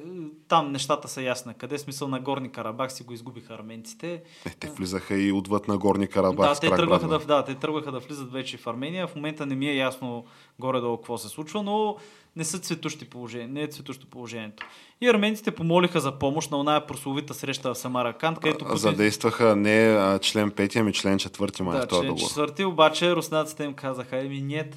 там 0.49 0.73
нещата 0.73 1.09
са 1.09 1.23
ясни. 1.23 1.55
Къде 1.55 1.75
е 1.75 1.79
смисъл 1.79 2.09
на 2.09 2.21
Горни 2.21 2.53
Карабах 2.53 2.93
си 2.93 3.03
го 3.03 3.13
изгубиха 3.13 3.55
арменците. 3.55 4.23
Е, 4.47 4.51
те 4.61 4.71
влизаха 4.71 5.15
и 5.15 5.33
отвъд 5.33 5.69
на 5.69 5.79
горни 5.79 6.07
Карабах. 6.07 6.49
да, 6.49 6.61
те 6.61 6.69
брадва. 6.69 7.09
да, 7.09 7.19
да, 7.19 7.45
те 7.45 7.55
тръгваха 7.55 7.93
да 7.93 7.99
влизат 7.99 8.33
вече 8.33 8.57
в 8.57 8.67
Армения. 8.67 9.07
В 9.07 9.15
момента 9.17 9.47
не 9.47 9.55
ми 9.55 9.69
е 9.69 9.77
ясно 9.77 10.25
горе-долу 10.59 10.97
какво 10.97 11.19
се 11.19 11.29
случва, 11.29 11.63
но 11.63 11.97
не 12.37 12.45
са 12.45 12.59
цветущи 12.59 13.11
положения, 13.11 13.49
не 13.49 13.63
е 13.63 13.67
цветущо 13.67 14.07
положението. 14.07 14.67
И 15.01 15.09
арменците 15.09 15.51
помолиха 15.51 16.01
за 16.01 16.19
помощ 16.19 16.51
на 16.51 16.61
оная 16.61 16.87
прословита 16.87 17.35
среща 17.35 17.75
в 17.75 17.79
Самараканд, 17.79 18.39
където 18.39 18.65
Путин... 18.65 18.77
Задействаха 18.77 19.57
не 19.57 19.97
а, 19.99 20.19
член 20.19 20.51
5, 20.51 20.81
ами 20.81 20.93
член 20.93 21.19
4 21.19 21.61
май 21.61 21.81
да, 21.81 21.87
член 21.87 22.01
договор. 22.01 22.29
четвърти, 22.29 22.65
обаче 22.65 23.17
руснаците 23.17 23.65
им 23.65 23.75
казаха, 23.75 24.25
еми 24.25 24.41
нет, 24.41 24.77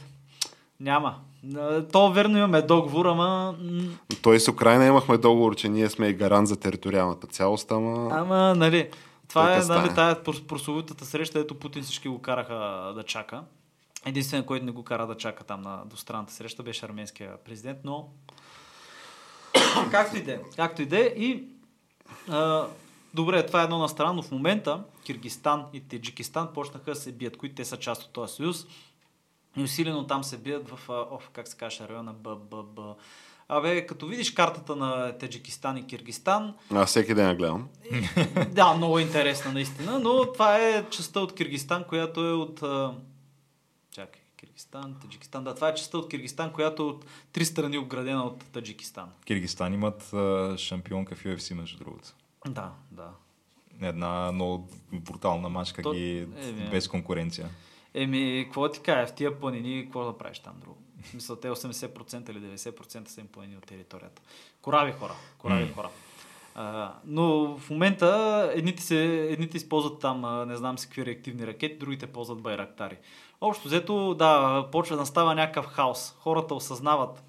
няма. 0.79 1.15
То 1.91 2.11
верно 2.11 2.37
имаме 2.37 2.61
договор, 2.61 3.05
ама... 3.05 3.55
Той 4.21 4.39
с 4.39 4.47
Украина 4.47 4.85
имахме 4.85 5.17
договор, 5.17 5.55
че 5.55 5.69
ние 5.69 5.89
сме 5.89 6.07
и 6.07 6.13
гарант 6.13 6.47
за 6.47 6.55
териториалната 6.55 7.27
цялост, 7.27 7.71
ама... 7.71 8.09
Ама, 8.11 8.55
нали, 8.55 8.89
това 9.27 9.51
е 9.53 9.55
нали, 9.55 9.63
стане. 9.63 9.93
тая 9.93 10.15
прос- 10.15 10.45
прословутата 10.47 11.05
среща, 11.05 11.39
ето 11.39 11.55
Путин 11.55 11.83
всички 11.83 12.07
го 12.07 12.21
караха 12.21 12.91
да 12.95 13.03
чака. 13.03 13.41
Единственият, 14.05 14.47
който 14.47 14.65
не 14.65 14.71
го 14.71 14.83
кара 14.83 15.07
да 15.07 15.17
чака 15.17 15.43
там 15.43 15.61
на 15.61 15.83
двустранната 15.85 16.33
среща, 16.33 16.63
беше 16.63 16.85
арменския 16.85 17.37
президент, 17.45 17.79
но 17.83 18.09
както 19.91 20.17
и 20.17 20.23
да 20.23 20.33
е. 20.33 20.39
Както 20.55 20.81
и 20.81 20.85
да 20.85 20.99
е. 20.99 21.03
И 21.05 21.43
а, 22.29 22.67
добре, 23.13 23.45
това 23.45 23.61
е 23.61 23.63
едно 23.63 23.77
на 23.77 23.89
страна, 23.89 24.13
но 24.13 24.23
в 24.23 24.31
момента 24.31 24.83
Киргистан 25.05 25.65
и 25.73 25.87
Таджикистан 25.87 26.53
почнаха 26.53 26.91
да 26.91 26.95
се 26.95 27.11
бият, 27.11 27.37
които 27.37 27.55
те 27.55 27.65
са 27.65 27.77
част 27.77 28.03
от 28.03 28.13
този 28.13 28.33
съюз. 28.33 28.65
И 29.57 29.63
усилено 29.63 30.07
там 30.07 30.23
се 30.23 30.37
бият 30.37 30.69
в, 30.69 30.89
а, 30.89 31.15
оф, 31.15 31.29
как 31.33 31.47
се 31.47 31.57
каже, 31.57 31.87
района 31.87 32.13
БББ. 32.13 32.79
Абе, 33.47 33.85
като 33.85 34.07
видиш 34.07 34.31
картата 34.31 34.75
на 34.75 35.17
Таджикистан 35.17 35.77
и 35.77 35.87
Киргистан, 35.87 36.53
Аз 36.73 36.89
всеки 36.89 37.13
ден 37.13 37.27
я 37.27 37.35
гледам. 37.35 37.67
да, 38.51 38.73
много 38.73 38.99
интересна 38.99 39.53
наистина, 39.53 39.99
но 39.99 40.33
това 40.33 40.57
е 40.57 40.89
частта 40.89 41.19
от 41.19 41.35
Киргистан, 41.35 41.83
която 41.83 42.27
е 42.27 42.33
от... 42.33 42.63
Киргистан, 44.55 44.95
Таджикистан. 45.01 45.43
Да, 45.43 45.55
това 45.55 45.69
е 45.69 45.75
частта 45.75 45.97
от 45.97 46.09
Киргистан, 46.09 46.53
която 46.53 46.83
е 46.83 46.85
от 46.85 47.05
три 47.31 47.45
страни 47.45 47.77
обградена 47.77 48.23
от 48.23 48.43
Таджикистан. 48.51 49.09
Киргистан 49.25 49.73
имат 49.73 50.13
а, 50.13 50.55
шампионка 50.57 51.15
в 51.15 51.23
UFC, 51.23 51.53
между 51.53 51.77
другото. 51.77 52.09
Да, 52.47 52.71
да. 52.91 53.09
Една 53.81 54.31
много 54.31 54.69
брутална 54.93 55.49
мачка 55.49 55.81
То- 55.81 55.93
ги 55.93 56.17
е, 56.17 56.25
бе. 56.25 56.69
без 56.71 56.87
конкуренция. 56.87 57.49
Еми, 57.93 58.43
какво 58.45 58.71
ти 58.71 58.79
кажа, 58.79 59.07
в 59.07 59.13
тия 59.15 59.39
планини, 59.39 59.83
какво 59.83 60.05
да 60.05 60.17
правиш 60.17 60.39
там 60.39 60.53
друго? 60.61 60.77
В 61.03 61.07
смисъл, 61.07 61.35
те 61.35 61.49
80% 61.49 62.29
или 62.29 62.39
90% 62.39 63.07
са 63.07 63.21
им 63.21 63.27
планини 63.27 63.57
от 63.57 63.65
територията. 63.65 64.21
Корави 64.61 64.91
хора, 64.91 65.13
корави 65.37 65.71
хора. 65.73 65.89
А, 66.55 66.93
но 67.05 67.57
в 67.57 67.69
момента 67.69 68.51
едните, 68.55 68.83
се, 68.83 69.27
едните 69.29 69.57
използват 69.57 69.99
там, 69.99 70.47
не 70.47 70.55
знам 70.55 70.77
си 70.79 70.87
какви 70.87 71.05
реактивни 71.05 71.47
ракети, 71.47 71.77
другите 71.77 72.07
ползват 72.07 72.41
байрактари. 72.41 72.97
Общо 73.41 73.67
взето, 73.67 74.13
да, 74.13 74.63
почва 74.71 74.97
да 74.97 75.05
става 75.05 75.35
някакъв 75.35 75.65
хаос. 75.65 76.15
Хората 76.19 76.55
осъзнават, 76.55 77.23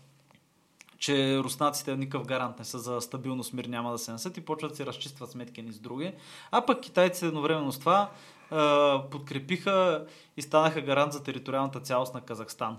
че 0.99 1.39
руснаците 1.39 1.97
никакъв 1.97 2.27
гарант 2.27 2.59
не 2.59 2.65
са 2.65 2.79
за 2.79 3.01
стабилност, 3.01 3.53
мир 3.53 3.65
няма 3.65 3.93
да 3.93 3.99
се 3.99 4.13
насят 4.13 4.37
и 4.37 4.45
почват 4.45 4.71
да 4.71 4.77
си 4.77 4.87
разчистват 4.87 5.31
сметки 5.31 5.63
ни 5.63 5.73
с 5.73 5.79
други. 5.79 6.13
А 6.51 6.67
пък 6.67 6.81
китайците 6.81 7.27
едновременно 7.27 7.73
с 7.73 7.79
това 7.79 8.11
а, 8.51 9.03
подкрепиха 9.11 10.07
и 10.37 10.43
станаха 10.43 10.81
гарант 10.81 11.13
за 11.13 11.23
териториалната 11.23 11.81
цялост 11.81 12.15
на 12.15 12.21
Казахстан. 12.21 12.79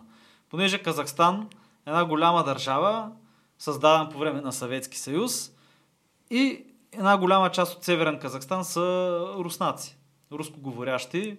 Понеже 0.50 0.84
Казахстан 0.84 1.48
е 1.86 1.90
една 1.90 2.06
голяма 2.06 2.44
държава, 2.44 3.12
създадена 3.60 4.10
по 4.10 4.18
време 4.18 4.42
на 4.42 4.54
Съветски 4.54 4.98
съюз 4.98 5.52
и 6.30 6.66
една 6.92 7.18
голяма 7.18 7.52
част 7.52 7.78
от 7.78 7.84
Северен 7.84 8.20
Казахстан 8.20 8.66
са 8.66 9.20
руснаци, 9.38 9.98
рускоговорящи, 10.32 11.38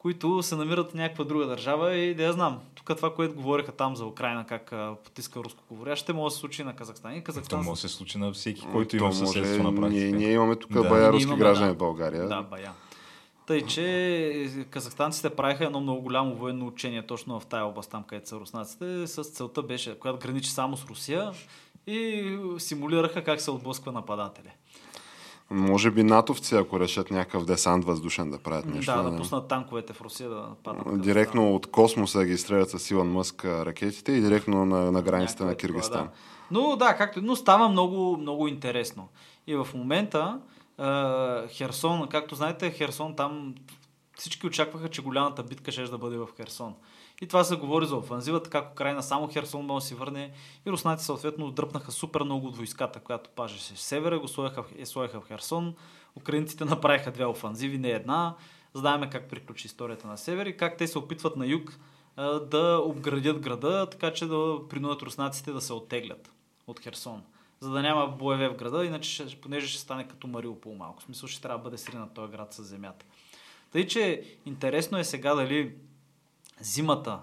които 0.00 0.42
се 0.42 0.56
намират 0.56 0.90
в 0.90 0.94
някаква 0.94 1.24
друга 1.24 1.46
държава 1.46 1.94
и 1.94 2.14
да 2.14 2.22
я 2.22 2.32
знам. 2.32 2.58
Тук 2.74 2.96
това, 2.96 3.14
което 3.14 3.34
говориха 3.34 3.72
там 3.72 3.96
за 3.96 4.06
Украина, 4.06 4.46
как 4.46 4.72
а, 4.72 4.96
потиска 5.04 5.40
рускоговорящите, 5.40 6.12
може 6.12 6.24
да 6.24 6.34
се 6.34 6.40
случи 6.40 6.64
на 6.64 6.76
Казахстан. 6.76 7.12
И 7.12 7.18
То 7.18 7.24
Казахстан 7.24 7.58
може 7.58 7.82
да 7.82 7.88
се 7.88 7.94
случи 7.94 8.18
на 8.18 8.32
всеки, 8.32 8.66
който 8.72 8.90
То 8.90 8.96
има 8.96 9.06
може- 9.06 9.18
съседство 9.18 9.62
на 9.62 9.74
практика. 9.74 10.04
Ние, 10.04 10.12
ние 10.12 10.32
имаме 10.32 10.56
тук 10.56 10.72
Да. 10.72 10.88
бая 10.88 11.12
руски 11.12 11.22
имаме, 11.22 11.38
граждани 11.38 11.68
да. 11.68 11.74
в 11.74 11.78
България. 11.78 12.28
Да, 12.28 12.42
бая. 12.42 12.72
Тъй, 13.46 13.66
че 13.66 14.66
казахстанците 14.70 15.30
правиха 15.30 15.64
едно 15.64 15.80
много 15.80 16.00
голямо 16.02 16.34
военно 16.34 16.66
учение 16.66 17.06
точно 17.06 17.40
в 17.40 17.46
тая 17.46 17.64
област, 17.64 17.90
там 17.90 18.02
където 18.02 18.28
са 18.28 18.36
руснаците, 18.36 19.06
с 19.06 19.24
целта 19.24 19.62
беше, 19.62 19.98
която 19.98 20.18
граничи 20.18 20.50
само 20.50 20.76
с 20.76 20.84
Русия 20.84 21.32
и 21.86 22.24
симулираха 22.58 23.24
как 23.24 23.40
се 23.40 23.50
отблъсква 23.50 23.92
нападателя. 23.92 24.50
Може 25.50 25.90
би 25.90 26.02
натовци, 26.02 26.54
ако 26.54 26.80
решат 26.80 27.10
някакъв 27.10 27.44
десант 27.44 27.84
въздушен 27.84 28.30
да 28.30 28.38
правят 28.38 28.66
нещо. 28.66 28.92
да, 28.92 29.02
да 29.02 29.10
не. 29.10 29.18
пуснат 29.18 29.48
танковете 29.48 29.92
в 29.92 30.00
Русия 30.00 30.28
да. 30.28 30.46
Казахстан. 30.64 31.00
Директно 31.00 31.54
от 31.54 31.66
космоса 31.66 32.24
ги 32.24 32.38
стрелят 32.38 32.70
с 32.70 32.90
Илон 32.90 33.12
Мъск 33.12 33.44
ракетите 33.44 34.12
и 34.12 34.20
директно 34.20 34.64
на, 34.66 34.92
на 34.92 35.02
границата 35.02 35.44
на 35.44 35.54
Киргистан. 35.54 36.04
Да. 36.04 36.10
Но 36.50 36.76
да, 36.76 36.96
както, 36.96 37.22
но 37.22 37.36
става 37.36 37.68
много, 37.68 38.16
много 38.16 38.48
интересно. 38.48 39.08
И 39.46 39.54
в 39.54 39.68
момента 39.74 40.40
е, 40.78 41.48
Херсон, 41.48 42.08
както 42.08 42.34
знаете, 42.34 42.70
Херсон 42.70 43.16
там 43.16 43.54
всички 44.16 44.46
очакваха, 44.46 44.88
че 44.88 45.02
голямата 45.02 45.42
битка 45.42 45.72
ще 45.72 45.82
да 45.82 45.98
бъде 45.98 46.16
в 46.16 46.28
Херсон. 46.36 46.74
И 47.20 47.26
това 47.26 47.44
се 47.44 47.56
говори 47.56 47.86
за 47.86 47.96
офанзивата, 47.96 48.50
как 48.50 48.72
Украина 48.72 49.02
само 49.02 49.28
Херсон 49.28 49.66
може 49.66 49.82
да 49.82 49.86
си 49.88 49.94
върне. 49.94 50.32
И 50.66 50.70
руснаците 50.70 51.06
съответно 51.06 51.50
дръпнаха 51.50 51.92
супер 51.92 52.22
много 52.22 52.46
от 52.46 52.56
войската, 52.56 53.00
която 53.00 53.30
пажеше 53.30 53.74
в 53.74 53.80
севера, 53.80 54.18
го 54.18 54.28
сложиха, 54.28 54.62
в- 54.62 54.72
е, 54.78 54.86
сложиха 54.86 55.20
в 55.20 55.26
Херсон. 55.28 55.74
Украинците 56.16 56.64
направиха 56.64 57.12
две 57.12 57.24
офанзиви, 57.24 57.78
не 57.78 57.90
една. 57.90 58.34
Знаеме 58.74 59.10
как 59.10 59.28
приключи 59.28 59.66
историята 59.66 60.06
на 60.06 60.16
север 60.18 60.46
и 60.46 60.56
как 60.56 60.76
те 60.76 60.86
се 60.86 60.98
опитват 60.98 61.36
на 61.36 61.46
юг 61.46 61.78
да 62.50 62.82
обградят 62.84 63.40
града, 63.40 63.88
така 63.90 64.12
че 64.12 64.26
да 64.26 64.58
принудят 64.68 65.02
руснаците 65.02 65.52
да 65.52 65.60
се 65.60 65.72
оттеглят 65.72 66.32
от 66.66 66.80
Херсон. 66.80 67.22
За 67.60 67.70
да 67.70 67.82
няма 67.82 68.06
боеве 68.06 68.48
в 68.48 68.54
града, 68.56 68.84
иначе 68.84 69.40
понеже 69.40 69.66
ще 69.66 69.80
стане 69.80 70.08
като 70.08 70.26
Мариупол 70.26 70.74
малко. 70.74 71.00
В 71.00 71.04
смисъл 71.04 71.28
ще 71.28 71.42
трябва 71.42 71.58
да 71.58 71.64
бъде 71.64 71.78
сринат 71.78 72.14
този 72.14 72.32
град 72.32 72.52
с 72.54 72.62
земята. 72.62 73.06
Тъй, 73.72 73.86
че 73.86 74.24
интересно 74.46 74.98
е 74.98 75.04
сега 75.04 75.34
дали 75.34 75.74
зимата 76.60 77.18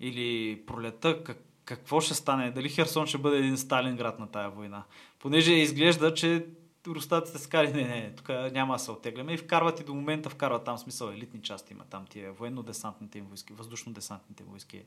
или 0.00 0.60
пролета, 0.66 1.24
как, 1.24 1.38
какво 1.64 2.00
ще 2.00 2.14
стане? 2.14 2.50
Дали 2.50 2.68
Херсон 2.68 3.06
ще 3.06 3.18
бъде 3.18 3.38
един 3.38 3.58
Сталинград 3.58 4.18
на 4.18 4.26
тая 4.26 4.50
война? 4.50 4.82
Понеже 5.18 5.52
изглежда, 5.52 6.14
че 6.14 6.46
рустаците 6.86 7.38
скали, 7.38 7.72
не, 7.72 7.82
не, 7.88 8.14
тук 8.16 8.28
няма 8.28 8.74
да 8.74 8.78
се 8.78 8.90
оттегляме 8.90 9.32
и 9.32 9.36
вкарват 9.36 9.80
и 9.80 9.84
до 9.84 9.94
момента 9.94 10.30
вкарват 10.30 10.64
там 10.64 10.78
смисъл 10.78 11.08
елитни 11.08 11.42
части 11.42 11.72
има 11.72 11.84
там 11.84 12.06
тия 12.06 12.32
военно-десантните 12.32 13.16
им 13.18 13.24
войски, 13.24 13.52
въздушно-десантните 13.52 14.42
войски 14.44 14.82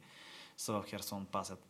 са 0.58 0.74
в 0.74 0.84
Херсон 0.88 1.26
пазят. 1.26 1.68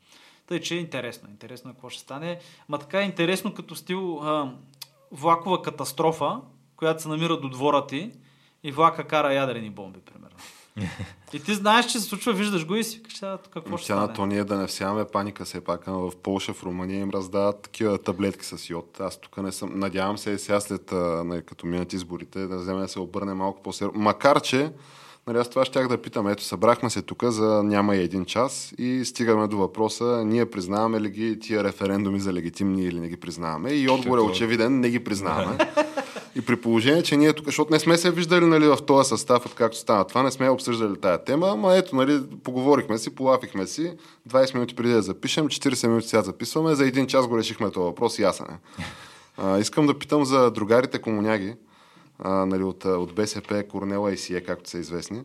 Тъй, 0.47 0.61
че 0.61 0.75
е 0.75 0.79
интересно. 0.79 1.29
Интересно 1.29 1.71
е 1.71 1.73
какво 1.73 1.89
ще 1.89 2.01
стане. 2.01 2.39
Ма 2.69 2.79
така 2.79 3.01
е 3.01 3.05
интересно 3.05 3.53
като 3.53 3.75
стил 3.75 4.19
а, 4.19 4.53
влакова 5.11 5.61
катастрофа, 5.61 6.41
която 6.75 7.01
се 7.01 7.07
намира 7.07 7.39
до 7.39 7.49
двора 7.49 7.87
ти 7.87 8.11
и 8.63 8.71
влака 8.71 9.07
кара 9.07 9.33
ядрени 9.33 9.69
бомби, 9.69 9.99
примерно. 9.99 10.37
И 11.33 11.39
ти 11.39 11.53
знаеш, 11.53 11.85
че 11.85 11.99
се 11.99 12.05
случва, 12.05 12.33
виждаш 12.33 12.67
го 12.67 12.75
и 12.75 12.83
си 12.83 12.97
викаш, 12.97 13.17
«Сега 13.17 13.37
тук 13.37 13.53
какво 13.53 13.77
ще 13.77 13.85
стане? 13.85 14.13
то 14.13 14.25
ние 14.25 14.43
да 14.43 14.57
не 14.57 14.67
всяваме 14.67 15.05
паника 15.05 15.45
все 15.45 15.61
пак. 15.61 15.87
ама 15.87 15.99
В 15.99 16.15
Полша, 16.15 16.53
в 16.53 16.63
Румъния 16.63 16.99
им 16.99 17.09
раздават 17.09 17.61
такива 17.61 17.97
таблетки 17.97 18.45
с 18.45 18.69
йод. 18.69 18.97
Аз 18.99 19.21
тук 19.21 19.37
не 19.37 19.51
съм. 19.51 19.79
Надявам 19.79 20.17
се 20.17 20.37
сега 20.37 20.59
след 20.59 20.91
нали, 21.25 21.41
като 21.45 21.67
минат 21.67 21.93
изборите 21.93 22.47
да 22.47 22.57
вземе 22.57 22.81
да 22.81 22.87
се 22.87 22.99
обърне 22.99 23.33
малко 23.33 23.61
по-сериозно. 23.61 24.01
Макар, 24.01 24.41
че 24.41 24.71
Нали, 25.27 25.37
аз 25.37 25.49
това 25.49 25.65
щях 25.65 25.87
да 25.87 26.01
питам. 26.01 26.27
Ето, 26.27 26.43
събрахме 26.43 26.89
се 26.89 27.01
тук 27.01 27.23
за 27.23 27.63
няма 27.63 27.95
и 27.95 28.03
един 28.03 28.25
час 28.25 28.73
и 28.77 29.05
стигаме 29.05 29.47
до 29.47 29.57
въпроса, 29.57 30.23
ние 30.25 30.45
признаваме 30.45 31.01
ли 31.01 31.09
ги 31.09 31.39
тия 31.39 31.63
референдуми 31.63 32.19
за 32.19 32.33
легитимни 32.33 32.83
или 32.83 32.99
не 32.99 33.09
ги 33.09 33.17
признаваме. 33.17 33.69
И 33.69 33.89
отговор 33.89 34.17
е 34.17 34.21
очевиден, 34.21 34.79
не 34.79 34.89
ги 34.89 35.03
признаваме. 35.03 35.57
И 36.35 36.41
при 36.41 36.61
положение, 36.61 37.03
че 37.03 37.17
ние 37.17 37.33
тук, 37.33 37.45
защото 37.45 37.73
не 37.73 37.79
сме 37.79 37.97
се 37.97 38.11
виждали 38.11 38.45
нали, 38.45 38.67
в 38.67 38.77
този 38.87 39.09
състав, 39.09 39.45
откакто 39.45 39.77
стана 39.77 40.07
това, 40.07 40.23
не 40.23 40.31
сме 40.31 40.49
обсъждали 40.49 40.99
тая 41.01 41.23
тема, 41.23 41.49
ама 41.49 41.75
ето, 41.75 41.95
нали, 41.95 42.21
поговорихме 42.43 42.97
си, 42.97 43.15
полафихме 43.15 43.67
си, 43.67 43.93
20 44.29 44.53
минути 44.53 44.75
преди 44.75 44.93
да 44.93 45.01
запишем, 45.01 45.47
40 45.47 45.87
минути 45.87 46.07
сега 46.07 46.21
записваме, 46.21 46.75
за 46.75 46.87
един 46.87 47.07
час 47.07 47.27
го 47.27 47.37
решихме 47.37 47.71
този 47.71 47.83
въпрос, 47.83 48.19
ясен 48.19 48.45
е. 48.45 48.81
А, 49.37 49.59
искам 49.59 49.87
да 49.87 49.99
питам 49.99 50.25
за 50.25 50.51
другарите 50.51 51.01
комуняги, 51.01 51.55
а, 52.19 52.45
нали, 52.45 52.63
от, 52.63 52.85
от 52.85 53.15
БСП, 53.15 53.63
Корнела 53.69 54.13
и 54.13 54.17
Сие, 54.17 54.41
както 54.41 54.69
са 54.69 54.77
известни. 54.77 55.21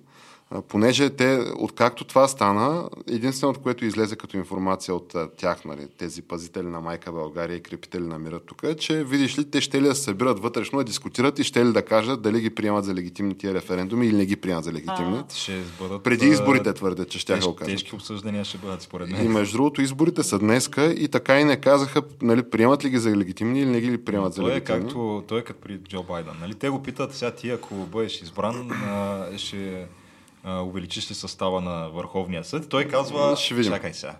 А, 0.53 0.63
понеже 0.63 1.11
те, 1.11 1.45
откакто 1.57 2.05
това 2.05 2.29
стана, 2.29 2.89
единственото, 3.09 3.61
което 3.61 3.85
излезе 3.85 4.17
като 4.17 4.37
информация 4.37 4.95
от 4.95 5.15
а, 5.15 5.29
тях, 5.37 5.65
нали, 5.65 5.89
тези 5.99 6.23
пазители 6.23 6.67
на 6.67 6.81
майка 6.81 7.13
България 7.13 7.57
и 7.57 7.63
крепители 7.63 8.03
на 8.03 8.19
мира 8.19 8.41
тук, 8.41 8.63
е, 8.63 8.77
че 8.77 9.05
видиш 9.05 9.39
ли, 9.39 9.51
те 9.51 9.61
ще 9.61 9.83
ли 9.83 9.87
да 9.87 9.95
се 9.95 10.03
събират 10.03 10.41
вътрешно, 10.41 10.79
да 10.79 10.85
дискутират 10.85 11.39
и 11.39 11.45
ще 11.45 11.65
ли 11.67 11.73
да 11.73 11.83
кажат 11.83 12.23
дали 12.23 12.41
ги 12.41 12.51
приемат 12.51 12.85
за 12.85 12.95
легитимни 12.95 13.39
тия 13.39 13.55
референдуми 13.55 14.07
или 14.07 14.17
не 14.17 14.27
ги 14.27 14.37
приемат 14.37 14.65
за 14.65 14.73
легитимни. 14.73 15.23
Ще 15.35 15.63
бъдат... 15.79 16.03
Преди 16.03 16.27
а, 16.27 16.29
изборите 16.29 16.73
твърдят, 16.73 17.09
че 17.09 17.19
ще 17.19 17.39
го 17.39 17.57
кажат. 17.57 17.73
тежки 17.73 17.95
обсъждания 17.95 18.45
ще 18.45 18.59
бъдат, 18.59 18.83
според 18.83 19.09
И 19.09 19.13
мен. 19.13 19.33
между 19.33 19.57
другото, 19.57 19.83
изборите 19.83 20.23
са 20.23 20.39
днеска 20.39 20.85
и 20.85 21.09
така 21.09 21.41
и 21.41 21.45
не 21.45 21.57
казаха, 21.57 22.03
нали, 22.23 22.43
приемат 22.43 22.85
ли 22.85 22.91
ги 22.91 22.99
за 22.99 23.17
легитимни 23.17 23.61
или 23.61 23.71
не 23.71 23.81
ги 23.81 23.91
ли 23.91 24.05
приемат 24.05 24.35
за 24.35 24.43
Той 24.43 24.51
е, 24.51 24.55
легитимни. 24.55 24.83
както, 24.83 25.25
той 25.29 25.39
е 25.39 25.43
като 25.43 25.61
при 25.61 25.79
Джо 25.79 26.03
Байден. 26.03 26.35
Нали? 26.41 26.55
Те 26.55 26.69
го 26.69 26.83
питат, 26.83 27.15
сега 27.15 27.31
ти 27.31 27.51
ако 27.51 27.75
бъдеш 27.75 28.23
избран, 28.23 28.71
а, 28.73 29.27
ще 29.37 29.87
а, 30.45 30.61
увеличиш 30.63 31.11
ли 31.11 31.15
състава 31.15 31.61
на 31.61 31.89
Върховния 31.89 32.45
съд? 32.45 32.69
Той 32.69 32.85
казва, 32.85 33.37
Ще 33.37 33.55
видим. 33.55 33.73
чакай 33.73 33.95
сега. 33.95 34.15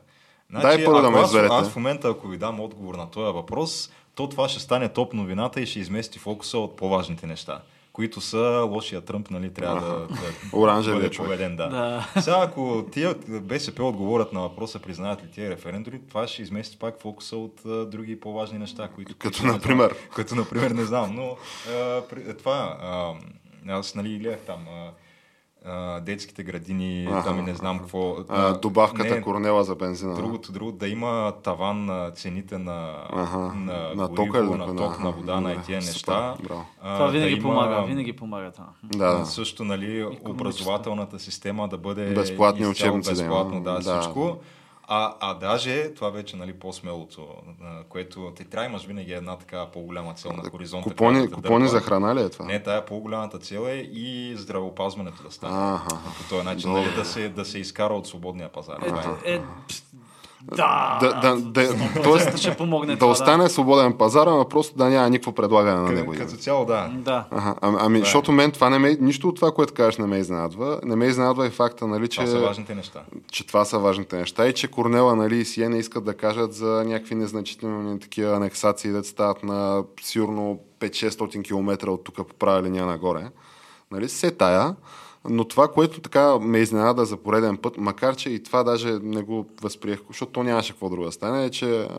Дай 0.53 0.85
първо 0.85 1.03
да 1.03 1.11
ме 1.11 1.19
аз, 1.19 1.27
изберете. 1.31 1.55
аз 1.55 1.69
в 1.71 1.77
момента, 1.77 2.09
ако 2.09 2.29
ви 2.29 2.37
дам 2.37 2.61
отговор 2.61 2.95
на 2.95 3.11
този 3.11 3.33
въпрос, 3.33 3.91
то 4.15 4.29
това 4.29 4.49
ще 4.49 4.61
стане 4.61 4.89
топ 4.89 5.13
новината 5.15 5.61
и 5.61 5.67
ще 5.67 5.79
измести 5.79 6.19
фокуса 6.19 6.59
от 6.59 6.77
по-важните 6.77 7.27
неща, 7.27 7.61
които 7.93 8.21
са 8.21 8.67
лошия 8.71 9.01
Тръмп, 9.01 9.31
нали, 9.31 9.53
трябва 9.55 9.81
да, 9.81 9.97
да 9.97 10.09
Оранжевия 10.53 10.97
бъде 11.01 11.11
човек. 11.11 11.27
поведен. 11.31 11.57
Да. 11.57 11.69
Да. 11.69 12.21
Сега, 12.21 12.37
ако 12.43 12.85
тия 12.93 13.15
БСП 13.29 13.85
отговорят 13.85 14.33
на 14.33 14.41
въпроса, 14.41 14.79
признаят 14.79 15.23
ли 15.23 15.31
тия 15.31 15.51
референдуми, 15.51 16.01
това 16.09 16.27
ще 16.27 16.43
измести 16.43 16.79
пак 16.79 17.01
фокуса 17.01 17.37
от 17.37 17.61
а, 17.67 17.87
други 17.87 18.21
по-важни 18.21 18.59
неща, 18.59 18.89
които... 18.95 19.15
Като 19.19 19.39
които 19.39 19.53
например? 19.53 19.89
знам. 19.89 20.09
Като, 20.15 20.35
например, 20.35 20.71
не 20.71 20.85
знам, 20.85 21.15
но 21.15 21.37
а, 21.73 22.03
при, 22.11 22.37
това... 22.37 22.79
А, 22.83 23.15
аз, 23.69 23.95
нали, 23.95 24.19
гледах 24.19 24.41
там... 24.47 24.67
А, 24.69 24.91
а, 25.67 26.01
детските 26.01 26.43
градини, 26.43 27.07
Аха, 27.07 27.25
там 27.25 27.39
и 27.39 27.43
не 27.43 27.55
знам 27.55 27.79
какво. 27.79 28.17
А, 28.29 28.53
добавката 28.53 29.15
не, 29.15 29.21
Корнела 29.23 29.65
за 29.65 29.75
бензина. 29.75 30.15
Другото, 30.15 30.53
друго, 30.53 30.73
да 30.73 30.89
има 30.89 31.33
таван 31.43 31.85
на 31.85 32.11
цените 32.11 32.59
на, 32.59 32.95
Аха, 33.11 33.39
на, 33.39 33.53
на 33.57 34.09
гориво, 34.09 34.15
тока 34.17 34.39
или 34.39 34.47
на 34.49 34.77
ток, 34.77 34.91
аха, 34.91 35.05
на 35.05 35.11
вода, 35.11 35.41
на 35.41 35.63
тия 35.63 35.83
супер, 35.83 35.93
неща. 36.13 36.35
браво. 36.43 36.65
А, 36.83 36.95
Това 36.95 37.09
винаги 37.09 37.31
да 37.31 37.39
има- 37.39 37.49
помага, 37.51 37.83
винаги 37.83 38.13
помага 38.13 38.51
това. 38.51 38.67
Да, 38.85 39.19
да. 39.19 39.27
също, 39.27 39.65
нали, 39.65 40.07
образователната 40.25 41.19
система 41.19 41.69
да 41.69 41.79
бъде 41.79 42.07
Безплатни 42.07 42.67
учебници 42.67 43.11
безплатно, 43.11 43.63
да, 43.63 43.75
Да. 43.75 44.01
всичко. 44.01 44.37
А, 44.93 45.15
а 45.21 45.35
даже, 45.35 45.95
това 45.95 46.11
вече 46.11 46.37
нали, 46.37 46.53
по-смелото, 46.53 47.29
което 47.89 48.33
ти 48.37 48.45
трябва 48.45 48.67
имаш 48.67 48.85
винаги 48.85 49.13
една 49.13 49.37
така 49.37 49.67
по-голяма 49.73 50.15
цел 50.15 50.33
на 50.33 50.51
хоризонта. 50.51 50.91
Купони, 50.91 51.29
те 51.29 51.31
купони 51.31 51.65
дърпа. 51.65 51.69
за 51.69 51.81
храна 51.81 52.15
ли 52.15 52.21
е 52.21 52.29
това? 52.29 52.45
Не, 52.45 52.63
тая 52.63 52.87
по-голямата 52.87 53.39
цел 53.39 53.67
е 53.69 53.75
и 53.75 54.35
здравеопазването 54.37 55.23
да 55.23 55.31
стане. 55.31 55.75
Аха. 55.75 55.89
По 55.89 56.29
този 56.29 56.45
начин, 56.45 56.73
нали, 56.73 56.95
да 56.97 57.05
се, 57.05 57.29
да 57.29 57.45
се 57.45 57.59
изкара 57.59 57.95
от 57.95 58.07
свободния 58.07 58.49
пазар. 58.49 58.79
Е. 59.25 59.33
Е, 59.33 59.35
е, 59.35 59.41
да. 60.43 60.99
Да, 61.01 61.21
да, 61.21 61.37
да, 61.37 62.03
тоест, 62.03 62.39
ще 62.39 62.57
помогне 62.57 62.93
да 62.93 62.99
това, 62.99 63.13
остане 63.13 63.49
свободен 63.49 63.93
пазар, 63.93 64.27
ама 64.27 64.49
просто 64.49 64.79
да 64.79 64.89
няма 64.89 65.11
никакво 65.11 65.33
предлагане 65.33 65.81
на 65.81 65.93
него. 65.93 66.15
Като 66.19 66.37
цяло, 66.37 66.65
да. 66.65 66.91
Да. 66.95 67.25
Ага, 67.31 67.55
ами, 67.61 67.77
ами 67.81 67.99
е. 67.99 68.01
защото 68.01 68.33
мен 68.33 68.51
това 68.51 68.71
не 68.71 68.79
ме, 68.79 68.97
нищо 69.01 69.29
от 69.29 69.37
това, 69.37 69.53
което 69.53 69.75
кажеш, 69.75 69.99
не 69.99 70.07
ме 70.07 70.19
изненадва. 70.19 70.81
Не 70.85 70.97
ме 70.97 71.07
изненадва 71.07 71.47
и 71.47 71.51
факта, 71.51 71.87
нали, 71.87 72.09
че, 72.09 72.21
Това 72.21 72.31
са 72.31 72.41
важните 72.41 72.75
неща. 72.75 73.01
че 73.33 73.47
това 73.47 73.65
са 73.65 73.79
важните 73.79 74.17
неща 74.17 74.47
и 74.47 74.55
че 74.55 74.69
Корнела 74.69 75.17
нали, 75.17 75.37
и 75.37 75.45
Сие 75.45 75.69
не 75.69 75.79
искат 75.79 76.05
да 76.05 76.15
кажат 76.15 76.53
за 76.53 76.85
някакви 76.87 77.15
незначителни 77.15 78.01
такива 78.01 78.37
анексации, 78.37 78.91
да 78.91 79.05
стават 79.05 79.43
на 79.43 79.85
сигурно 80.03 80.59
5-600 80.81 81.45
км 81.45 81.91
от 81.91 82.05
тук 82.05 82.17
по 82.17 82.35
права 82.35 82.63
линия 82.63 82.87
нагоре. 82.87 83.31
Нали, 83.91 84.09
се 84.09 84.31
тая. 84.31 84.75
Но 85.29 85.45
това, 85.45 85.69
което 85.69 86.01
така 86.01 86.39
ме 86.39 86.59
изненада 86.59 87.05
за 87.05 87.17
пореден 87.17 87.57
път, 87.57 87.77
макар 87.79 88.17
че 88.17 88.31
и 88.31 88.43
това 88.43 88.63
даже 88.63 88.99
не 89.03 89.23
го 89.23 89.47
възприех, 89.63 90.01
защото 90.09 90.33
то 90.33 90.43
нямаше 90.43 90.73
какво 90.73 90.89
друго 90.89 91.05
да 91.05 91.13
стане, 91.13 91.45
е, 91.45 91.51
че 91.51 91.81
а, 91.81 91.99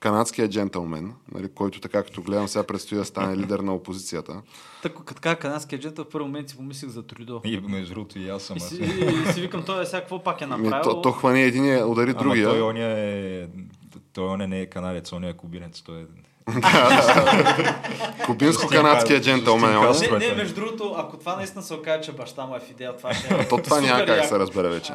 канадският 0.00 0.50
джентълмен, 0.50 1.14
нали, 1.34 1.48
който 1.48 1.80
така 1.80 2.02
като 2.02 2.22
гледам 2.22 2.48
сега 2.48 2.62
предстои 2.62 2.98
да 2.98 3.04
стане 3.04 3.36
лидер 3.42 3.58
на 3.58 3.74
опозицията, 3.74 4.42
Така, 4.82 4.94
като 4.94 5.14
така 5.14 5.36
канадския 5.36 5.78
джет, 5.80 5.98
в 5.98 6.08
първи 6.08 6.24
момент 6.24 6.48
си 6.48 6.56
помислих 6.56 6.90
за 6.90 7.02
Трюдо. 7.02 7.40
И 7.44 7.60
между 7.60 7.94
другото 7.94 8.18
и 8.18 8.28
аз 8.28 8.42
съм. 8.42 8.56
И 8.56 8.60
аз 8.60 8.68
си, 8.68 8.82
и, 8.82 9.30
и 9.30 9.32
си 9.32 9.40
викам, 9.40 9.62
той 9.62 9.82
е 9.82 9.86
сега 9.86 10.00
какво 10.00 10.22
пак 10.22 10.40
е 10.40 10.46
Ми, 10.46 10.50
направил. 10.50 10.82
то, 10.82 11.02
то 11.02 11.12
хвани 11.12 11.42
единия, 11.42 11.86
удари 11.86 12.10
Ама 12.10 12.22
другия. 12.22 12.48
той 12.48 12.62
оня 12.62 12.84
е... 12.98 13.46
Той 14.12 14.28
оня 14.28 14.48
не 14.48 14.60
е 14.60 14.66
канадец, 14.66 15.12
оня 15.12 15.28
е 15.28 15.32
кубинец. 15.32 15.82
Той 15.82 16.00
е... 16.00 16.04
Кубинско-канадския 18.26 19.20
джентълмен. 19.20 19.70
Не, 20.10 20.18
не, 20.18 20.34
между 20.34 20.54
другото, 20.54 20.94
ако 20.98 21.16
това 21.16 21.36
наистина 21.36 21.62
се 21.62 21.74
окаже, 21.74 22.00
че 22.00 22.12
баща 22.12 22.46
му 22.46 22.56
е 22.56 22.60
Фидел, 22.60 22.92
това 22.92 23.14
ще 23.14 23.34
е. 23.34 23.48
То 23.48 23.58
това 23.58 23.80
няма 23.80 24.06
как 24.06 24.24
се 24.24 24.38
разбере 24.38 24.68
вече. 24.68 24.92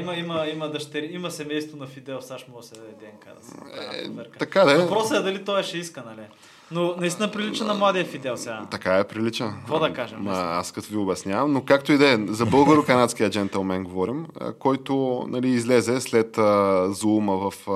Има, 0.00 0.14
има, 0.14 0.46
има 0.46 0.68
дъщери, 0.68 1.10
има 1.12 1.30
семейство 1.30 1.76
на 1.76 1.86
Фидел, 1.86 2.14
може 2.14 2.68
да 2.68 2.74
се 2.74 2.74
даде 2.74 2.92
ДНК 3.00 3.26
да 3.40 3.46
се. 3.46 3.54
Е, 4.00 4.38
Така 4.38 4.64
да 4.64 4.72
е. 4.72 4.76
Въпросът 4.76 5.18
е 5.18 5.22
дали 5.22 5.44
той 5.44 5.62
ще 5.62 5.78
иска, 5.78 6.02
нали? 6.06 6.26
Но 6.70 6.94
наистина 6.96 7.30
прилича 7.30 7.64
на 7.64 7.74
младия 7.74 8.04
Фидел 8.04 8.36
сега. 8.36 8.66
Така 8.70 8.96
е, 8.98 9.04
прилича. 9.04 9.52
Какво 9.58 9.78
да 9.78 9.92
кажем, 9.92 10.18
Ма, 10.18 10.30
наистина? 10.30 10.52
аз 10.52 10.72
като 10.72 10.88
ви 10.88 10.96
обяснявам, 10.96 11.52
но 11.52 11.64
както 11.64 11.92
и 11.92 11.98
да 11.98 12.12
е, 12.12 12.18
за 12.28 12.46
българо-канадския 12.46 13.30
джентълмен 13.30 13.84
говорим, 13.84 14.26
а, 14.40 14.52
който 14.52 15.24
нали, 15.28 15.48
излезе 15.48 16.00
след 16.00 16.38
а, 16.38 16.86
зуума 16.92 17.36
в 17.36 17.52
а, 17.68 17.70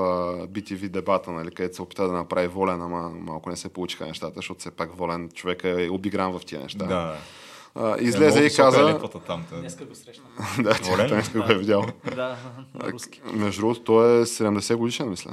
BTV 0.47 0.89
дебата, 0.89 1.31
нали, 1.31 1.51
където 1.51 1.75
се 1.75 1.81
опита 1.81 2.07
да 2.07 2.13
направи 2.13 2.47
волен, 2.47 2.81
ама 2.81 3.09
малко 3.09 3.49
не 3.49 3.55
се 3.55 3.69
получиха 3.69 4.05
нещата, 4.05 4.33
защото 4.35 4.59
все 4.59 4.71
пак 4.71 4.97
волен 4.97 5.29
човек 5.33 5.61
е 5.63 5.89
обигран 5.91 6.39
в 6.39 6.45
тия 6.45 6.61
неща. 6.61 6.85
Да. 6.85 7.15
А, 7.75 7.97
Е, 7.99 8.03
излезе 8.03 8.39
много 8.39 8.43
и 8.43 8.47
е 8.47 8.55
каза... 8.55 8.85
летвата 8.85 9.19
там. 9.19 9.45
та. 9.49 9.55
Днеска 9.59 9.85
го 9.85 9.95
срещна. 9.95 10.23
да, 10.63 10.73
тя 10.73 10.91
Волен? 10.91 11.07
днес 11.07 11.29
го 11.29 11.43
е 11.49 11.55
видял. 11.55 11.85
Да, 12.15 12.35
на 12.75 12.91
руски. 12.91 13.21
Между 13.33 13.61
другото, 13.61 13.83
той 13.83 14.21
е 14.21 14.25
70 14.25 14.75
годишен, 14.75 15.09
мисля. 15.09 15.31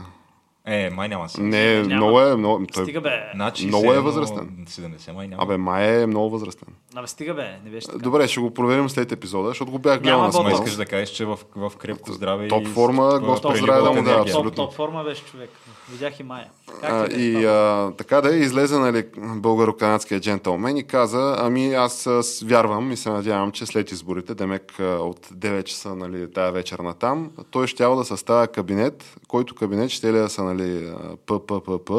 Е, 0.66 0.90
май 0.90 1.08
няма 1.08 1.28
си. 1.28 1.40
Не, 1.40 1.82
Няма. 1.82 1.94
много 1.96 2.20
е, 2.20 2.36
много, 2.36 2.66
той, 2.66 2.84
Стига 2.84 3.00
бе. 3.00 3.30
Значи, 3.34 3.66
много 3.66 3.92
е 3.92 3.96
едно 3.96 4.02
възрастен. 4.02 4.66
70 4.68 5.12
май 5.12 5.28
няма. 5.28 5.42
Абе, 5.42 5.56
май 5.56 6.02
е 6.02 6.06
много 6.06 6.30
възрастен. 6.30 6.68
Абе, 6.94 7.06
стига 7.06 7.34
бе, 7.34 7.58
не 7.64 7.70
беше 7.70 7.86
така. 7.86 7.98
Добре, 7.98 8.28
ще 8.28 8.40
го 8.40 8.54
проверим 8.54 8.88
след 8.88 9.12
епизода, 9.12 9.48
защото 9.48 9.70
го 9.70 9.78
бях 9.78 10.02
гледал 10.02 10.22
на 10.22 10.32
смисъл. 10.32 10.54
искаш 10.54 10.76
да 10.76 10.86
кажеш, 10.86 11.08
че 11.08 11.24
в, 11.24 11.38
в 11.56 11.72
крепко 11.78 12.12
здраве 12.12 12.48
Топ 12.48 12.62
и... 12.62 12.66
форма, 12.66 13.10
с- 13.10 13.20
Господ 13.20 13.56
здраве 13.56 13.82
да 13.82 13.92
му 13.92 14.02
да, 14.02 14.10
абсолютно. 14.20 14.50
Топ, 14.50 14.68
топ 14.68 14.74
форма 14.74 15.04
беше 15.04 15.24
човек. 15.24 15.50
Видях 15.90 16.20
и 16.20 16.22
Майя. 16.22 16.48
Как 16.80 16.90
А, 16.90 17.06
е, 17.10 17.14
и 17.14 17.44
а, 17.44 17.92
така 17.98 18.20
да 18.20 18.34
е, 18.34 18.38
излезе 18.38 18.78
нали, 18.78 19.06
българо-канадския 19.16 20.20
джентълмен 20.20 20.76
и 20.76 20.84
каза, 20.84 21.36
ами 21.38 21.74
аз 21.74 22.08
вярвам 22.44 22.92
и 22.92 22.96
се 22.96 23.10
надявам, 23.10 23.52
че 23.52 23.66
след 23.66 23.92
изборите, 23.92 24.34
демек 24.34 24.72
от 24.80 25.26
9 25.26 25.64
часа 25.64 25.94
нали, 25.94 26.32
тая 26.32 26.52
вечер 26.52 26.78
на 26.78 26.94
там, 26.94 27.30
той 27.50 27.66
ще 27.66 27.84
да 27.84 28.04
съставя 28.04 28.46
кабинет, 28.46 29.16
който 29.28 29.54
кабинет 29.54 29.90
ще 29.90 30.12
ли 30.12 30.18
да 30.18 30.28
са 30.28 30.44
нали, 30.44 30.92
ПППП, 31.26 31.90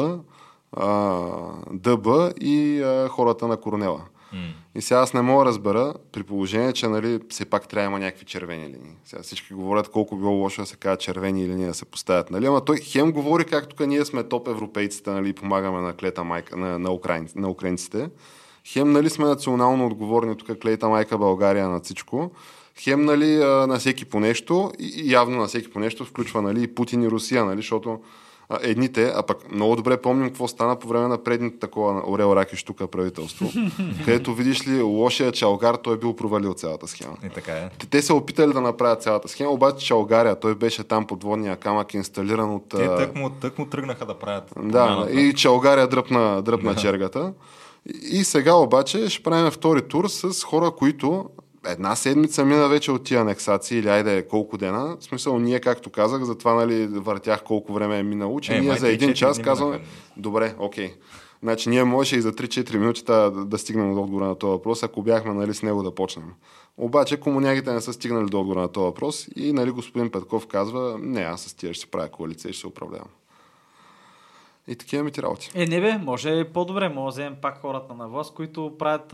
ДБ 1.70 2.06
и 2.40 2.82
а, 2.82 3.08
хората 3.08 3.48
на 3.48 3.56
Корнела. 3.56 4.00
М. 4.32 4.38
И 4.74 4.82
сега 4.82 5.00
аз 5.00 5.14
не 5.14 5.22
мога 5.22 5.44
да 5.44 5.48
разбера, 5.48 5.94
при 6.12 6.22
положение, 6.22 6.72
че 6.72 6.88
нали, 6.88 7.20
все 7.28 7.44
пак 7.44 7.68
трябва 7.68 7.86
има 7.86 7.98
някакви 7.98 8.24
червени 8.24 8.64
линии. 8.64 8.96
Сега 9.04 9.22
всички 9.22 9.54
говорят 9.54 9.88
колко 9.88 10.16
било 10.16 10.32
лошо 10.32 10.62
да 10.62 10.66
се 10.66 10.76
кажа 10.76 10.96
червени 10.96 11.48
линии 11.48 11.66
да 11.66 11.74
се 11.74 11.84
поставят. 11.84 12.30
Нали? 12.30 12.46
Ама 12.46 12.64
той 12.64 12.76
хем 12.76 13.12
говори 13.12 13.44
как 13.44 13.68
тук 13.68 13.86
ние 13.86 14.04
сме 14.04 14.22
топ 14.22 14.48
европейците 14.48 15.10
нали, 15.10 15.32
помагаме 15.32 15.80
на 15.80 15.92
клета 15.92 16.24
майка, 16.24 16.56
на, 16.56 16.78
на, 16.78 16.92
украин, 16.92 17.28
на 17.36 17.50
украинците. 17.50 18.10
Хем 18.66 18.92
нали, 18.92 19.10
сме 19.10 19.24
национално 19.24 19.86
отговорни 19.86 20.36
тук 20.36 20.58
клета 20.58 20.88
майка 20.88 21.18
България 21.18 21.68
на 21.68 21.80
всичко. 21.80 22.30
Хем 22.78 23.04
нали, 23.04 23.36
на 23.66 23.78
всеки 23.78 24.04
по 24.04 24.20
нещо 24.20 24.72
и 24.78 25.12
явно 25.12 25.36
на 25.36 25.46
всеки 25.46 25.70
по 25.70 25.78
нещо 25.78 26.04
включва 26.04 26.42
нали, 26.42 26.62
и 26.62 26.74
Путин 26.74 27.02
и 27.02 27.08
Русия, 27.08 27.44
нали, 27.44 27.56
защото 27.56 28.00
едните, 28.62 29.12
а 29.16 29.22
пък 29.22 29.52
много 29.52 29.76
добре 29.76 29.96
помним 29.96 30.28
какво 30.28 30.48
стана 30.48 30.78
по 30.78 30.88
време 30.88 31.08
на 31.08 31.24
предните 31.24 31.58
такова 31.58 32.02
Орел 32.06 32.36
Раки 32.36 32.56
Штука 32.56 32.86
правителство, 32.86 33.50
където 34.04 34.34
видиш 34.34 34.68
ли 34.68 34.82
лошия 34.82 35.32
Чалгар, 35.32 35.74
той 35.74 35.94
е 35.94 35.98
бил 35.98 36.16
провалил 36.16 36.54
цялата 36.54 36.88
схема. 36.88 37.16
И 37.26 37.28
така 37.28 37.52
е. 37.52 37.70
Те, 37.78 37.86
те 37.86 38.02
са 38.02 38.14
опитали 38.14 38.52
да 38.52 38.60
направят 38.60 39.02
цялата 39.02 39.28
схема, 39.28 39.50
обаче 39.50 39.86
Чалгария, 39.86 40.40
той 40.40 40.54
беше 40.54 40.84
там 40.84 41.06
подводния 41.06 41.56
камък, 41.56 41.94
инсталиран 41.94 42.54
от... 42.54 42.68
Те 42.68 42.84
а, 42.84 42.96
тък 42.96 43.14
му, 43.14 43.30
тък 43.30 43.58
му 43.58 43.66
тръгнаха 43.66 44.06
да 44.06 44.14
правят. 44.14 44.52
да, 44.62 45.08
и 45.10 45.34
Чалгария 45.34 45.88
дръпна, 45.88 46.42
дръпна 46.42 46.74
чергата. 46.74 47.32
И 48.10 48.24
сега 48.24 48.54
обаче 48.54 49.08
ще 49.08 49.22
правим 49.22 49.50
втори 49.50 49.88
тур 49.88 50.08
с 50.08 50.44
хора, 50.44 50.70
които 50.70 51.26
една 51.66 51.96
седмица 51.96 52.44
мина 52.44 52.68
вече 52.68 52.92
от 52.92 53.04
тия 53.04 53.20
анексации 53.20 53.78
или 53.78 53.88
айде 53.88 54.28
колко 54.28 54.58
дена. 54.58 54.96
В 55.00 55.04
смисъл, 55.04 55.38
ние, 55.38 55.60
както 55.60 55.90
казах, 55.90 56.22
затова 56.22 56.54
нали, 56.54 56.86
въртях 56.86 57.42
колко 57.42 57.72
време 57.72 57.98
е 57.98 58.02
минало, 58.02 58.40
че 58.40 58.54
Е, 58.54 58.60
ние 58.60 58.76
за 58.76 58.88
един 58.88 59.14
час 59.14 59.38
казваме, 59.38 59.80
добре, 60.16 60.54
окей. 60.58 60.94
Значи 61.42 61.68
ние 61.68 61.84
можеше 61.84 62.16
и 62.16 62.20
за 62.20 62.32
3-4 62.32 62.76
минути 62.76 63.04
да, 63.04 63.30
да 63.30 63.58
стигнем 63.58 63.94
до 63.94 64.00
отговора 64.00 64.26
на 64.26 64.34
този 64.34 64.50
въпрос, 64.50 64.82
ако 64.82 65.02
бяхме 65.02 65.34
нали, 65.34 65.54
с 65.54 65.62
него 65.62 65.82
да 65.82 65.94
почнем. 65.94 66.24
Обаче 66.76 67.20
комунягите 67.20 67.72
не 67.72 67.80
са 67.80 67.92
стигнали 67.92 68.30
до 68.30 68.40
отговора 68.40 68.60
на 68.60 68.68
този 68.68 68.84
въпрос 68.84 69.28
и 69.36 69.52
нали, 69.52 69.70
господин 69.70 70.10
Петков 70.10 70.46
казва, 70.46 70.98
не, 71.00 71.20
аз 71.20 71.40
с 71.40 71.54
тия 71.54 71.74
ще 71.74 71.80
си 71.80 71.90
правя 71.90 72.08
коалиция 72.08 72.48
и 72.48 72.52
ще 72.52 72.60
се 72.60 72.66
управлявам. 72.66 73.08
И 74.68 74.76
такива 74.76 75.04
ми 75.04 75.10
ти 75.10 75.22
работи. 75.22 75.50
Е, 75.54 75.66
не 75.66 75.80
бе, 75.80 75.98
може 75.98 76.44
по-добре. 76.44 76.88
Може 76.88 77.04
да 77.04 77.10
вземем 77.10 77.36
пак 77.42 77.60
хората 77.60 77.94
на 77.94 78.08
власт, 78.08 78.34
които 78.34 78.72
правят 78.78 79.12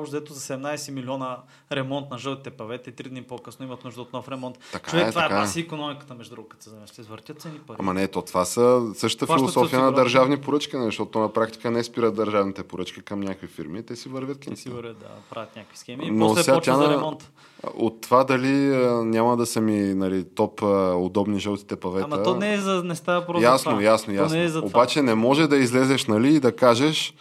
общо 0.00 0.32
за 0.32 0.40
17 0.40 0.92
милиона 0.92 1.38
ремонт 1.72 2.10
на 2.10 2.18
жълтите 2.18 2.50
павета 2.50 2.90
и 2.90 2.92
3 2.92 3.08
дни 3.08 3.22
по-късно 3.22 3.64
имат 3.66 3.84
нужда 3.84 4.02
от 4.02 4.12
нов 4.12 4.28
ремонт. 4.28 4.58
Така 4.72 4.90
Човек, 4.90 5.06
е, 5.06 5.10
това 5.10 5.22
така 5.22 5.34
е 5.34 5.38
е. 5.38 5.40
баси 5.40 5.60
економиката, 5.60 6.14
между 6.14 6.34
другото, 6.34 6.56
се 6.60 6.70
вземеш. 6.70 6.90
Ще 6.90 7.00
извъртят 7.00 7.40
цени 7.40 7.58
пари. 7.58 7.76
Ама 7.80 7.94
не, 7.94 8.08
то 8.08 8.22
това 8.22 8.44
са 8.44 8.82
същата 8.94 9.26
Плащат 9.26 9.52
философия 9.52 9.82
на 9.82 9.92
държавни 9.92 10.40
поръчки, 10.40 10.76
нали, 10.76 10.86
защото 10.86 11.18
на 11.18 11.32
практика 11.32 11.70
не 11.70 11.84
спират 11.84 12.16
държавните 12.16 12.62
поръчки 12.62 13.00
към 13.00 13.20
някакви 13.20 13.46
фирми, 13.46 13.82
те 13.82 13.96
си 13.96 14.08
вървят 14.08 14.44
към 14.44 14.54
Те 14.54 14.60
си 14.60 14.70
вървят 14.70 14.98
да 14.98 15.08
правят 15.30 15.56
някакви 15.56 15.78
схеми. 15.78 16.06
И 16.06 16.10
Но 16.10 16.26
после 16.26 16.52
почва 16.52 16.76
за 16.76 16.90
ремонт. 16.90 17.30
От 17.74 18.00
това 18.00 18.24
дали 18.24 18.76
няма 19.04 19.36
да 19.36 19.46
са 19.46 19.60
ми 19.60 19.94
нали, 19.94 20.24
топ 20.34 20.62
удобни 20.96 21.38
жълтите 21.38 21.76
павета. 21.76 22.08
Ама 22.10 22.22
то 22.22 22.36
не 22.36 22.54
е 22.54 22.58
за... 22.58 22.82
не 22.84 22.94
става 22.94 23.26
просто 23.26 23.42
ясно, 23.42 23.70
това. 23.70 23.82
ясно, 23.82 24.14
То 24.14 24.22
ясно. 24.22 24.38
Не 24.38 24.44
е 24.44 24.48
за 24.48 24.60
това. 24.60 24.68
Обаче 24.68 25.02
не 25.02 25.14
може 25.14 25.46
да 25.46 25.56
излезеш 25.56 26.06
нали, 26.06 26.34
и 26.34 26.40
да 26.40 26.52
кажеш 26.52 27.14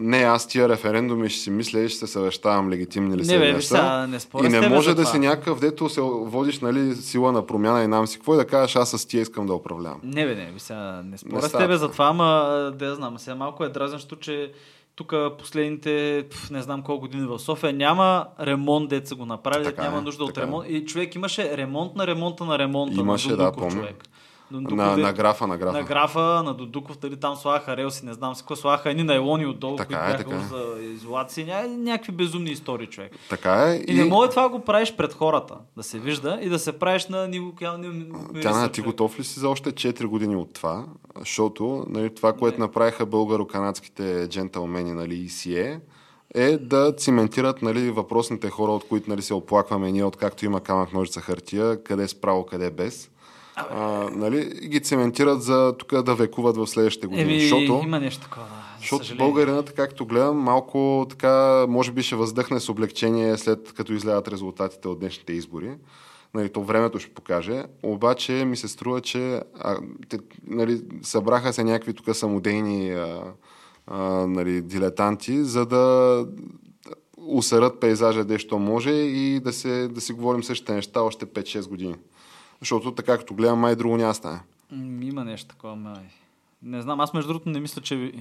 не, 0.00 0.16
аз 0.16 0.48
тия 0.48 0.68
референдуми 0.68 1.28
ще 1.28 1.40
си 1.40 1.50
мисля 1.50 1.80
и 1.80 1.88
ще 1.88 1.98
се 1.98 2.06
съвещавам 2.06 2.70
легитимни 2.70 3.16
ли 3.16 3.24
са 3.24 3.38
Не, 3.38 3.52
бе, 3.52 3.62
са. 3.62 4.06
не 4.06 4.20
споря 4.20 4.46
И 4.46 4.48
не 4.48 4.68
може 4.68 4.94
да 4.94 5.06
си 5.06 5.18
някакъв, 5.18 5.60
дето 5.60 5.88
се 5.88 6.00
водиш 6.00 6.60
нали, 6.60 6.94
сила 6.94 7.32
на 7.32 7.46
промяна 7.46 7.84
и 7.84 7.86
нам 7.86 8.06
си 8.06 8.16
какво 8.16 8.34
и 8.34 8.36
да 8.36 8.44
кажеш 8.44 8.76
аз 8.76 8.90
с 8.90 9.06
тия 9.06 9.22
искам 9.22 9.46
да 9.46 9.54
управлявам. 9.54 10.00
Не, 10.04 10.26
бе, 10.26 10.34
не, 10.34 10.52
бе, 10.52 10.58
сега 10.58 11.02
не 11.04 11.18
споря 11.18 11.42
Не 11.42 11.48
с 11.48 11.52
тебе 11.52 11.76
за 11.76 11.90
това, 11.90 12.06
ама 12.06 12.72
да 12.78 12.86
я 12.86 12.94
знам. 12.94 13.18
Сега 13.18 13.34
малко 13.34 13.64
е 13.64 13.68
дразнещо, 13.68 14.16
че 14.16 14.52
тук 14.94 15.14
последните, 15.38 16.24
пф, 16.30 16.50
не 16.50 16.62
знам 16.62 16.82
колко 16.82 17.00
години 17.00 17.26
в 17.26 17.38
София, 17.38 17.72
няма 17.72 18.26
ремонт, 18.40 18.88
дет 18.88 19.08
са 19.08 19.14
го 19.14 19.26
направили, 19.26 19.64
Така 19.64 19.82
няма 19.82 19.98
е, 19.98 20.00
нужда 20.00 20.24
от 20.24 20.36
е. 20.36 20.40
ремонт. 20.40 20.66
И 20.68 20.84
човек 20.84 21.14
имаше 21.14 21.56
ремонт 21.56 21.94
на 21.96 22.06
ремонта 22.06 22.44
на 22.44 22.58
ремонта 22.58 23.00
Имаше, 23.00 23.28
на 23.28 23.36
да, 23.36 23.42
Дундуков 23.44 23.68
помня. 23.68 23.82
човек. 23.86 24.08
Дундуков 24.52 24.76
На, 24.76 24.92
е- 24.92 24.96
на 24.96 25.12
графа, 25.12 25.46
на 25.46 25.58
графа. 25.58 25.78
на 25.78 25.84
графа, 25.84 26.42
на 26.44 26.54
Дудуков, 26.54 26.98
дали 26.98 27.16
там 27.16 27.36
слагаха 27.36 27.76
релси, 27.76 28.06
не 28.06 28.12
знам 28.12 28.34
си 28.34 28.42
какво, 28.42 28.56
слагаха 28.56 28.90
едни 28.90 29.02
найлони 29.02 29.46
отдолу, 29.46 29.76
Така 29.76 29.86
които 29.88 30.04
е, 30.04 30.08
бяха 30.08 30.24
така 30.24 30.36
е. 30.36 30.48
за 30.48 30.82
изолация, 30.82 31.46
ня, 31.46 31.68
някакви 31.68 32.12
безумни 32.12 32.50
истории, 32.50 32.86
човек. 32.86 33.12
Така 33.30 33.72
е. 33.72 33.84
И, 33.88 33.94
не 33.94 34.04
може 34.04 34.30
това 34.30 34.42
да 34.42 34.48
го 34.48 34.60
правиш 34.60 34.94
пред 34.96 35.12
хората, 35.12 35.54
да 35.76 35.82
се 35.82 35.98
вижда 35.98 36.38
и 36.42 36.48
да 36.48 36.58
се 36.58 36.72
правиш 36.72 37.06
на 37.06 37.28
ниво 37.28 37.52
Тяна, 38.42 38.68
ти 38.68 38.80
готов 38.80 39.18
ли 39.18 39.24
си 39.24 39.40
за 39.40 39.48
още 39.48 39.72
4 39.72 40.06
години 40.06 40.36
от 40.36 40.54
това? 40.54 40.84
Защото 41.18 41.86
нали, 41.88 42.14
това, 42.14 42.32
което 42.32 42.58
Не. 42.58 42.66
направиха 42.66 43.06
българо-канадските 43.06 44.28
джентълмени 44.28 44.92
нали, 44.92 45.28
ECA, 45.28 45.80
е 46.34 46.58
да 46.58 46.92
циментират 46.96 47.62
нали, 47.62 47.90
въпросните 47.90 48.50
хора, 48.50 48.72
от 48.72 48.88
които 48.88 49.10
нали, 49.10 49.22
се 49.22 49.34
оплакваме 49.34 49.92
ние, 49.92 50.04
откакто 50.04 50.44
има 50.44 50.60
камък, 50.60 50.92
ножица, 50.92 51.20
хартия, 51.20 51.82
къде 51.82 52.08
справо, 52.08 52.46
къде 52.46 52.70
без. 52.70 53.10
А, 53.56 54.08
нали, 54.12 54.68
ги 54.68 54.80
циментират 54.80 55.42
за 55.42 55.74
тук 55.78 56.02
да 56.02 56.14
векуват 56.14 56.56
в 56.56 56.66
следващите 56.66 57.06
години. 57.06 57.32
Еми, 57.32 57.40
защото 57.40 57.80
има 57.84 58.00
нещо 58.00 58.22
такова. 58.22 58.46
защото 58.80 59.04
съжаление. 59.04 59.26
българината, 59.26 59.72
както 59.72 60.06
гледам, 60.06 60.36
малко 60.36 61.06
така, 61.10 61.66
може 61.68 61.92
би 61.92 62.02
ще 62.02 62.16
въздъхне 62.16 62.60
с 62.60 62.68
облегчение 62.68 63.38
след 63.38 63.72
като 63.72 63.92
излядат 63.92 64.28
резултатите 64.28 64.88
от 64.88 65.00
днешните 65.00 65.32
избори. 65.32 65.70
Нали, 66.34 66.52
то 66.52 66.62
времето 66.62 66.98
ще 66.98 67.14
покаже. 67.14 67.64
Обаче 67.82 68.32
ми 68.32 68.56
се 68.56 68.68
струва, 68.68 69.00
че 69.00 69.42
а, 69.60 69.76
те, 70.08 70.18
нали, 70.46 70.82
събраха 71.02 71.52
се 71.52 71.64
някакви 71.64 71.94
тук 71.94 72.16
самодейни 72.16 72.90
а, 72.90 73.22
а, 73.86 74.02
нали, 74.26 74.62
дилетанти, 74.62 75.44
за 75.44 75.66
да 75.66 76.26
усърат 77.16 77.80
пейзажа 77.80 78.24
дещо 78.24 78.58
може 78.58 78.90
и 78.90 79.40
да, 79.40 79.52
се, 79.52 79.88
да 79.88 80.00
си 80.00 80.12
говорим 80.12 80.42
същите 80.42 80.74
неща 80.74 81.02
още 81.02 81.26
5-6 81.26 81.68
години. 81.68 81.94
Защото 82.62 82.92
така, 82.92 83.18
като 83.18 83.34
гледам, 83.34 83.58
май 83.58 83.76
друго 83.76 83.96
няма 83.96 84.14
стане. 84.14 84.40
Има 85.00 85.24
нещо 85.24 85.48
такова, 85.48 85.76
май. 85.76 86.02
Не 86.62 86.82
знам, 86.82 87.00
аз 87.00 87.14
между 87.14 87.28
другото 87.28 87.48
не 87.48 87.60
мисля, 87.60 87.82
че 87.82 88.12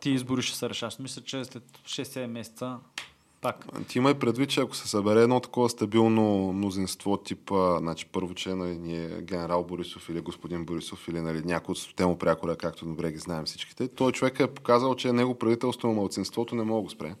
ти 0.00 0.10
избори 0.10 0.42
ще 0.42 0.56
се 0.56 0.68
решаш. 0.68 0.98
Мисля, 0.98 1.22
че 1.22 1.44
след 1.44 1.62
6-7 1.84 2.26
месеца 2.26 2.76
пак. 3.40 3.66
Ти 3.88 3.98
имай 3.98 4.14
предвид, 4.14 4.50
че 4.50 4.60
ако 4.60 4.76
се 4.76 4.88
събере 4.88 5.22
едно 5.22 5.40
такова 5.40 5.68
стабилно 5.68 6.52
мнозинство, 6.52 7.16
типа, 7.16 7.78
значи 7.78 8.06
първо, 8.06 8.34
че 8.34 8.54
нали, 8.54 8.78
ние 8.78 9.08
генерал 9.22 9.64
Борисов 9.64 10.08
или 10.08 10.20
господин 10.20 10.64
Борисов 10.64 11.08
или 11.08 11.20
нали, 11.20 11.42
някой 11.44 11.72
от 11.72 11.96
тему 11.96 12.18
прякора, 12.18 12.56
както 12.56 12.86
добре 12.86 13.12
ги 13.12 13.18
знаем 13.18 13.44
всичките, 13.44 13.88
той 13.88 14.12
човек 14.12 14.40
е 14.40 14.46
показал, 14.46 14.94
че 14.94 15.12
него 15.12 15.34
правителство 15.34 15.88
на 15.88 15.94
младсинството 15.94 16.54
не 16.54 16.62
мога 16.62 16.78
да 16.78 16.82
го 16.82 16.90
спре. 16.90 17.14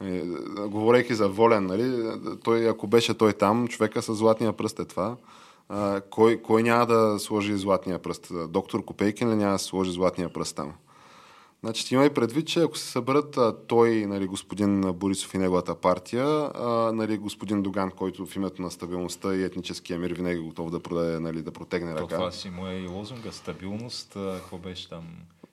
Е, 0.00 0.22
Говорейки 0.66 1.14
за 1.14 1.28
волен, 1.28 1.66
нали, 1.66 2.18
той, 2.44 2.68
ако 2.68 2.86
беше 2.86 3.14
той 3.14 3.32
там, 3.32 3.68
човека 3.68 4.02
с 4.02 4.14
златния 4.14 4.52
пръст 4.52 4.78
е 4.78 4.84
това. 4.84 5.16
А, 5.68 6.00
кой, 6.00 6.42
кой 6.42 6.62
няма 6.62 6.86
да 6.86 7.18
сложи 7.18 7.56
златния 7.56 7.98
пръст? 7.98 8.32
Доктор 8.48 8.84
Копейкин 8.84 9.30
ли 9.30 9.36
няма 9.36 9.52
да 9.52 9.58
сложи 9.58 9.92
златния 9.92 10.32
пръст 10.32 10.56
там? 10.56 10.72
Значи 11.64 11.86
ти 11.86 11.94
има 11.94 12.04
и 12.04 12.10
предвид, 12.10 12.46
че 12.46 12.60
ако 12.60 12.78
се 12.78 12.90
съберат 12.90 13.36
а, 13.36 13.56
той, 13.66 14.06
нали, 14.06 14.26
господин 14.26 14.80
Борисов 14.80 15.34
и 15.34 15.38
неговата 15.38 15.74
партия, 15.74 16.50
а, 16.54 16.92
нали, 16.94 17.18
господин 17.18 17.62
Доган, 17.62 17.90
който 17.90 18.26
в 18.26 18.36
името 18.36 18.62
на 18.62 18.70
стабилността 18.70 19.34
и 19.34 19.42
етническия 19.44 19.98
мир 19.98 20.10
винаги 20.10 20.38
е 20.38 20.42
готов 20.42 20.70
да, 20.70 20.80
продаде, 20.80 21.20
нали, 21.20 21.42
да 21.42 21.50
протегне 21.50 21.94
То 21.94 22.02
ръка. 22.02 22.16
това 22.16 22.30
си 22.30 22.50
му 22.50 22.66
е 22.66 22.74
и 22.74 22.86
лозунга. 22.86 23.32
Стабилност, 23.32 24.16
а, 24.16 24.34
какво 24.36 24.58
беше 24.58 24.88
там? 24.88 25.04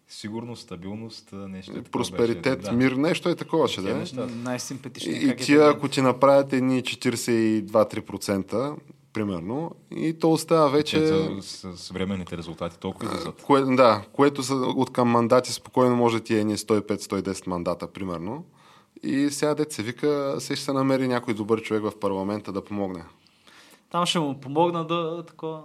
Сигурност, 0.08 0.62
стабилност, 0.62 1.30
нещо. 1.34 1.72
такова 1.72 1.92
Просперитет, 1.92 2.60
беше. 2.60 2.72
мир, 2.72 2.92
нещо 2.92 3.30
е 3.30 3.36
такова, 3.36 3.68
ще 3.68 3.82
да 3.82 3.92
е. 3.92 3.94
неща. 3.94 4.28
Най-симпатични. 4.44 5.14
И, 5.14 5.30
и 5.30 5.36
тия, 5.36 5.70
ако 5.70 5.88
ти 5.88 6.02
направят 6.02 6.54
едни 6.54 6.84
42-3%, 6.84 8.76
примерно, 9.14 9.72
и 9.92 10.20
то 10.20 10.32
остава 10.32 10.68
вече... 10.68 10.98
Че... 10.98 11.06
За, 11.06 11.42
с, 11.42 11.78
съвременните 11.78 12.38
резултати 12.38 12.80
толкова 12.80 13.06
излизат. 13.06 13.44
Кое, 13.44 13.62
да, 13.62 14.04
което 14.14 14.44
са 14.44 14.56
от 14.56 14.94
към 14.94 15.08
мандати 15.08 15.54
спокойно 15.54 15.96
може 15.96 16.18
да 16.18 16.24
ти 16.24 16.36
е 16.36 16.40
едни 16.40 16.58
105-110 16.58 17.48
мандата, 17.48 17.88
примерно. 17.88 18.46
И 19.04 19.30
сега 19.30 19.56
дет 19.56 19.72
се 19.72 19.84
вика, 19.84 20.36
се 20.40 20.56
ще 20.56 20.66
се 20.66 20.74
намери 20.74 21.08
някой 21.08 21.34
добър 21.34 21.62
човек 21.62 21.84
в 21.84 22.00
парламента 22.00 22.52
да 22.52 22.66
помогне. 22.66 23.04
Там 23.92 24.06
ще 24.06 24.20
му 24.20 24.40
помогна 24.40 24.88
да 24.88 25.24
такова. 25.26 25.64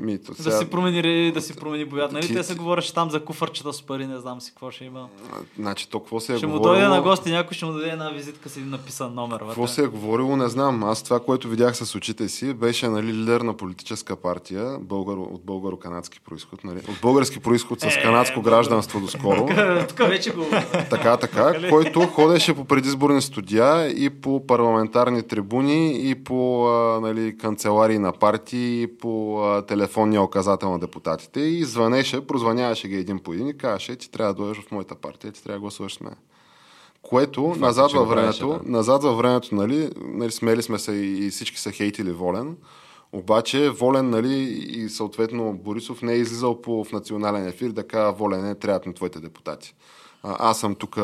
Ми, 0.00 0.18
то 0.18 0.32
Да 0.32 0.42
сега, 0.42 0.56
си 0.56 0.64
промени, 0.66 1.32
да 1.32 1.40
си 1.40 1.56
промени 1.56 1.84
боята. 1.84 2.14
Нали? 2.14 2.26
Ти- 2.26 2.34
Те 2.34 2.42
се 2.42 2.54
говореше 2.54 2.94
там 2.94 3.10
за 3.10 3.20
куфарчета 3.20 3.72
с 3.72 3.82
пари, 3.82 4.06
не 4.06 4.18
знам 4.18 4.40
си 4.40 4.50
какво 4.50 4.70
ще 4.70 4.84
има. 4.84 5.08
Значи, 5.58 5.90
то 5.90 6.00
какво 6.00 6.20
се 6.20 6.34
е 6.34 6.36
Ще 6.36 6.46
му 6.46 6.52
говорило... 6.52 6.74
дойде 6.74 6.88
на 6.88 7.02
гости, 7.02 7.30
някой 7.30 7.54
ще 7.54 7.64
му 7.64 7.72
даде 7.72 7.88
една 7.88 8.10
визитка 8.10 8.48
си 8.48 8.60
написан 8.60 9.14
номер. 9.14 9.38
Какво 9.38 9.66
се 9.66 9.84
е 9.84 9.86
говорило, 9.86 10.36
не 10.36 10.48
знам. 10.48 10.84
Аз 10.84 11.02
това, 11.02 11.20
което 11.20 11.48
видях 11.48 11.76
с 11.76 11.94
очите 11.94 12.28
си, 12.28 12.54
беше 12.54 12.88
нали, 12.88 13.06
лидер 13.08 13.40
на 13.40 13.54
политическа 13.54 14.16
партия 14.16 14.78
българо, 14.80 15.22
от 15.22 15.42
българо-канадски 15.42 16.20
происход. 16.20 16.64
Нали, 16.64 16.78
от 16.78 17.00
български 17.02 17.40
происход 17.40 17.80
с 17.80 17.84
Е, 17.86 18.02
канадско 18.02 18.42
гражданство 18.42 19.00
доскоро. 19.00 19.46
Тук 19.88 19.98
вече 19.98 20.30
го... 20.30 20.44
така, 20.90 21.16
така, 21.16 21.68
който 21.70 22.00
ходеше 22.00 22.54
по 22.54 22.64
предизборни 22.64 23.22
студия 23.22 23.88
и 23.88 24.10
по 24.10 24.46
парламентарни 24.46 25.22
трибуни 25.22 26.10
и 26.10 26.14
по 26.14 26.68
нали, 27.02 27.38
канцеларии 27.38 27.98
на 27.98 28.12
партии 28.12 28.82
и 28.82 28.98
по 28.98 29.12
а, 29.40 29.62
телефонния 29.82 30.22
оказател 30.22 30.70
на 30.70 30.78
депутатите 30.78 31.40
и 31.40 31.64
звънеше, 31.64 32.26
прозвъняваше 32.26 32.88
ги 32.88 32.96
един 32.96 33.18
по 33.18 33.32
един 33.32 33.48
и 33.48 33.58
казваше, 33.58 33.96
ти 33.96 34.10
трябва 34.10 34.34
да 34.34 34.42
дойдеш 34.42 34.62
в 34.62 34.70
моята 34.70 34.94
партия, 34.94 35.32
ти 35.32 35.42
трябва 35.42 35.56
да 35.56 35.60
гласуваш 35.60 35.94
с 35.94 36.00
мен. 36.00 36.14
Което 37.02 37.46
Факт 37.46 37.56
е, 37.56 37.60
назад 37.60 37.92
във 37.92 38.08
времето, 38.08 38.48
да. 38.48 38.70
назад 38.70 39.02
във 39.02 39.16
времето, 39.16 39.54
нали, 39.54 39.90
нали, 39.96 40.30
смели 40.30 40.62
сме 40.62 40.78
се 40.78 40.92
и, 40.92 41.26
и 41.26 41.30
всички 41.30 41.60
са 41.60 41.72
хейтили 41.72 42.12
Волен, 42.12 42.56
обаче 43.12 43.70
Волен, 43.70 44.10
нали, 44.10 44.34
и 44.68 44.88
съответно 44.88 45.52
Борисов 45.52 46.02
не 46.02 46.12
е 46.12 46.16
излизал 46.16 46.62
по, 46.62 46.84
в 46.84 46.92
национален 46.92 47.48
ефир 47.48 47.70
да 47.70 47.86
казва 47.86 48.12
Волен, 48.12 48.44
не 48.44 48.54
трябват 48.54 48.86
на 48.86 48.94
твоите 48.94 49.20
депутати. 49.20 49.74
Аз 50.22 50.60
съм 50.60 50.74
тук 50.74 50.98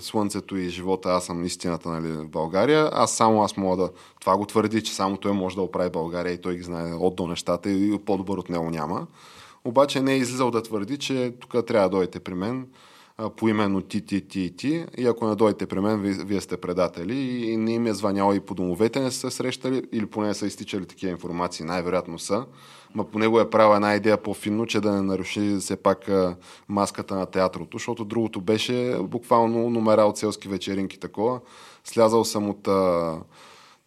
слънцето 0.00 0.56
и 0.56 0.68
живота, 0.68 1.08
аз 1.08 1.24
съм 1.24 1.44
истината 1.44 1.88
нали, 1.88 2.12
в 2.12 2.28
България, 2.28 2.90
аз 2.92 3.12
само 3.12 3.42
аз 3.42 3.56
мога 3.56 3.76
да... 3.76 3.90
Това 4.20 4.36
го 4.36 4.46
твърди, 4.46 4.82
че 4.82 4.94
само 4.94 5.16
той 5.16 5.32
може 5.32 5.56
да 5.56 5.62
оправи 5.62 5.90
България 5.90 6.32
и 6.32 6.40
той 6.40 6.56
ги 6.56 6.62
знае 6.62 6.94
от 6.94 7.16
до 7.16 7.26
нещата 7.26 7.70
и 7.70 7.98
по-добър 7.98 8.38
от 8.38 8.48
него 8.48 8.70
няма. 8.70 9.06
обаче 9.64 10.00
не 10.00 10.12
е 10.12 10.16
излизал 10.16 10.50
да 10.50 10.62
твърди, 10.62 10.98
че 10.98 11.34
тук 11.40 11.66
трябва 11.66 11.88
да 11.88 11.96
дойдете 11.96 12.20
при 12.20 12.34
мен 12.34 12.66
а, 13.18 13.30
поименно 13.30 13.80
ти, 13.80 14.06
ти, 14.06 14.28
ти, 14.28 14.56
ти 14.56 14.86
и 14.98 15.06
ако 15.06 15.28
не 15.28 15.34
дойдете 15.34 15.66
при 15.66 15.80
мен, 15.80 16.00
вие, 16.00 16.12
вие 16.12 16.40
сте 16.40 16.56
предатели 16.56 17.18
и 17.50 17.56
не 17.56 17.72
им 17.72 17.86
е 17.86 17.94
звъняло 17.94 18.34
и 18.34 18.40
по 18.40 18.54
домовете 18.54 19.00
не 19.00 19.10
са 19.10 19.30
срещали 19.30 19.82
или 19.92 20.06
поне 20.06 20.34
са 20.34 20.46
изтичали 20.46 20.86
такива 20.86 21.12
информации, 21.12 21.64
най-вероятно 21.64 22.18
са. 22.18 22.46
Ма 22.94 23.04
по 23.04 23.18
него 23.18 23.40
е 23.40 23.50
правила 23.50 23.76
една 23.76 23.94
идея 23.94 24.22
по-финно, 24.22 24.66
че 24.66 24.80
да 24.80 24.92
не 24.92 25.02
наруши 25.02 25.56
все 25.60 25.76
пак 25.76 26.10
маската 26.68 27.14
на 27.14 27.26
театрото, 27.26 27.78
защото 27.78 28.04
другото 28.04 28.40
беше 28.40 28.98
буквално 29.02 29.70
номера 29.70 30.02
от 30.02 30.18
селски 30.18 30.48
вечеринки 30.48 31.00
такова. 31.00 31.40
Слязал 31.84 32.24
съм 32.24 32.50
от 32.50 32.68
а, 32.68 33.18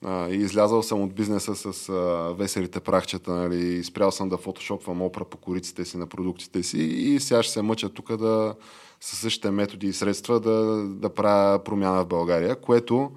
а, 0.06 0.30
и 0.30 0.36
излязал 0.36 0.84
съм 0.84 1.02
от 1.02 1.14
бизнеса 1.14 1.56
с 1.56 1.90
а, 1.90 1.94
веселите 2.38 2.80
прахчета, 2.80 3.32
нали, 3.32 3.66
и 3.66 3.84
спрял 3.84 4.12
съм 4.12 4.30
да 4.30 4.38
фотошопвам 4.38 5.02
опра 5.02 5.26
по 5.26 5.38
кориците 5.38 5.86
си 5.86 5.98
на 5.98 6.08
продуктите 6.08 6.64
си 6.64 6.80
и 6.80 7.20
сега 7.20 7.44
ще 7.44 7.54
се 7.54 7.62
мъча 7.62 7.90
тук 7.90 8.18
да 8.18 8.56
със 9.02 9.20
същите 9.20 9.52
методи 9.52 9.88
и 9.88 9.94
средства 9.94 10.40
да, 10.40 10.84
да 10.88 11.10
правя 11.10 11.64
промяна 11.64 12.04
в 12.04 12.08
България, 12.08 12.56
което 12.56 13.12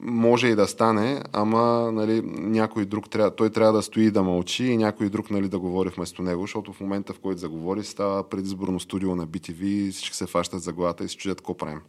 може 0.00 0.46
и 0.46 0.54
да 0.54 0.66
стане, 0.66 1.22
ама 1.32 1.92
нали, 1.92 2.22
някой 2.24 2.84
друг 2.84 3.10
трябва, 3.10 3.36
той 3.36 3.50
трябва 3.50 3.72
да 3.72 3.82
стои 3.82 4.04
и 4.04 4.10
да 4.10 4.22
мълчи 4.22 4.64
и 4.64 4.76
някой 4.76 5.08
друг 5.08 5.30
нали, 5.30 5.48
да 5.48 5.58
говори 5.58 5.88
вместо 5.96 6.22
него, 6.22 6.42
защото 6.42 6.72
в 6.72 6.80
момента 6.80 7.12
в 7.12 7.18
който 7.18 7.40
заговори 7.40 7.84
става 7.84 8.28
предизборно 8.28 8.80
студио 8.80 9.14
на 9.14 9.26
BTV 9.26 9.62
и 9.62 9.90
всички 9.92 10.16
се 10.16 10.26
фащат 10.26 10.62
за 10.62 10.72
главата 10.72 11.04
и 11.04 11.08
се 11.08 11.16
чудят 11.16 11.40
какво 11.40 11.56
правим. 11.56 11.80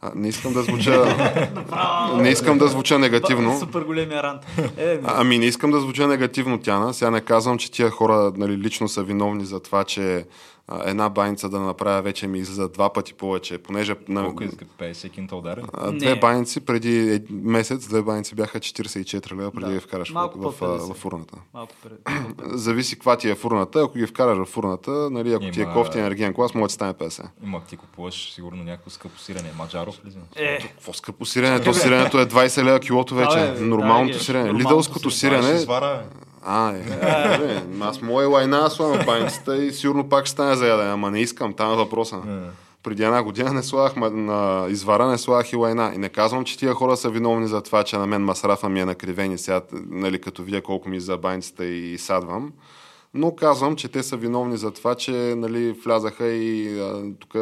А, 0.00 0.12
не 0.14 0.28
искам 0.28 0.52
да 0.52 0.62
звуча. 0.62 1.16
не 2.22 2.28
искам 2.28 2.58
да 2.58 2.68
звуча 2.68 2.98
негативно. 2.98 3.58
Супер 3.58 3.82
големия 3.82 4.22
рант. 4.22 4.40
Е, 4.76 5.00
Ами 5.04 5.38
не 5.38 5.46
искам 5.46 5.70
да 5.70 5.80
звуча 5.80 6.06
негативно, 6.06 6.58
Тяна. 6.58 6.94
Сега 6.94 7.10
не 7.10 7.20
казвам, 7.20 7.58
че 7.58 7.70
тия 7.70 7.90
хора 7.90 8.32
нали, 8.36 8.58
лично 8.58 8.88
са 8.88 9.02
виновни 9.02 9.44
за 9.44 9.60
това, 9.60 9.84
че 9.84 10.24
една 10.84 11.08
баница 11.08 11.48
да 11.48 11.60
направя 11.60 12.02
вече 12.02 12.26
ми 12.26 12.38
излиза 12.38 12.68
два 12.68 12.92
пъти 12.92 13.14
повече, 13.14 13.58
понеже 13.58 13.94
на, 14.08 14.24
Колко 14.24 14.44
е 14.44 14.48
50 14.48 15.10
кинта 15.10 15.36
ударен? 15.36 15.64
а, 15.72 15.90
Не. 15.92 15.98
две 15.98 16.16
баници 16.16 16.60
преди 16.60 17.14
е- 17.14 17.20
месец, 17.32 17.86
две 17.86 18.02
баници 18.02 18.34
бяха 18.34 18.60
44 18.60 19.32
лева 19.32 19.50
преди 19.50 19.66
Да. 19.66 19.72
ги 19.72 19.80
вкараш 19.80 20.10
в, 20.10 20.14
Малко 20.14 20.38
в, 20.40 20.50
в, 20.50 20.60
50. 20.60 20.92
в 20.92 20.96
фурната. 20.96 21.34
Малко 21.54 21.74
пред. 21.82 21.92
Зависи 22.52 22.94
каква 22.94 23.16
ти 23.16 23.30
е 23.30 23.34
фурната. 23.34 23.80
Ако 23.80 23.94
ги 23.94 24.06
вкараш 24.06 24.38
в 24.38 24.44
фурната, 24.44 24.90
нали, 25.10 25.32
ако 25.32 25.44
ти 25.44 25.60
е 25.60 25.62
Има- 25.62 25.72
кофти 25.72 25.98
енергиен 25.98 26.34
клас, 26.34 26.54
може 26.54 26.64
да 26.64 26.70
стане 26.70 26.94
50. 26.94 27.24
Има, 27.42 27.60
ти 27.60 27.76
купуваш 27.76 28.32
сигурно 28.32 28.64
някакво 28.64 28.90
скъпо 28.90 29.18
сирене. 29.18 29.50
Маджаров 29.58 29.94
ли? 29.96 30.08
взимаш? 30.08 30.26
Е, 30.36 30.58
Какво 30.58 30.92
скъпо 30.92 31.26
сирене? 31.26 31.60
То 31.60 31.74
сиренето 31.74 32.18
е 32.18 32.26
20 32.26 32.64
лева 32.64 32.80
килото 32.80 33.14
вече. 33.14 33.38
Да, 33.38 33.52
бе, 33.52 33.60
Нормалното 33.60 34.12
да, 34.12 34.24
сирене. 34.24 34.44
нормалното 34.44 34.68
Лидълското 34.68 35.10
сирене. 35.10 35.42
Сирене 35.58 36.02
А, 36.48 36.70
е. 36.70 36.82
Добре, 37.38 37.62
Аз 37.80 38.02
моя 38.02 38.28
лайна 38.28 38.70
слагам 38.70 39.02
в 39.02 39.06
баницата 39.06 39.64
и 39.64 39.72
сигурно 39.72 40.08
пак 40.08 40.26
ще 40.26 40.32
стане 40.32 40.54
за 40.54 40.66
ядене, 40.66 40.90
ама 40.90 41.10
не 41.10 41.20
искам, 41.20 41.54
там 41.54 41.72
е 41.72 41.76
въпроса. 41.76 42.16
Е. 42.16 42.30
Преди 42.82 43.04
една 43.04 43.22
година 43.22 43.52
не 43.52 43.62
слагах 43.62 43.96
на 43.96 44.66
извара, 44.68 45.06
не 45.06 45.18
слагах 45.18 45.52
и 45.52 45.56
лайна. 45.56 45.92
И 45.94 45.98
не 45.98 46.08
казвам, 46.08 46.44
че 46.44 46.58
тия 46.58 46.74
хора 46.74 46.96
са 46.96 47.10
виновни 47.10 47.48
за 47.48 47.62
това, 47.62 47.82
че 47.82 47.96
на 47.98 48.06
мен 48.06 48.22
масрафа 48.22 48.68
ми 48.68 48.80
е 48.80 48.84
накривен 48.84 49.32
и 49.32 49.38
сега, 49.38 49.60
нали, 49.72 50.20
като 50.20 50.42
видя 50.42 50.62
колко 50.62 50.88
ми 50.88 51.00
за 51.00 51.16
баницата 51.16 51.64
и 51.64 51.98
садвам. 51.98 52.52
Но 53.16 53.34
казвам, 53.34 53.76
че 53.76 53.88
те 53.88 54.02
са 54.02 54.16
виновни 54.16 54.56
за 54.56 54.70
това, 54.70 54.94
че 54.94 55.12
нали, 55.36 55.72
влязаха 55.72 56.26
и 56.26 56.80
тук 57.18 57.34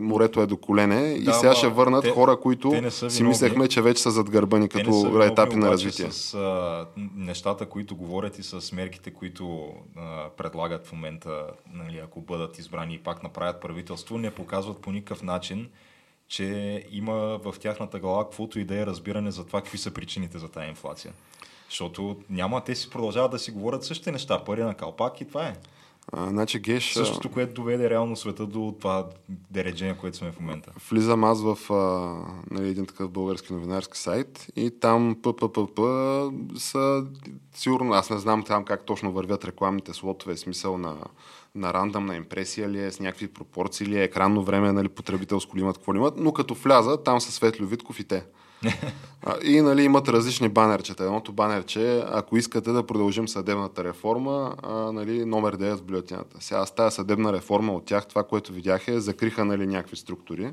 морето 0.00 0.40
е 0.40 0.46
до 0.46 0.56
колене 0.56 1.00
и 1.12 1.24
Да, 1.24 1.32
сега 1.32 1.48
ама 1.48 1.56
ще 1.56 1.68
върнат 1.68 2.04
те- 2.04 2.10
хора, 2.10 2.36
които 2.40 2.90
си 2.90 3.22
мислехме, 3.22 3.68
че 3.68 3.82
вече 3.82 4.02
са 4.02 4.10
зад 4.10 4.30
гърба 4.30 4.58
ни 4.58 4.68
като 4.68 5.02
виновни 5.02 5.24
етапи 5.24 5.56
на 5.56 5.70
развитие. 5.70 6.10
С 6.10 6.34
а, 6.34 6.86
нещата, 7.16 7.66
които 7.66 7.96
говорят 7.96 8.38
и 8.38 8.42
с 8.42 8.72
мерките, 8.72 9.10
които 9.10 9.68
а, 9.96 10.28
предлагат 10.36 10.86
в 10.86 10.92
момента, 10.92 11.46
нали, 11.74 11.98
ако 11.98 12.20
бъдат 12.20 12.58
избрани 12.58 12.94
и 12.94 12.98
пак 12.98 13.22
направят 13.22 13.60
правителство, 13.60 14.18
не 14.18 14.30
показват 14.30 14.78
по 14.78 14.92
никакъв 14.92 15.22
начин, 15.22 15.68
че 16.28 16.84
има 16.90 17.12
в 17.44 17.54
тяхната 17.60 17.98
глава 17.98 18.24
каквото 18.24 18.58
и 18.58 18.64
да 18.64 18.80
е 18.80 18.86
разбиране 18.86 19.30
за 19.30 19.46
това, 19.46 19.60
какви 19.60 19.78
са 19.78 19.90
причините 19.90 20.38
за 20.38 20.48
тази 20.48 20.68
инфлация. 20.68 21.12
Защото 21.72 22.16
няма, 22.30 22.60
те 22.60 22.74
си 22.74 22.90
продължават 22.90 23.30
да 23.30 23.38
си 23.38 23.50
говорят 23.50 23.84
същите 23.84 24.12
неща, 24.12 24.44
пари 24.44 24.62
на 24.62 24.74
калпак 24.74 25.20
и 25.20 25.24
това 25.24 25.46
е. 25.46 25.56
А, 26.12 26.28
значи, 26.28 26.58
Геш, 26.58 26.92
Същото, 26.92 27.30
което 27.30 27.54
доведе 27.54 27.90
реално 27.90 28.16
света 28.16 28.46
до 28.46 28.74
това 28.78 29.06
дереджение, 29.28 29.96
което 30.00 30.16
сме 30.16 30.32
в 30.32 30.40
момента. 30.40 30.72
влизам 30.90 31.24
аз 31.24 31.42
в 31.42 31.72
а, 31.72 32.16
нали, 32.50 32.68
един 32.68 32.86
такъв 32.86 33.10
български 33.10 33.52
новинарски 33.52 33.98
сайт 33.98 34.46
и 34.56 34.70
там 34.80 35.16
ПППП 35.22 35.80
са 36.56 37.04
сигурно, 37.54 37.92
аз 37.92 38.10
не 38.10 38.18
знам 38.18 38.44
там 38.44 38.64
как 38.64 38.84
точно 38.84 39.12
вървят 39.12 39.44
рекламните 39.44 39.92
слотове, 39.92 40.36
смисъл 40.36 40.78
на, 40.78 40.96
на 41.54 41.74
рандъм, 41.74 42.06
на 42.06 42.16
импресия 42.16 42.68
ли 42.68 42.84
е, 42.84 42.90
с 42.90 43.00
някакви 43.00 43.28
пропорции 43.28 43.86
ли 43.86 43.98
е, 43.98 44.02
екранно 44.02 44.42
време, 44.42 44.72
нали, 44.72 44.88
потребителско 44.88 45.56
ли 45.56 45.60
имат, 45.60 45.76
какво 45.76 45.94
ли 45.94 45.98
имат, 45.98 46.14
но 46.16 46.32
като 46.32 46.54
вляза, 46.54 47.02
там 47.02 47.20
са 47.20 47.32
Светло 47.32 47.66
Витков 47.66 48.00
и 48.00 48.04
те. 48.04 48.24
И 49.44 49.60
нали, 49.60 49.82
имат 49.82 50.08
различни 50.08 50.48
банерчета. 50.48 51.04
Едното 51.04 51.32
банерче 51.32 51.96
е, 51.96 52.02
ако 52.06 52.36
искате 52.36 52.72
да 52.72 52.86
продължим 52.86 53.28
съдебната 53.28 53.84
реформа, 53.84 54.54
а, 54.62 54.92
нали, 54.92 55.24
номер 55.24 55.56
9 55.56 55.76
в 55.76 55.82
бюлетината. 55.82 56.36
Сега 56.40 56.66
с 56.66 56.74
тази 56.74 56.94
съдебна 56.94 57.32
реформа 57.32 57.72
от 57.72 57.84
тях, 57.84 58.06
това, 58.06 58.22
което 58.22 58.52
видях 58.52 58.88
е, 58.88 59.00
закриха 59.00 59.44
нали, 59.44 59.66
някакви 59.66 59.96
структури. 59.96 60.52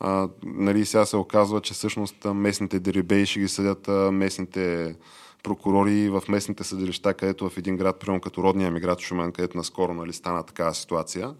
А, 0.00 0.28
нали, 0.44 0.86
сега 0.86 1.06
се 1.06 1.16
оказва, 1.16 1.60
че 1.60 1.74
всъщност 1.74 2.24
местните 2.24 2.80
дерибеи 2.80 3.26
ще 3.26 3.40
ги 3.40 3.48
съдят 3.48 4.12
местните 4.12 4.94
прокурори 5.42 6.08
в 6.08 6.22
местните 6.28 6.64
съдилища, 6.64 7.14
където 7.14 7.48
в 7.48 7.58
един 7.58 7.76
град, 7.76 7.98
примерно 8.00 8.20
като 8.20 8.42
родния 8.42 8.70
ми 8.70 8.80
град 8.80 9.00
Шумен, 9.00 9.32
където 9.32 9.56
наскоро 9.56 9.94
нали, 9.94 10.12
стана 10.12 10.42
такава 10.42 10.74
ситуация 10.74 11.34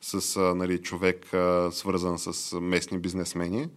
с 0.00 0.40
нали, 0.54 0.78
човек 0.82 1.26
свързан 1.70 2.18
с 2.18 2.60
местни 2.60 2.98
бизнесмени. 2.98 3.68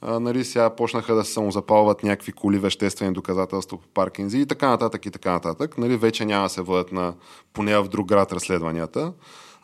А, 0.00 0.20
нали, 0.20 0.44
сега 0.44 0.70
почнаха 0.70 1.14
да 1.14 1.24
се 1.24 1.32
самозапалват 1.32 2.02
някакви 2.02 2.32
коли, 2.32 2.58
веществени 2.58 3.12
доказателства 3.12 3.78
по 3.78 3.88
паркинзи 3.88 4.38
и 4.38 4.46
така 4.46 4.68
нататък 4.68 5.06
и 5.06 5.10
така 5.10 5.32
нататък. 5.32 5.78
Нали, 5.78 5.96
вече 5.96 6.24
няма 6.24 6.42
да 6.42 6.48
се 6.48 6.62
водят 6.62 6.92
на 6.92 7.14
поне 7.52 7.78
в 7.78 7.88
друг 7.88 8.08
град 8.08 8.32
разследванията. 8.32 9.12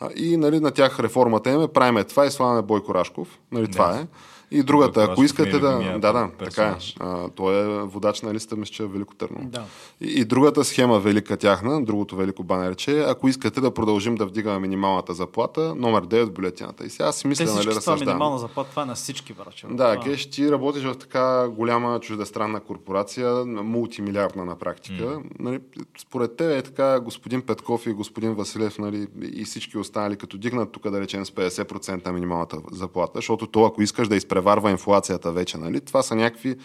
А, 0.00 0.10
и 0.16 0.36
нали, 0.36 0.60
на 0.60 0.70
тях 0.70 1.00
реформата 1.00 1.50
им 1.50 1.62
е 1.62 1.68
правиме 1.68 2.04
това 2.04 2.26
и 2.26 2.30
слагаме 2.30 2.62
Бойко 2.62 2.94
Рашков. 2.94 3.38
Нали, 3.52 3.70
това 3.70 3.98
е. 3.98 4.06
И 4.54 4.62
другата, 4.62 5.06
ако 5.10 5.24
искате 5.24 5.58
да... 5.58 5.98
Да, 5.98 6.12
да, 6.12 6.30
така 6.38 6.38
е. 6.38 6.38
персонаж. 6.38 6.96
А, 7.00 7.28
той 7.28 7.54
е 7.54 7.82
водач 7.82 8.22
на 8.22 8.34
листа, 8.34 8.56
мисля, 8.56 8.72
че 8.72 8.82
е 8.82 8.86
Велико 8.86 9.14
Търново. 9.14 9.44
Да. 9.44 9.64
И, 10.00 10.20
и 10.20 10.24
другата 10.24 10.64
схема, 10.64 11.00
велика 11.00 11.36
тяхна, 11.36 11.84
другото 11.84 12.16
велико 12.16 12.44
банерче, 12.44 12.98
е, 12.98 13.02
ако 13.02 13.28
искате 13.28 13.60
да 13.60 13.74
продължим 13.74 14.14
да 14.14 14.26
вдигаме 14.26 14.58
минималната 14.58 15.14
заплата, 15.14 15.74
номер 15.74 16.06
9 16.06 16.24
в 16.24 16.30
бюлетината. 16.32 16.86
И 16.86 16.90
сега 16.90 17.12
си 17.12 17.26
мисля, 17.26 17.44
Те 17.44 17.50
нали, 17.50 17.62
това 17.62 17.74
разсъждавам. 17.74 18.06
минимална 18.06 18.38
заплата, 18.38 18.70
това 18.70 18.82
е 18.82 18.86
на 18.86 18.94
всички, 18.94 19.32
браче. 19.32 19.66
Да, 19.66 19.94
Това- 19.94 20.04
Геш, 20.04 20.30
ти 20.30 20.50
работиш 20.50 20.82
в 20.84 20.94
така 20.94 21.48
голяма 21.48 22.00
чуждестранна 22.00 22.60
корпорация, 22.60 23.44
мултимилиардна 23.46 24.44
на 24.44 24.56
практика. 24.56 25.04
Mm. 25.04 25.22
Нали, 25.38 25.60
според 25.98 26.36
теб 26.36 26.50
е 26.50 26.62
така 26.62 27.00
господин 27.00 27.42
Петков 27.42 27.86
и 27.86 27.92
господин 27.92 28.34
Василев 28.34 28.78
нали, 28.78 29.06
и 29.32 29.44
всички 29.44 29.78
останали, 29.78 30.16
като 30.16 30.38
дигнат 30.38 30.72
тук 30.72 30.90
да 30.90 31.00
речем 31.00 31.26
с 31.26 31.30
50% 31.30 32.10
минималната 32.10 32.58
заплата, 32.72 33.12
защото 33.14 33.46
то 33.46 33.64
ако 33.64 33.82
искаш 33.82 34.08
да 34.08 34.16
изпреварва 34.44 34.70
инфлацията 34.70 35.32
вече, 35.32 35.58
нали, 35.58 35.80
това 35.80 36.02
са 36.02 36.14
някакви 36.14 36.56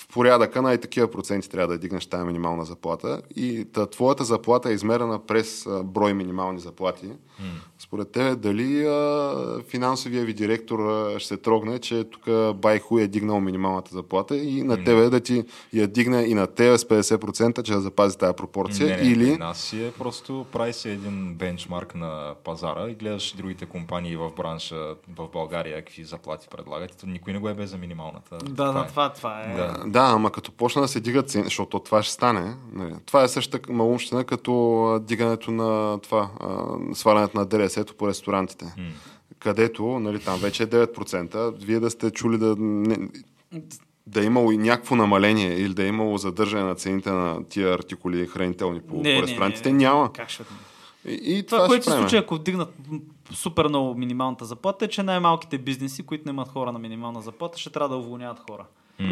в 0.00 0.08
порядъка 0.08 0.62
на 0.62 0.74
и 0.74 0.78
такива 0.78 1.10
проценти 1.10 1.50
трябва 1.50 1.72
да 1.74 1.78
дигнеш 1.78 2.06
тази 2.06 2.24
минимална 2.24 2.64
заплата. 2.64 3.22
И 3.36 3.66
та, 3.72 3.86
твоята 3.86 4.24
заплата 4.24 4.70
е 4.70 4.72
измерена 4.72 5.18
през 5.26 5.66
а, 5.66 5.82
брой 5.82 6.14
минимални 6.14 6.60
заплати. 6.60 7.06
Според 7.78 8.10
тебе, 8.10 8.36
дали 8.36 8.84
а, 8.86 9.62
финансовия 9.68 10.24
ви 10.24 10.34
директор 10.34 10.78
а, 10.78 11.18
ще 11.18 11.28
се 11.28 11.36
трогне, 11.36 11.78
че 11.78 12.04
тук 12.04 12.54
Байху 12.54 12.98
е 12.98 13.06
дигнал 13.06 13.40
минималната 13.40 13.94
заплата 13.94 14.36
и 14.36 14.62
на 14.62 14.84
тебе 14.84 15.10
да 15.10 15.20
ти 15.20 15.44
я 15.72 15.88
дигне 15.88 16.22
и 16.22 16.34
на 16.34 16.46
тебе 16.46 16.78
с 16.78 16.84
50%, 16.84 17.62
че 17.62 17.72
да 17.72 17.80
запази 17.80 18.18
тази 18.18 18.36
пропорция? 18.36 18.96
Не, 18.96 19.02
не, 19.02 19.10
или... 19.10 19.32
При 19.32 19.38
нас 19.38 19.58
си 19.58 19.84
е 19.84 19.92
просто 19.92 20.46
прави 20.52 20.72
се 20.72 20.92
един 20.92 21.34
бенчмарк 21.34 21.94
на 21.94 22.34
пазара 22.44 22.90
и 22.90 22.94
гледаш 22.94 23.32
другите 23.36 23.66
компании 23.66 24.16
в 24.16 24.30
бранша 24.36 24.94
в 25.16 25.28
България 25.32 25.76
какви 25.84 26.04
заплати 26.04 26.48
предлагат. 26.50 27.04
Никой 27.06 27.32
не 27.32 27.38
го 27.38 27.48
е 27.48 27.54
без 27.54 27.70
за 27.70 27.78
минималната. 27.78 28.38
Да, 28.44 28.72
да, 28.72 28.80
е. 28.80 28.86
това, 28.86 29.12
това 29.12 29.40
е. 29.40 29.54
Да. 29.56 29.84
Да, 29.90 30.00
ама 30.00 30.32
като 30.32 30.52
почна 30.52 30.82
да 30.82 30.88
се 30.88 31.00
дигат 31.00 31.30
цени, 31.30 31.44
защото 31.44 31.80
това 31.80 32.02
ще 32.02 32.12
стане. 32.12 32.54
Нали. 32.72 32.94
Това 33.06 33.22
е 33.22 33.28
същата 33.28 33.72
малумщина 33.72 34.24
като 34.24 35.00
дигането 35.02 35.50
на 35.50 35.98
това, 35.98 36.30
свалянето 36.94 37.38
на 37.38 37.46
ДРС-то 37.46 37.94
по 37.94 38.08
ресторантите. 38.08 38.64
М. 38.64 38.84
Където, 39.38 39.86
нали, 39.86 40.18
там 40.18 40.40
вече 40.40 40.62
е 40.62 40.66
9%, 40.66 41.54
вие 41.64 41.80
да 41.80 41.90
сте 41.90 42.10
чули 42.10 42.38
да 42.38 42.56
не, 42.58 42.98
да 44.06 44.22
е 44.22 44.24
имало 44.24 44.52
и 44.52 44.56
някакво 44.56 44.96
намаление 44.96 45.54
или 45.54 45.74
да 45.74 45.84
е 45.84 45.86
имало 45.86 46.18
задържане 46.18 46.64
на 46.64 46.74
цените 46.74 47.10
на 47.10 47.44
тия 47.44 47.74
артикули 47.74 48.26
хранителни 48.26 48.80
по, 48.80 48.94
Не, 48.94 49.02
по 49.02 49.08
не, 49.08 49.22
ресторантите, 49.22 49.72
не, 49.72 49.78
не. 49.78 49.84
няма. 49.84 50.12
Как 50.12 50.28
ще... 50.28 50.42
И, 51.04 51.38
и 51.38 51.42
Това, 51.42 51.58
това, 51.58 51.68
което 51.68 51.84
се 51.84 51.90
случи, 51.90 52.16
ако 52.16 52.34
вдигнат 52.34 52.74
супер 53.32 53.68
много 53.68 53.94
минималната 53.94 54.44
заплата, 54.44 54.84
е, 54.84 54.88
че 54.88 55.02
най-малките 55.02 55.58
бизнеси, 55.58 56.02
които 56.02 56.24
не 56.26 56.30
имат 56.30 56.48
хора 56.48 56.72
на 56.72 56.78
минимална 56.78 57.20
заплата, 57.20 57.58
ще 57.58 57.70
трябва 57.70 57.88
да 57.88 57.96
уволняват 57.96 58.38
хора. 58.50 58.64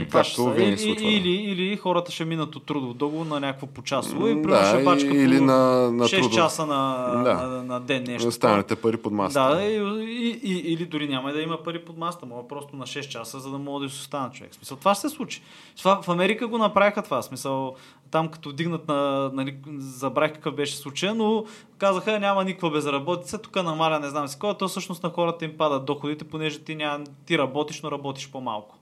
Това 0.09 0.24
ще 0.24 0.43
винаги 0.43 0.62
Или, 0.62 0.78
се 0.78 0.84
случва. 0.84 1.05
да. 1.05 1.11
или, 1.11 1.28
или 1.30 1.76
хората 1.76 2.12
ще 2.12 2.24
минат 2.24 2.57
от 2.57 2.66
трудов 2.66 2.95
договор 2.95 3.26
на 3.26 3.41
някакво 3.41 3.66
почасово 3.66 4.28
и 4.28 4.43
примерно 4.43 4.66
ще 4.66 4.76
да, 4.78 4.84
бачка 4.84 5.16
или 5.16 5.39
по 5.39 5.45
на, 5.45 5.91
на 5.93 6.05
6 6.05 6.11
трудов. 6.11 6.34
часа 6.34 6.66
на, 6.66 7.07
Да. 7.24 7.34
на, 7.34 7.62
на 7.62 7.80
ден 7.80 8.05
нещо. 8.05 8.28
Останалите 8.28 8.76
пари 8.76 8.97
под 8.97 9.12
масата. 9.12 9.57
Да, 9.57 9.62
и, 9.64 9.74
и, 9.74 10.41
и, 10.45 10.72
или 10.72 10.86
дори 10.86 11.09
няма 11.09 11.32
да 11.32 11.43
има 11.43 11.62
пари 11.62 11.84
под 11.84 11.99
масата, 11.99 12.26
мога 12.26 12.49
просто 12.49 12.76
на 12.76 12.86
6 12.86 13.09
часа, 13.09 13.41
за 13.41 13.51
да 13.51 13.59
мога 13.59 13.84
да 13.84 13.91
си 13.91 13.97
остана 14.01 14.30
човек. 14.30 14.53
В 14.53 14.57
Смисъл, 14.57 14.76
това 14.76 14.95
ще 14.95 15.01
се 15.01 15.14
случи. 15.14 15.43
Това, 15.78 16.03
в 16.03 16.09
Америка 16.09 16.47
го 16.47 16.59
направиха 16.59 17.03
това. 17.03 17.20
В 17.22 17.24
Смисъл, 17.24 17.74
там 18.11 18.28
като 18.28 18.49
вдигнат 18.49 18.89
на, 18.89 19.30
нали, 19.34 19.57
забравих 19.78 20.32
какъв 20.32 20.55
беше 20.55 20.76
случая, 20.76 21.14
но 21.14 21.45
казаха 21.78 22.20
няма 22.20 22.45
никаква 22.45 22.70
безработица, 22.70 23.39
тук 23.39 23.57
намаля 23.57 24.01
не 24.01 24.09
знам 24.09 24.28
си 24.28 24.39
кой, 24.39 24.55
то 24.55 24.68
всъщност 24.68 25.03
на 25.03 25.11
хората 25.11 25.45
им 25.45 25.53
падат 25.59 25.84
доходите, 25.84 26.24
понеже 26.24 26.59
ти, 26.59 26.74
няма, 26.74 27.05
ти 27.26 27.39
работиш, 27.39 27.82
но 27.82 27.91
работиш 27.91 28.30
по-малко. 28.30 28.78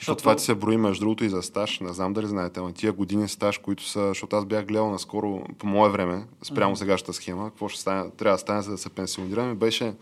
Защото 0.00 0.18
това 0.18 0.36
ти 0.36 0.44
се 0.44 0.54
брои 0.54 0.76
между 0.76 1.00
другото 1.00 1.24
и 1.24 1.28
за 1.28 1.42
стаж. 1.42 1.80
Не 1.80 1.92
знам 1.92 2.12
дали 2.12 2.26
знаете, 2.26 2.60
но 2.60 2.72
тия 2.72 2.92
години 2.92 3.28
стаж, 3.28 3.58
които 3.58 3.88
са, 3.88 4.08
защото 4.08 4.36
аз 4.36 4.44
бях 4.44 4.66
гледал 4.66 4.90
наскоро 4.90 5.44
по 5.58 5.66
мое 5.66 5.90
време, 5.90 6.26
спрямо 6.42 6.76
сегашната 6.76 7.12
схема, 7.12 7.50
какво 7.50 7.68
ще 7.68 7.80
стане, 7.80 8.10
трябва 8.10 8.34
да 8.34 8.40
стане, 8.40 8.62
за 8.62 8.70
да 8.70 8.78
се 8.78 8.90
пенсионираме, 8.90 9.54
беше 9.54 9.94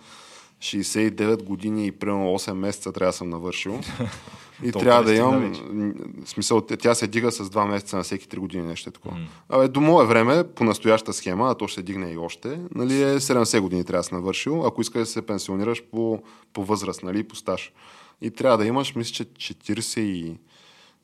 69 0.61 1.42
години 1.42 1.86
и 1.86 1.92
примерно 1.92 2.38
8 2.38 2.53
месеца 2.53 2.92
трябва 2.92 3.09
да 3.09 3.16
съм 3.16 3.28
навършил. 3.28 3.80
И 4.62 4.72
Толкова 4.72 4.90
трябва 4.90 5.05
да 5.05 5.14
имам, 5.14 5.55
смисъл, 6.24 6.61
тя- 6.61 6.94
се 6.94 7.07
дига 7.07 7.32
с 7.32 7.51
2 7.51 7.66
месеца 7.66 7.96
на 7.96 8.03
всеки 8.03 8.28
3 8.28 8.38
години, 8.38 8.66
нещо 8.66 8.88
е 8.88 8.92
такова. 8.92 9.16
Абе, 9.49 9.68
до 9.68 9.80
мое 9.80 10.07
време, 10.07 10.44
по 10.44 10.64
настояща 10.64 11.12
схема, 11.12 11.51
а 11.51 11.55
то 11.55 11.68
ще 11.68 11.74
се 11.74 11.82
дигне 11.82 12.12
и 12.12 12.16
още, 12.16 12.61
нали, 12.74 13.03
е 13.03 13.20
70 13.20 13.61
години 13.61 13.84
трябва 13.84 14.01
да 14.01 14.05
си 14.05 14.14
навършил, 14.14 14.66
ако 14.66 14.80
искаш 14.80 15.01
да 15.01 15.07
се 15.07 15.26
пенсионираш 15.26 15.82
по, 15.82 16.22
по 16.53 16.64
възраст, 16.64 17.03
нали, 17.03 17.22
по 17.22 17.36
стаж. 17.36 17.72
И 18.20 18.30
трябва 18.30 18.58
да 18.58 18.66
имаш, 18.66 18.94
мисля, 18.94 19.24
че 19.38 19.54
40 19.54 20.00
и, 20.00 20.38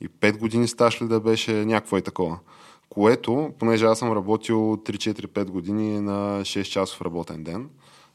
и 0.00 0.08
5 0.08 0.38
години 0.38 0.68
стаж 0.68 1.02
ли 1.02 1.08
да 1.08 1.20
беше 1.20 1.52
някакво 1.52 1.98
и 1.98 2.02
такова. 2.02 2.38
Което, 2.88 3.52
понеже 3.58 3.86
аз 3.86 3.98
съм 3.98 4.12
работил 4.12 4.56
3-4-5 4.56 5.44
години 5.44 6.00
на 6.00 6.40
6 6.40 6.62
часов 6.62 7.02
работен 7.02 7.44
ден, 7.44 7.68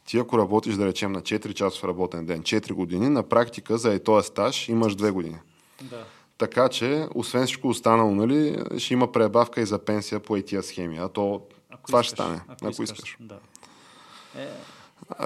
ти 0.05 0.17
ако 0.17 0.37
работиш, 0.37 0.75
да 0.75 0.85
речем, 0.85 1.11
на 1.11 1.21
4 1.21 1.53
часов 1.53 1.83
работен 1.83 2.25
ден, 2.25 2.41
4 2.41 2.73
години, 2.73 3.09
на 3.09 3.23
практика 3.23 3.77
за 3.77 3.93
и 3.93 4.03
този 4.03 4.27
стаж 4.27 4.69
имаш 4.69 4.95
2 4.95 5.11
години. 5.11 5.37
Да. 5.81 6.03
Така 6.37 6.69
че, 6.69 7.07
освен 7.15 7.45
всичко 7.45 7.67
останало, 7.67 8.11
нали, 8.11 8.59
ще 8.77 8.93
има 8.93 9.11
пребавка 9.11 9.61
и 9.61 9.65
за 9.65 9.79
пенсия 9.79 10.19
по 10.19 10.37
и 10.37 10.43
тия 10.43 10.63
схеми. 10.63 10.97
А 10.97 11.09
то 11.09 11.41
Ако 11.69 11.87
това 11.87 11.99
искаш, 11.99 12.07
ще 12.07 12.15
стане, 12.15 12.41
ако, 12.61 12.83
искаш. 12.83 13.17
Да. 13.19 13.37
Е, 14.37 14.47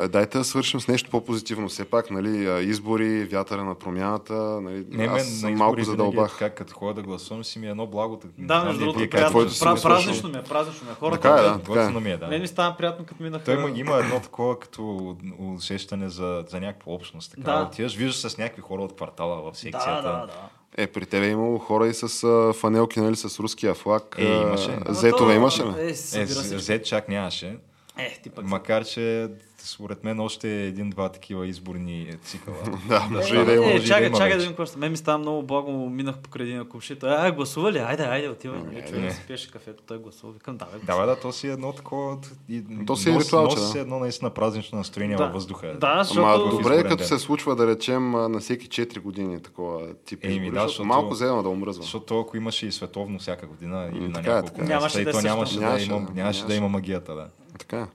дайте 0.10 0.38
да 0.38 0.44
свършим 0.44 0.82
с 0.82 0.88
нещо 0.88 1.10
по-позитивно. 1.10 1.68
Все 1.68 1.86
пак, 1.86 2.12
нали, 2.12 2.64
избори, 2.70 3.26
вятъра 3.26 3.64
на 3.64 3.76
промяната, 3.76 4.34
нали, 4.62 4.86
Не, 4.90 5.04
аз 5.06 5.14
на 5.14 5.20
съм 5.24 5.54
малко 5.54 5.80
е 5.80 5.84
задълбах. 5.84 6.32
Така, 6.32 6.50
като 6.50 6.74
ходя 6.74 6.94
да 6.94 7.02
гласувам, 7.02 7.44
си 7.44 7.60
ми 7.60 7.68
е 7.68 7.70
едно 7.70 7.88
благо. 7.88 8.20
Не 8.38 8.48
да, 8.48 8.64
между 8.64 8.80
ли 8.82 8.86
другото, 8.86 9.00
как 9.00 9.12
приятно, 9.12 9.82
празнично 9.84 10.30
ми 10.30 10.38
е, 10.38 10.44
празнично 10.44 10.86
ми 10.86 10.92
е. 10.92 10.96
Хората, 10.96 11.22
Така 11.22 11.36
е, 11.36 11.44
да. 11.44 11.58
Готино 11.58 12.00
ми 12.00 12.12
е, 12.12 12.18
да. 12.18 12.28
Мен 12.28 12.42
ми 12.42 12.48
става 12.48 12.78
приятно, 12.78 13.06
като 13.06 13.24
минаха... 13.24 13.44
Той 13.46 13.54
има, 13.54 13.80
има 13.80 13.98
едно 13.98 14.20
такова 14.20 14.60
като 14.60 15.16
усещане 15.40 16.10
за, 16.10 16.44
за 16.50 16.60
някаква 16.60 16.92
общност. 16.94 17.32
Така. 17.32 17.52
Да. 17.52 17.62
Отиваш, 17.64 17.96
виждаш 17.96 18.32
с 18.32 18.38
някакви 18.38 18.62
хора 18.62 18.82
от 18.82 18.96
квартала 18.96 19.42
в 19.42 19.52
Да, 19.52 19.58
секцията. 19.58 20.02
да, 20.02 20.12
да. 20.12 20.50
Е, 20.78 20.88
при 20.88 21.06
тебе 21.06 21.26
е 21.28 21.30
имало 21.30 21.58
хора 21.60 21.88
и 21.88 21.94
с 21.94 22.24
а, 22.24 22.54
фанелки, 22.54 23.00
нали, 23.00 23.16
с 23.16 23.40
руския 23.40 23.74
флаг. 23.74 24.16
Е, 24.20 24.24
имаше. 24.26 24.80
Зетове 24.90 25.34
то- 25.34 25.38
имаше 25.38 25.64
ли? 25.64 25.68
Е. 25.68 25.94
Z 25.94 26.84
чак 26.84 27.10
нямаше. 27.10 27.58
Е, 27.98 28.20
ти 28.24 28.30
пък. 28.30 28.46
Макар, 28.46 28.86
че 28.86 29.28
според 29.66 30.04
мен 30.04 30.20
още 30.20 30.66
един-два 30.66 31.10
такива 31.10 31.48
изборни 31.48 32.14
цикъла. 32.24 32.58
Да, 32.88 33.08
може 33.12 33.36
и 33.36 33.46
да 33.46 33.52
Е, 33.52 33.56
има. 33.56 33.66
е, 33.66 33.74
може 33.74 33.84
и 33.84 33.88
чакай, 33.88 34.02
да 34.02 34.08
има 34.08 34.18
чакай 34.18 34.38
да 34.38 34.46
какво 34.48 34.66
ще. 34.66 34.78
Мен 34.78 34.92
ми 34.92 34.98
става 34.98 35.18
много 35.18 35.44
благо, 35.44 35.90
минах 35.90 36.18
покрай 36.18 36.46
един 36.46 36.58
на 36.58 36.70
купшито. 36.70 37.06
А, 37.10 37.32
гласува 37.32 37.72
ли? 37.72 37.78
Айде, 37.78 38.04
айде, 38.04 38.30
отивай. 38.30 38.60
Ами, 38.60 38.82
човек 38.88 39.02
да 39.06 39.12
си 39.14 39.22
пиеше 39.28 39.52
кафето, 39.52 39.84
той 39.88 39.98
гласува. 39.98 40.34
Викам, 40.34 40.58
да, 40.58 40.66
бе, 40.66 41.06
Да, 41.06 41.20
то 41.20 41.32
си 41.32 41.48
е 41.48 41.52
едно 41.52 41.72
такова... 41.74 42.18
И, 42.50 42.64
То 42.88 42.96
си 42.96 43.10
е 43.10 43.12
носи 43.12 43.36
да. 43.36 43.58
си 43.58 43.80
едно 43.80 44.00
наистина 44.00 44.30
празнично 44.30 44.78
настроение 44.78 45.18
Да. 45.18 45.24
във 45.24 45.34
въздуха. 45.34 45.76
Да, 45.80 45.88
Ама 45.88 46.04
защото... 46.04 46.58
добре 46.58 46.84
като 46.84 47.04
се 47.04 47.20
случва, 47.20 47.56
да 47.56 47.68
речем, 47.68 48.12
на 48.12 48.40
всеки 48.40 48.68
4 48.68 49.00
години 49.00 49.42
такова 49.42 49.94
тип 50.06 50.20
Еми, 50.24 50.52
да, 50.52 50.68
защото 50.68 50.86
малко 50.86 51.16
зелено 51.16 51.44
да 51.44 51.50
умръзва. 51.50 51.84
Защото 51.84 52.20
ако 52.20 52.38
имаше 52.38 52.68
и 52.68 52.72
световно 52.72 53.20
всяка 53.20 53.48
година 53.48 53.90
или 53.94 54.00
М, 54.00 54.08
на 54.10 54.22
няколко 54.22 54.62
Нямаше 54.62 55.04
да 55.04 55.12
то 55.12 55.20
има, 55.20 56.54
има 56.54 56.70
магията, 56.70 57.16
да. 57.16 57.28
Така 57.60 57.88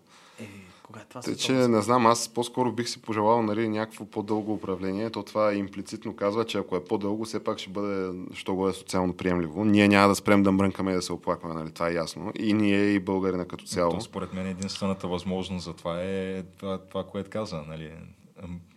кога 0.89 1.01
е 1.01 1.05
това 1.09 1.23
се 1.23 1.37
че 1.37 1.53
не 1.53 1.83
знам, 1.83 2.07
аз 2.07 2.29
по-скоро 2.29 2.73
бих 2.73 2.89
си 2.89 3.03
пожелал 3.03 3.43
нали, 3.43 3.69
някакво 3.69 4.05
по-дълго 4.05 4.53
управление. 4.53 5.11
То 5.11 5.23
това 5.23 5.55
имплицитно 5.55 6.17
казва, 6.17 6.45
че 6.45 6.59
ако 6.59 6.77
е 6.77 6.85
по-дълго, 6.85 7.25
все 7.25 7.45
пак 7.45 7.59
ще 7.59 7.71
бъде, 7.71 8.19
що 8.35 8.55
го 8.55 8.69
е 8.69 8.73
социално 8.73 9.13
приемливо. 9.13 9.65
Ние 9.65 9.89
няма 9.89 10.09
да 10.09 10.15
спрем 10.15 10.43
да 10.43 10.53
мрънкаме 10.53 10.91
и 10.93 10.95
да 10.95 11.03
се 11.03 11.13
оплакваме, 11.13 11.55
нали? 11.55 11.71
това 11.71 11.89
е 11.89 11.95
ясно. 11.95 12.33
И 12.39 12.53
ние, 12.53 12.85
и 12.85 13.01
българина 13.01 13.45
като 13.45 13.65
цяло. 13.65 13.93
То, 13.93 14.01
според 14.01 14.33
мен 14.33 14.47
единствената 14.47 15.09
възможност 15.09 15.65
за 15.65 15.73
това 15.73 16.03
е 16.03 16.43
това, 16.43 16.79
това 16.79 17.05
което 17.05 17.31
каза, 17.31 17.63
нали, 17.69 17.93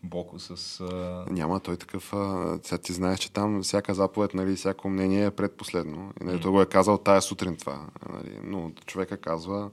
Боко 0.03 0.39
с... 0.39 0.80
А... 0.82 1.26
Няма, 1.30 1.59
той 1.59 1.78
такъв. 1.78 2.14
А, 2.14 2.57
сега 2.64 2.78
ти 2.78 2.93
знаеш, 2.93 3.20
че 3.20 3.32
там 3.32 3.64
всяка 3.64 3.93
заповед, 3.93 4.34
нали, 4.34 4.55
всяко 4.55 4.89
мнение 4.89 5.26
е 5.26 5.32
предпоследно. 5.32 6.12
И, 6.22 6.24
нали, 6.24 6.41
той 6.41 6.51
го 6.51 6.62
е 6.62 6.66
казал 6.66 6.97
тая 6.97 7.22
сутрин 7.22 7.55
това. 7.55 7.86
Нали, 8.09 8.39
но 8.43 8.72
човека 8.86 9.18
казва 9.18 9.70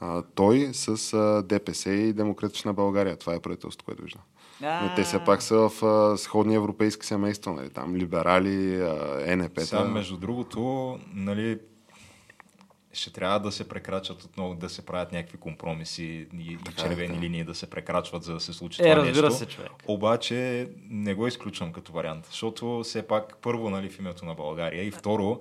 а, 0.00 0.22
той 0.34 0.70
с 0.72 1.14
а, 1.14 1.42
ДПС 1.42 1.90
и 1.90 2.12
Демократична 2.12 2.74
България. 2.74 3.16
Това 3.16 3.34
е 3.34 3.40
правителството, 3.40 3.84
което 3.84 4.02
вижда. 4.02 4.18
Но 4.60 4.94
те 4.96 5.02
все 5.02 5.24
пак 5.24 5.42
са 5.42 5.68
в 5.68 5.84
а, 5.84 6.16
сходни 6.18 6.54
европейски 6.54 7.06
семейства, 7.06 7.52
нали, 7.52 7.70
там 7.70 7.96
либерали, 7.96 8.80
а, 8.80 9.36
НП. 9.36 9.60
Сега, 9.60 9.84
между 9.84 10.16
другото, 10.16 10.98
нали, 11.14 11.58
ще 12.92 13.12
трябва 13.12 13.40
да 13.40 13.52
се 13.52 13.68
прекрачат 13.68 14.22
отново, 14.22 14.54
да 14.54 14.68
се 14.68 14.86
правят 14.86 15.12
някакви 15.12 15.38
компромиси 15.38 16.04
и, 16.04 16.52
и 16.52 16.56
Така 16.64 16.82
е, 16.82 16.88
червени 16.88 17.08
така. 17.08 17.20
линии 17.20 17.44
да 17.44 17.54
се 17.54 17.70
прекрачват, 17.70 18.22
за 18.22 18.34
да 18.34 18.40
се 18.40 18.52
случи 18.52 18.82
Е, 18.82 18.84
това 18.84 18.96
разбира 18.96 19.26
нещо. 19.26 19.38
се, 19.38 19.46
човек. 19.46 19.70
Обаче 19.86 20.68
не 20.90 21.14
го 21.14 21.26
изключвам 21.26 21.72
като 21.72 21.92
вариант, 21.92 22.26
защото 22.26 22.80
все 22.84 23.06
пак 23.06 23.36
първо 23.42 23.70
нали, 23.70 23.88
в 23.88 23.98
името 23.98 24.24
на 24.24 24.34
България 24.34 24.84
и 24.84 24.90
второ, 24.90 25.40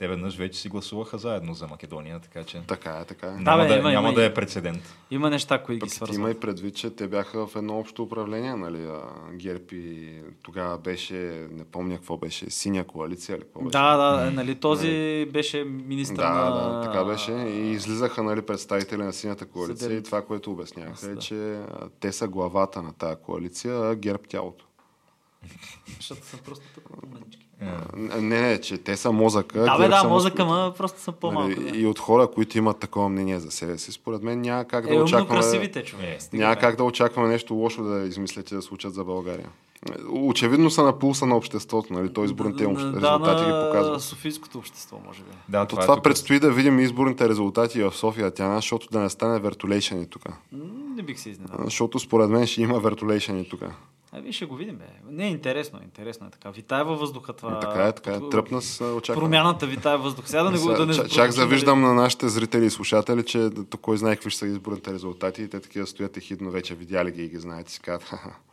те 0.00 0.08
веднъж 0.08 0.36
вече 0.36 0.60
си 0.60 0.68
гласуваха 0.68 1.18
заедно 1.18 1.54
за 1.54 1.66
Македония, 1.66 2.20
така 2.20 2.44
че 2.44 2.62
Така 2.66 2.90
е, 2.92 3.04
така 3.04 3.26
е. 3.26 3.30
няма, 3.30 3.62
бе, 3.62 3.68
да, 3.68 3.74
има- 3.74 3.90
няма 3.90 4.08
има 4.08 4.14
да 4.14 4.24
е 4.24 4.34
прецедент. 4.34 4.94
Има 5.10 5.30
неща, 5.30 5.62
които 5.62 5.86
ги 5.86 5.90
свързват. 5.90 6.18
има 6.18 6.30
и 6.30 6.40
предвид, 6.40 6.76
че 6.76 6.90
те 6.90 7.08
бяха 7.08 7.46
в 7.46 7.56
едно 7.56 7.78
общо 7.78 8.02
управление, 8.02 8.54
нали? 8.54 8.88
ГЕРБ 9.32 9.64
и 9.72 10.08
тогава 10.42 10.78
беше, 10.78 11.14
не 11.50 11.64
помня 11.64 11.94
какво 11.94 12.16
беше, 12.16 12.50
синя 12.50 12.84
коалиция 12.84 13.34
или 13.34 13.42
какво 13.42 13.60
беше. 13.60 13.70
Да, 13.70 13.96
да, 13.96 14.30
нали, 14.30 14.54
този 14.54 14.88
беше 15.24 15.64
министър 15.64 16.16
Да, 16.16 16.28
на... 16.30 16.50
да, 16.70 16.82
така 16.82 17.04
беше. 17.04 17.32
И 17.32 17.70
излизаха 17.70 18.22
нали, 18.22 18.42
представители 18.42 18.96
на 18.98 19.12
синята 19.12 19.46
коалиция 19.46 19.76
Съдебната. 19.76 20.00
и 20.00 20.04
това, 20.04 20.22
което 20.22 20.52
обясняваха 20.52 21.06
е, 21.06 21.14
Да. 21.14 21.20
че 21.20 21.60
те 22.00 22.12
са 22.12 22.28
главата 22.28 22.82
на 22.82 22.92
тази 22.92 23.16
коалиция, 23.16 23.74
а 23.82 23.94
ГЕРБ 23.94 24.22
тялото. 24.28 24.64
Защото 25.96 26.26
са 26.26 26.36
просто 26.38 26.64
тук 26.74 26.84
Не, 27.96 28.40
не, 28.40 28.60
че 28.60 28.78
те 28.78 28.96
са 28.96 29.12
мозъка. 29.12 29.62
Да, 29.62 29.78
бе, 29.78 29.88
да, 29.88 30.04
мозъка, 30.04 30.44
ма 30.44 30.74
просто 30.78 31.00
са 31.00 31.12
по-малко. 31.12 31.48
Нали, 31.48 31.70
да. 31.70 31.78
И 31.78 31.86
от 31.86 31.98
хора, 31.98 32.28
които 32.34 32.58
имат 32.58 32.78
такова 32.78 33.08
мнение 33.08 33.40
за 33.40 33.50
себе 33.50 33.78
си, 33.78 33.92
според 33.92 34.22
мен 34.22 34.40
няма 34.40 34.64
как 34.64 34.86
да 34.86 34.94
Е, 34.94 35.02
очакваме... 35.02 35.40
красивите, 35.40 35.84
човек. 35.84 36.18
Няма 36.32 36.56
как 36.56 36.76
да 36.76 36.84
очакваме 36.84 37.28
нещо 37.28 37.54
лошо 37.54 37.82
да 37.82 38.00
измислят 38.00 38.50
и 38.50 38.54
да 38.54 38.62
случат 38.62 38.94
за 38.94 39.04
България. 39.04 39.48
Очевидно 40.10 40.70
са 40.70 40.82
на 40.82 40.98
пулса 40.98 41.26
на 41.26 41.36
обществото, 41.36 41.92
нали? 41.92 42.12
То 42.12 42.24
изборните 42.24 42.64
им 42.64 42.74
Да, 42.74 42.80
резултати 42.80 43.44
ги 43.44 43.50
на 43.50 43.66
показват. 43.66 44.02
Софийското 44.02 44.58
общество, 44.58 45.00
може 45.06 45.22
би. 45.22 45.30
да, 45.48 45.64
То 45.64 45.68
това, 45.70 45.82
това 45.82 45.94
е 45.94 45.96
тук. 45.96 46.04
предстои 46.04 46.40
да 46.40 46.52
видим 46.52 46.78
изборните 46.78 47.28
резултати 47.28 47.82
в 47.82 47.92
София, 47.92 48.30
Тяна, 48.30 48.56
защото 48.56 48.88
да 48.92 49.00
не 49.00 49.10
стане 49.10 49.40
вертолейшън 49.40 50.00
и 50.02 50.06
тук. 50.06 50.22
Не 50.96 51.02
бих 51.02 51.18
се 51.20 51.30
изненадал. 51.30 51.64
Защото 51.64 51.98
според 51.98 52.30
мен 52.30 52.46
ще 52.46 52.62
има 52.62 52.80
вертолейшън 52.80 53.38
и 53.38 53.48
тук. 53.48 53.60
Ами 54.12 54.32
ще 54.32 54.46
го 54.46 54.56
видим, 54.56 54.76
бе. 54.76 54.84
Не, 55.10 55.26
интересно, 55.28 55.78
е, 55.78 55.84
интересно 55.84 56.26
е 56.26 56.30
така. 56.30 56.50
Витае 56.50 56.84
във 56.84 57.00
въздуха 57.00 57.32
това. 57.32 57.60
Така 57.60 57.86
е, 57.86 57.92
така 57.92 58.14
е. 58.14 58.28
Тръпна 58.30 58.62
с 58.62 58.84
очакване. 58.84 59.20
Промяната 59.24 59.66
витае 59.66 59.92
във 59.96 60.02
въздуха. 60.04 60.28
Сега 60.28 60.42
да 60.42 60.50
не 60.50 60.58
го 60.58 60.72
да 60.72 60.86
не 60.86 60.94
Чак, 60.94 61.08
чак 61.08 61.32
завиждам 61.32 61.80
на 61.80 61.94
нашите 61.94 62.28
зрители 62.28 62.64
и 62.64 62.70
слушатели, 62.70 63.24
че 63.24 63.50
то 63.70 63.78
кой 63.78 63.96
знае 63.96 64.14
какви 64.16 64.30
ще 64.30 64.38
са 64.38 64.46
изборните 64.46 64.92
резултати 64.92 65.42
и 65.42 65.48
те 65.48 65.60
такива 65.60 65.86
стоят 65.86 66.16
ехидно 66.16 66.50
вече, 66.50 66.74
видяли 66.74 67.10
ги 67.10 67.24
и 67.24 67.28
ги 67.28 67.38
знаят 67.38 67.68
и 67.68 67.72
си 67.72 67.80
казват, 67.80 68.14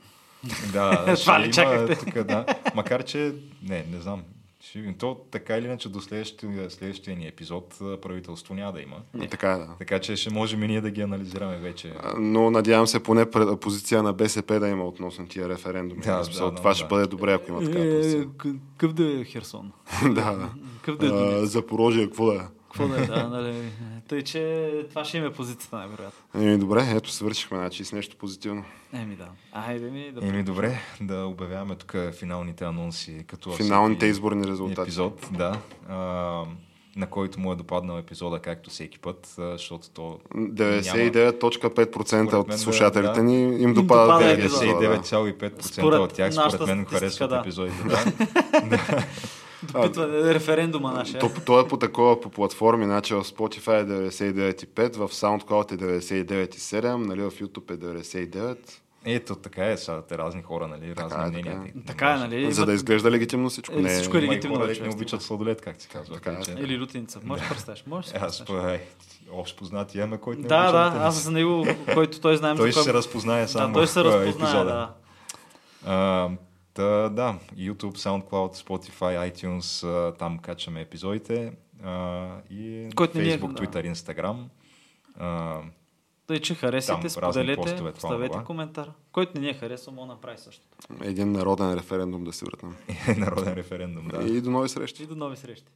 Да, 0.74 1.16
Това 1.22 1.40
ли 1.40 1.44
има 1.44 1.54
чакахте? 1.54 2.06
Така, 2.06 2.24
да. 2.24 2.46
Макар, 2.76 3.04
че 3.04 3.34
не, 3.64 3.86
не 3.92 4.02
знам. 4.02 4.24
Ще 4.62 4.80
видим. 4.80 4.94
То 4.94 5.18
така 5.32 5.58
или 5.58 5.66
иначе 5.66 5.90
до 5.90 6.02
следващия, 6.02 6.70
следващия 6.70 7.18
ни 7.18 7.28
епизод 7.28 7.70
правителство 8.02 8.54
няма 8.54 8.72
да 8.72 8.82
има. 8.82 8.96
Така 9.30 9.52
е, 9.52 9.58
да. 9.58 9.68
Така 9.80 10.00
че 10.00 10.16
ще 10.16 10.34
можем 10.34 10.64
и 10.64 10.68
ние 10.68 10.82
да 10.82 10.90
ги 10.90 11.02
анализираме 11.02 11.58
вече. 11.58 11.94
А, 12.00 12.14
Но 12.20 12.52
надявам 12.52 12.88
се 12.88 13.04
поне 13.04 13.32
пред- 13.32 13.60
позиция 13.60 14.04
на 14.04 14.14
БСП 14.14 14.60
да 14.60 14.68
има 14.68 14.86
относно 14.86 15.28
тия 15.28 15.50
референдуми. 15.50 16.02
Да, 16.02 16.24
смисъл, 16.24 16.50
да, 16.50 16.56
това 16.56 16.70
да, 16.70 16.76
ще 16.76 16.84
да. 16.84 16.88
бъде 16.88 17.08
добре, 17.08 17.34
ако 17.34 17.52
има 17.52 17.60
такава 17.64 17.96
позиция. 17.98 18.28
Какъв 18.38 18.94
да 18.94 19.22
е 19.22 19.24
Херсон? 19.24 19.72
да, 20.04 20.10
да. 20.12 20.50
Какъв 20.82 20.98
да 20.98 21.40
е? 21.42 21.46
Запорожие, 21.46 22.06
какво 22.06 22.26
да 22.26 22.36
е? 22.36 22.57
Какво 22.68 22.88
да 22.88 23.04
е, 23.04 23.06
да, 23.06 23.28
нали. 23.28 23.72
Тъй, 24.08 24.24
че 24.24 24.72
това 24.90 25.06
ще 25.06 25.18
им 25.18 25.26
е 25.26 25.34
позицията, 25.34 25.76
най-вероятно. 25.76 26.42
Еми, 26.42 26.58
добре, 26.58 26.94
ето 26.96 27.12
свършихме, 27.12 27.58
значи 27.58 27.86
с 27.86 27.92
нещо 27.92 28.16
позитивно. 28.16 28.64
Еми 28.94 29.16
да. 29.16 29.28
Айде 29.52 29.90
ми 29.90 30.12
да... 30.12 30.28
Еми 30.28 30.44
добре, 30.44 30.80
да 31.02 31.26
обявяваме 31.26 31.76
тук 31.76 31.96
финалните 32.20 32.64
анонси. 32.64 33.24
Като 33.28 33.52
Финалните 33.52 34.00
всеки 34.00 34.10
изборни 34.12 34.48
резултати. 34.48 34.82
Епизод, 34.82 35.30
да. 35.32 35.60
А, 35.90 35.96
на 36.96 37.08
който 37.10 37.40
му 37.40 37.52
е 37.52 37.56
допаднал 37.56 38.00
епизода, 38.00 38.40
както 38.40 38.70
всеки 38.70 39.00
път, 39.00 39.34
защото 39.38 39.90
то 39.90 40.20
99.5% 40.36 42.06
Според 42.08 42.12
мен, 42.12 42.40
от 42.42 42.48
да, 42.48 42.58
слушателите 42.58 43.14
да. 43.14 43.24
ни 43.24 43.44
им 43.44 43.62
Им 43.62 43.74
допадат 43.74 44.08
допада 44.08 44.20
тези 44.20 44.42
епизода. 44.42 44.66
епизода. 44.66 44.90
да. 44.90 45.00
99,5% 45.00 45.62
Според 45.62 46.00
от 46.00 46.14
тях, 46.14 46.34
според 46.34 46.68
мен, 46.68 46.86
харесват 46.86 47.30
да. 47.30 47.38
епизодите. 47.38 47.84
Да. 47.84 49.06
Допитва 49.64 50.34
референдума 50.34 50.92
нашия. 50.92 51.20
То, 51.20 51.32
то 51.46 51.60
е 51.60 51.68
по 51.68 51.78
такова 51.78 52.22
по 52.22 52.30
платформи, 52.30 52.86
значи 52.86 53.14
в 53.14 53.24
Spotify 53.24 53.82
е 53.82 53.86
99,5, 54.12 54.96
в 54.96 55.10
SoundCloud 55.10 55.72
е 55.72 55.78
99,7, 55.78 56.96
нали, 56.96 57.22
в 57.22 57.32
YouTube 57.32 57.74
е 57.74 57.78
99. 57.78 58.58
Ето, 59.06 59.36
така 59.36 59.66
е, 59.66 59.78
са 59.78 60.02
те 60.10 60.18
разни 60.18 60.42
хора, 60.42 60.68
нали, 60.68 60.96
разни 60.96 61.24
е, 61.24 61.28
мнения. 61.28 61.54
така 61.54 61.80
е. 61.80 61.84
Така 61.88 62.12
е, 62.14 62.18
нали? 62.18 62.52
За 62.52 62.66
да 62.66 62.74
изглежда 62.74 63.12
легитимно 63.12 63.50
всичко. 63.50 63.76
Е, 63.76 63.82
Не, 63.82 63.90
всичко 63.90 64.18
е 64.18 64.22
легитимно, 64.22 64.56
хора, 64.60 64.74
не 64.82 64.90
обичат 64.90 65.22
сладолет, 65.22 65.62
как 65.62 65.82
се 65.82 65.88
казва. 65.88 66.16
Така 66.16 66.32
е. 66.32 66.62
Или 66.62 66.80
лютеница. 66.80 67.20
Можеш 67.24 67.48
да 67.48 67.50
представиш. 67.54 67.84
Можеш 67.88 68.12
да 68.12 68.18
Аз 68.22 68.40
е, 68.40 68.82
общо 69.32 69.58
познати 69.58 69.98
имаме, 69.98 70.18
който 70.18 70.42
не 70.42 70.48
Да, 70.48 70.60
обича 70.60 70.72
да, 70.72 71.06
аз 71.06 71.24
за 71.24 71.32
него, 71.32 71.68
който 71.94 72.20
той 72.22 72.38
знаем 72.38 72.58
Той 72.58 72.72
ще 72.72 72.82
се 72.82 72.94
разпознае 72.94 73.48
само 73.48 73.68
Да, 73.68 73.74
той 73.74 73.88
се 73.88 74.04
разпознае, 74.04 74.30
епизода. 74.30 74.94
да. 75.86 76.30
Та, 76.78 77.10
да, 77.10 77.40
YouTube, 77.56 77.98
SoundCloud, 77.98 78.66
Spotify, 78.66 79.32
iTunes, 79.32 80.18
там 80.18 80.40
качваме 80.40 80.82
епизодите. 80.82 81.54
А, 81.84 82.28
и 82.50 82.90
Който 82.96 83.20
е- 83.20 83.22
Facebook, 83.22 83.54
да. 83.54 83.64
Twitter, 83.64 83.94
Instagram. 83.94 84.44
А, 85.20 85.60
Тъй, 86.28 86.40
че 86.40 86.56
разни 86.62 87.10
споделете, 87.10 87.62
постове, 87.62 87.92
това, 87.92 88.10
ставете 88.10 88.32
това. 88.32 88.44
коментар. 88.44 88.92
Който 89.12 89.32
не 89.36 89.42
ни 89.42 89.50
е 89.50 89.54
харесал, 89.54 89.94
мога 89.94 90.08
да 90.08 90.14
направи 90.14 90.38
същото. 90.38 90.78
Един 91.02 91.32
народен 91.32 91.74
референдум 91.74 92.24
да 92.24 92.34
си 92.34 92.46
вратнем. 92.46 92.76
народен 93.18 93.54
референдум, 93.54 94.08
да. 94.08 94.28
И 94.28 94.42
до 94.42 94.52
нови 94.52 94.70
срещи. 94.70 95.04
И 95.04 95.06
до 95.06 95.16
нови 95.16 95.38
срещи. 95.38 95.72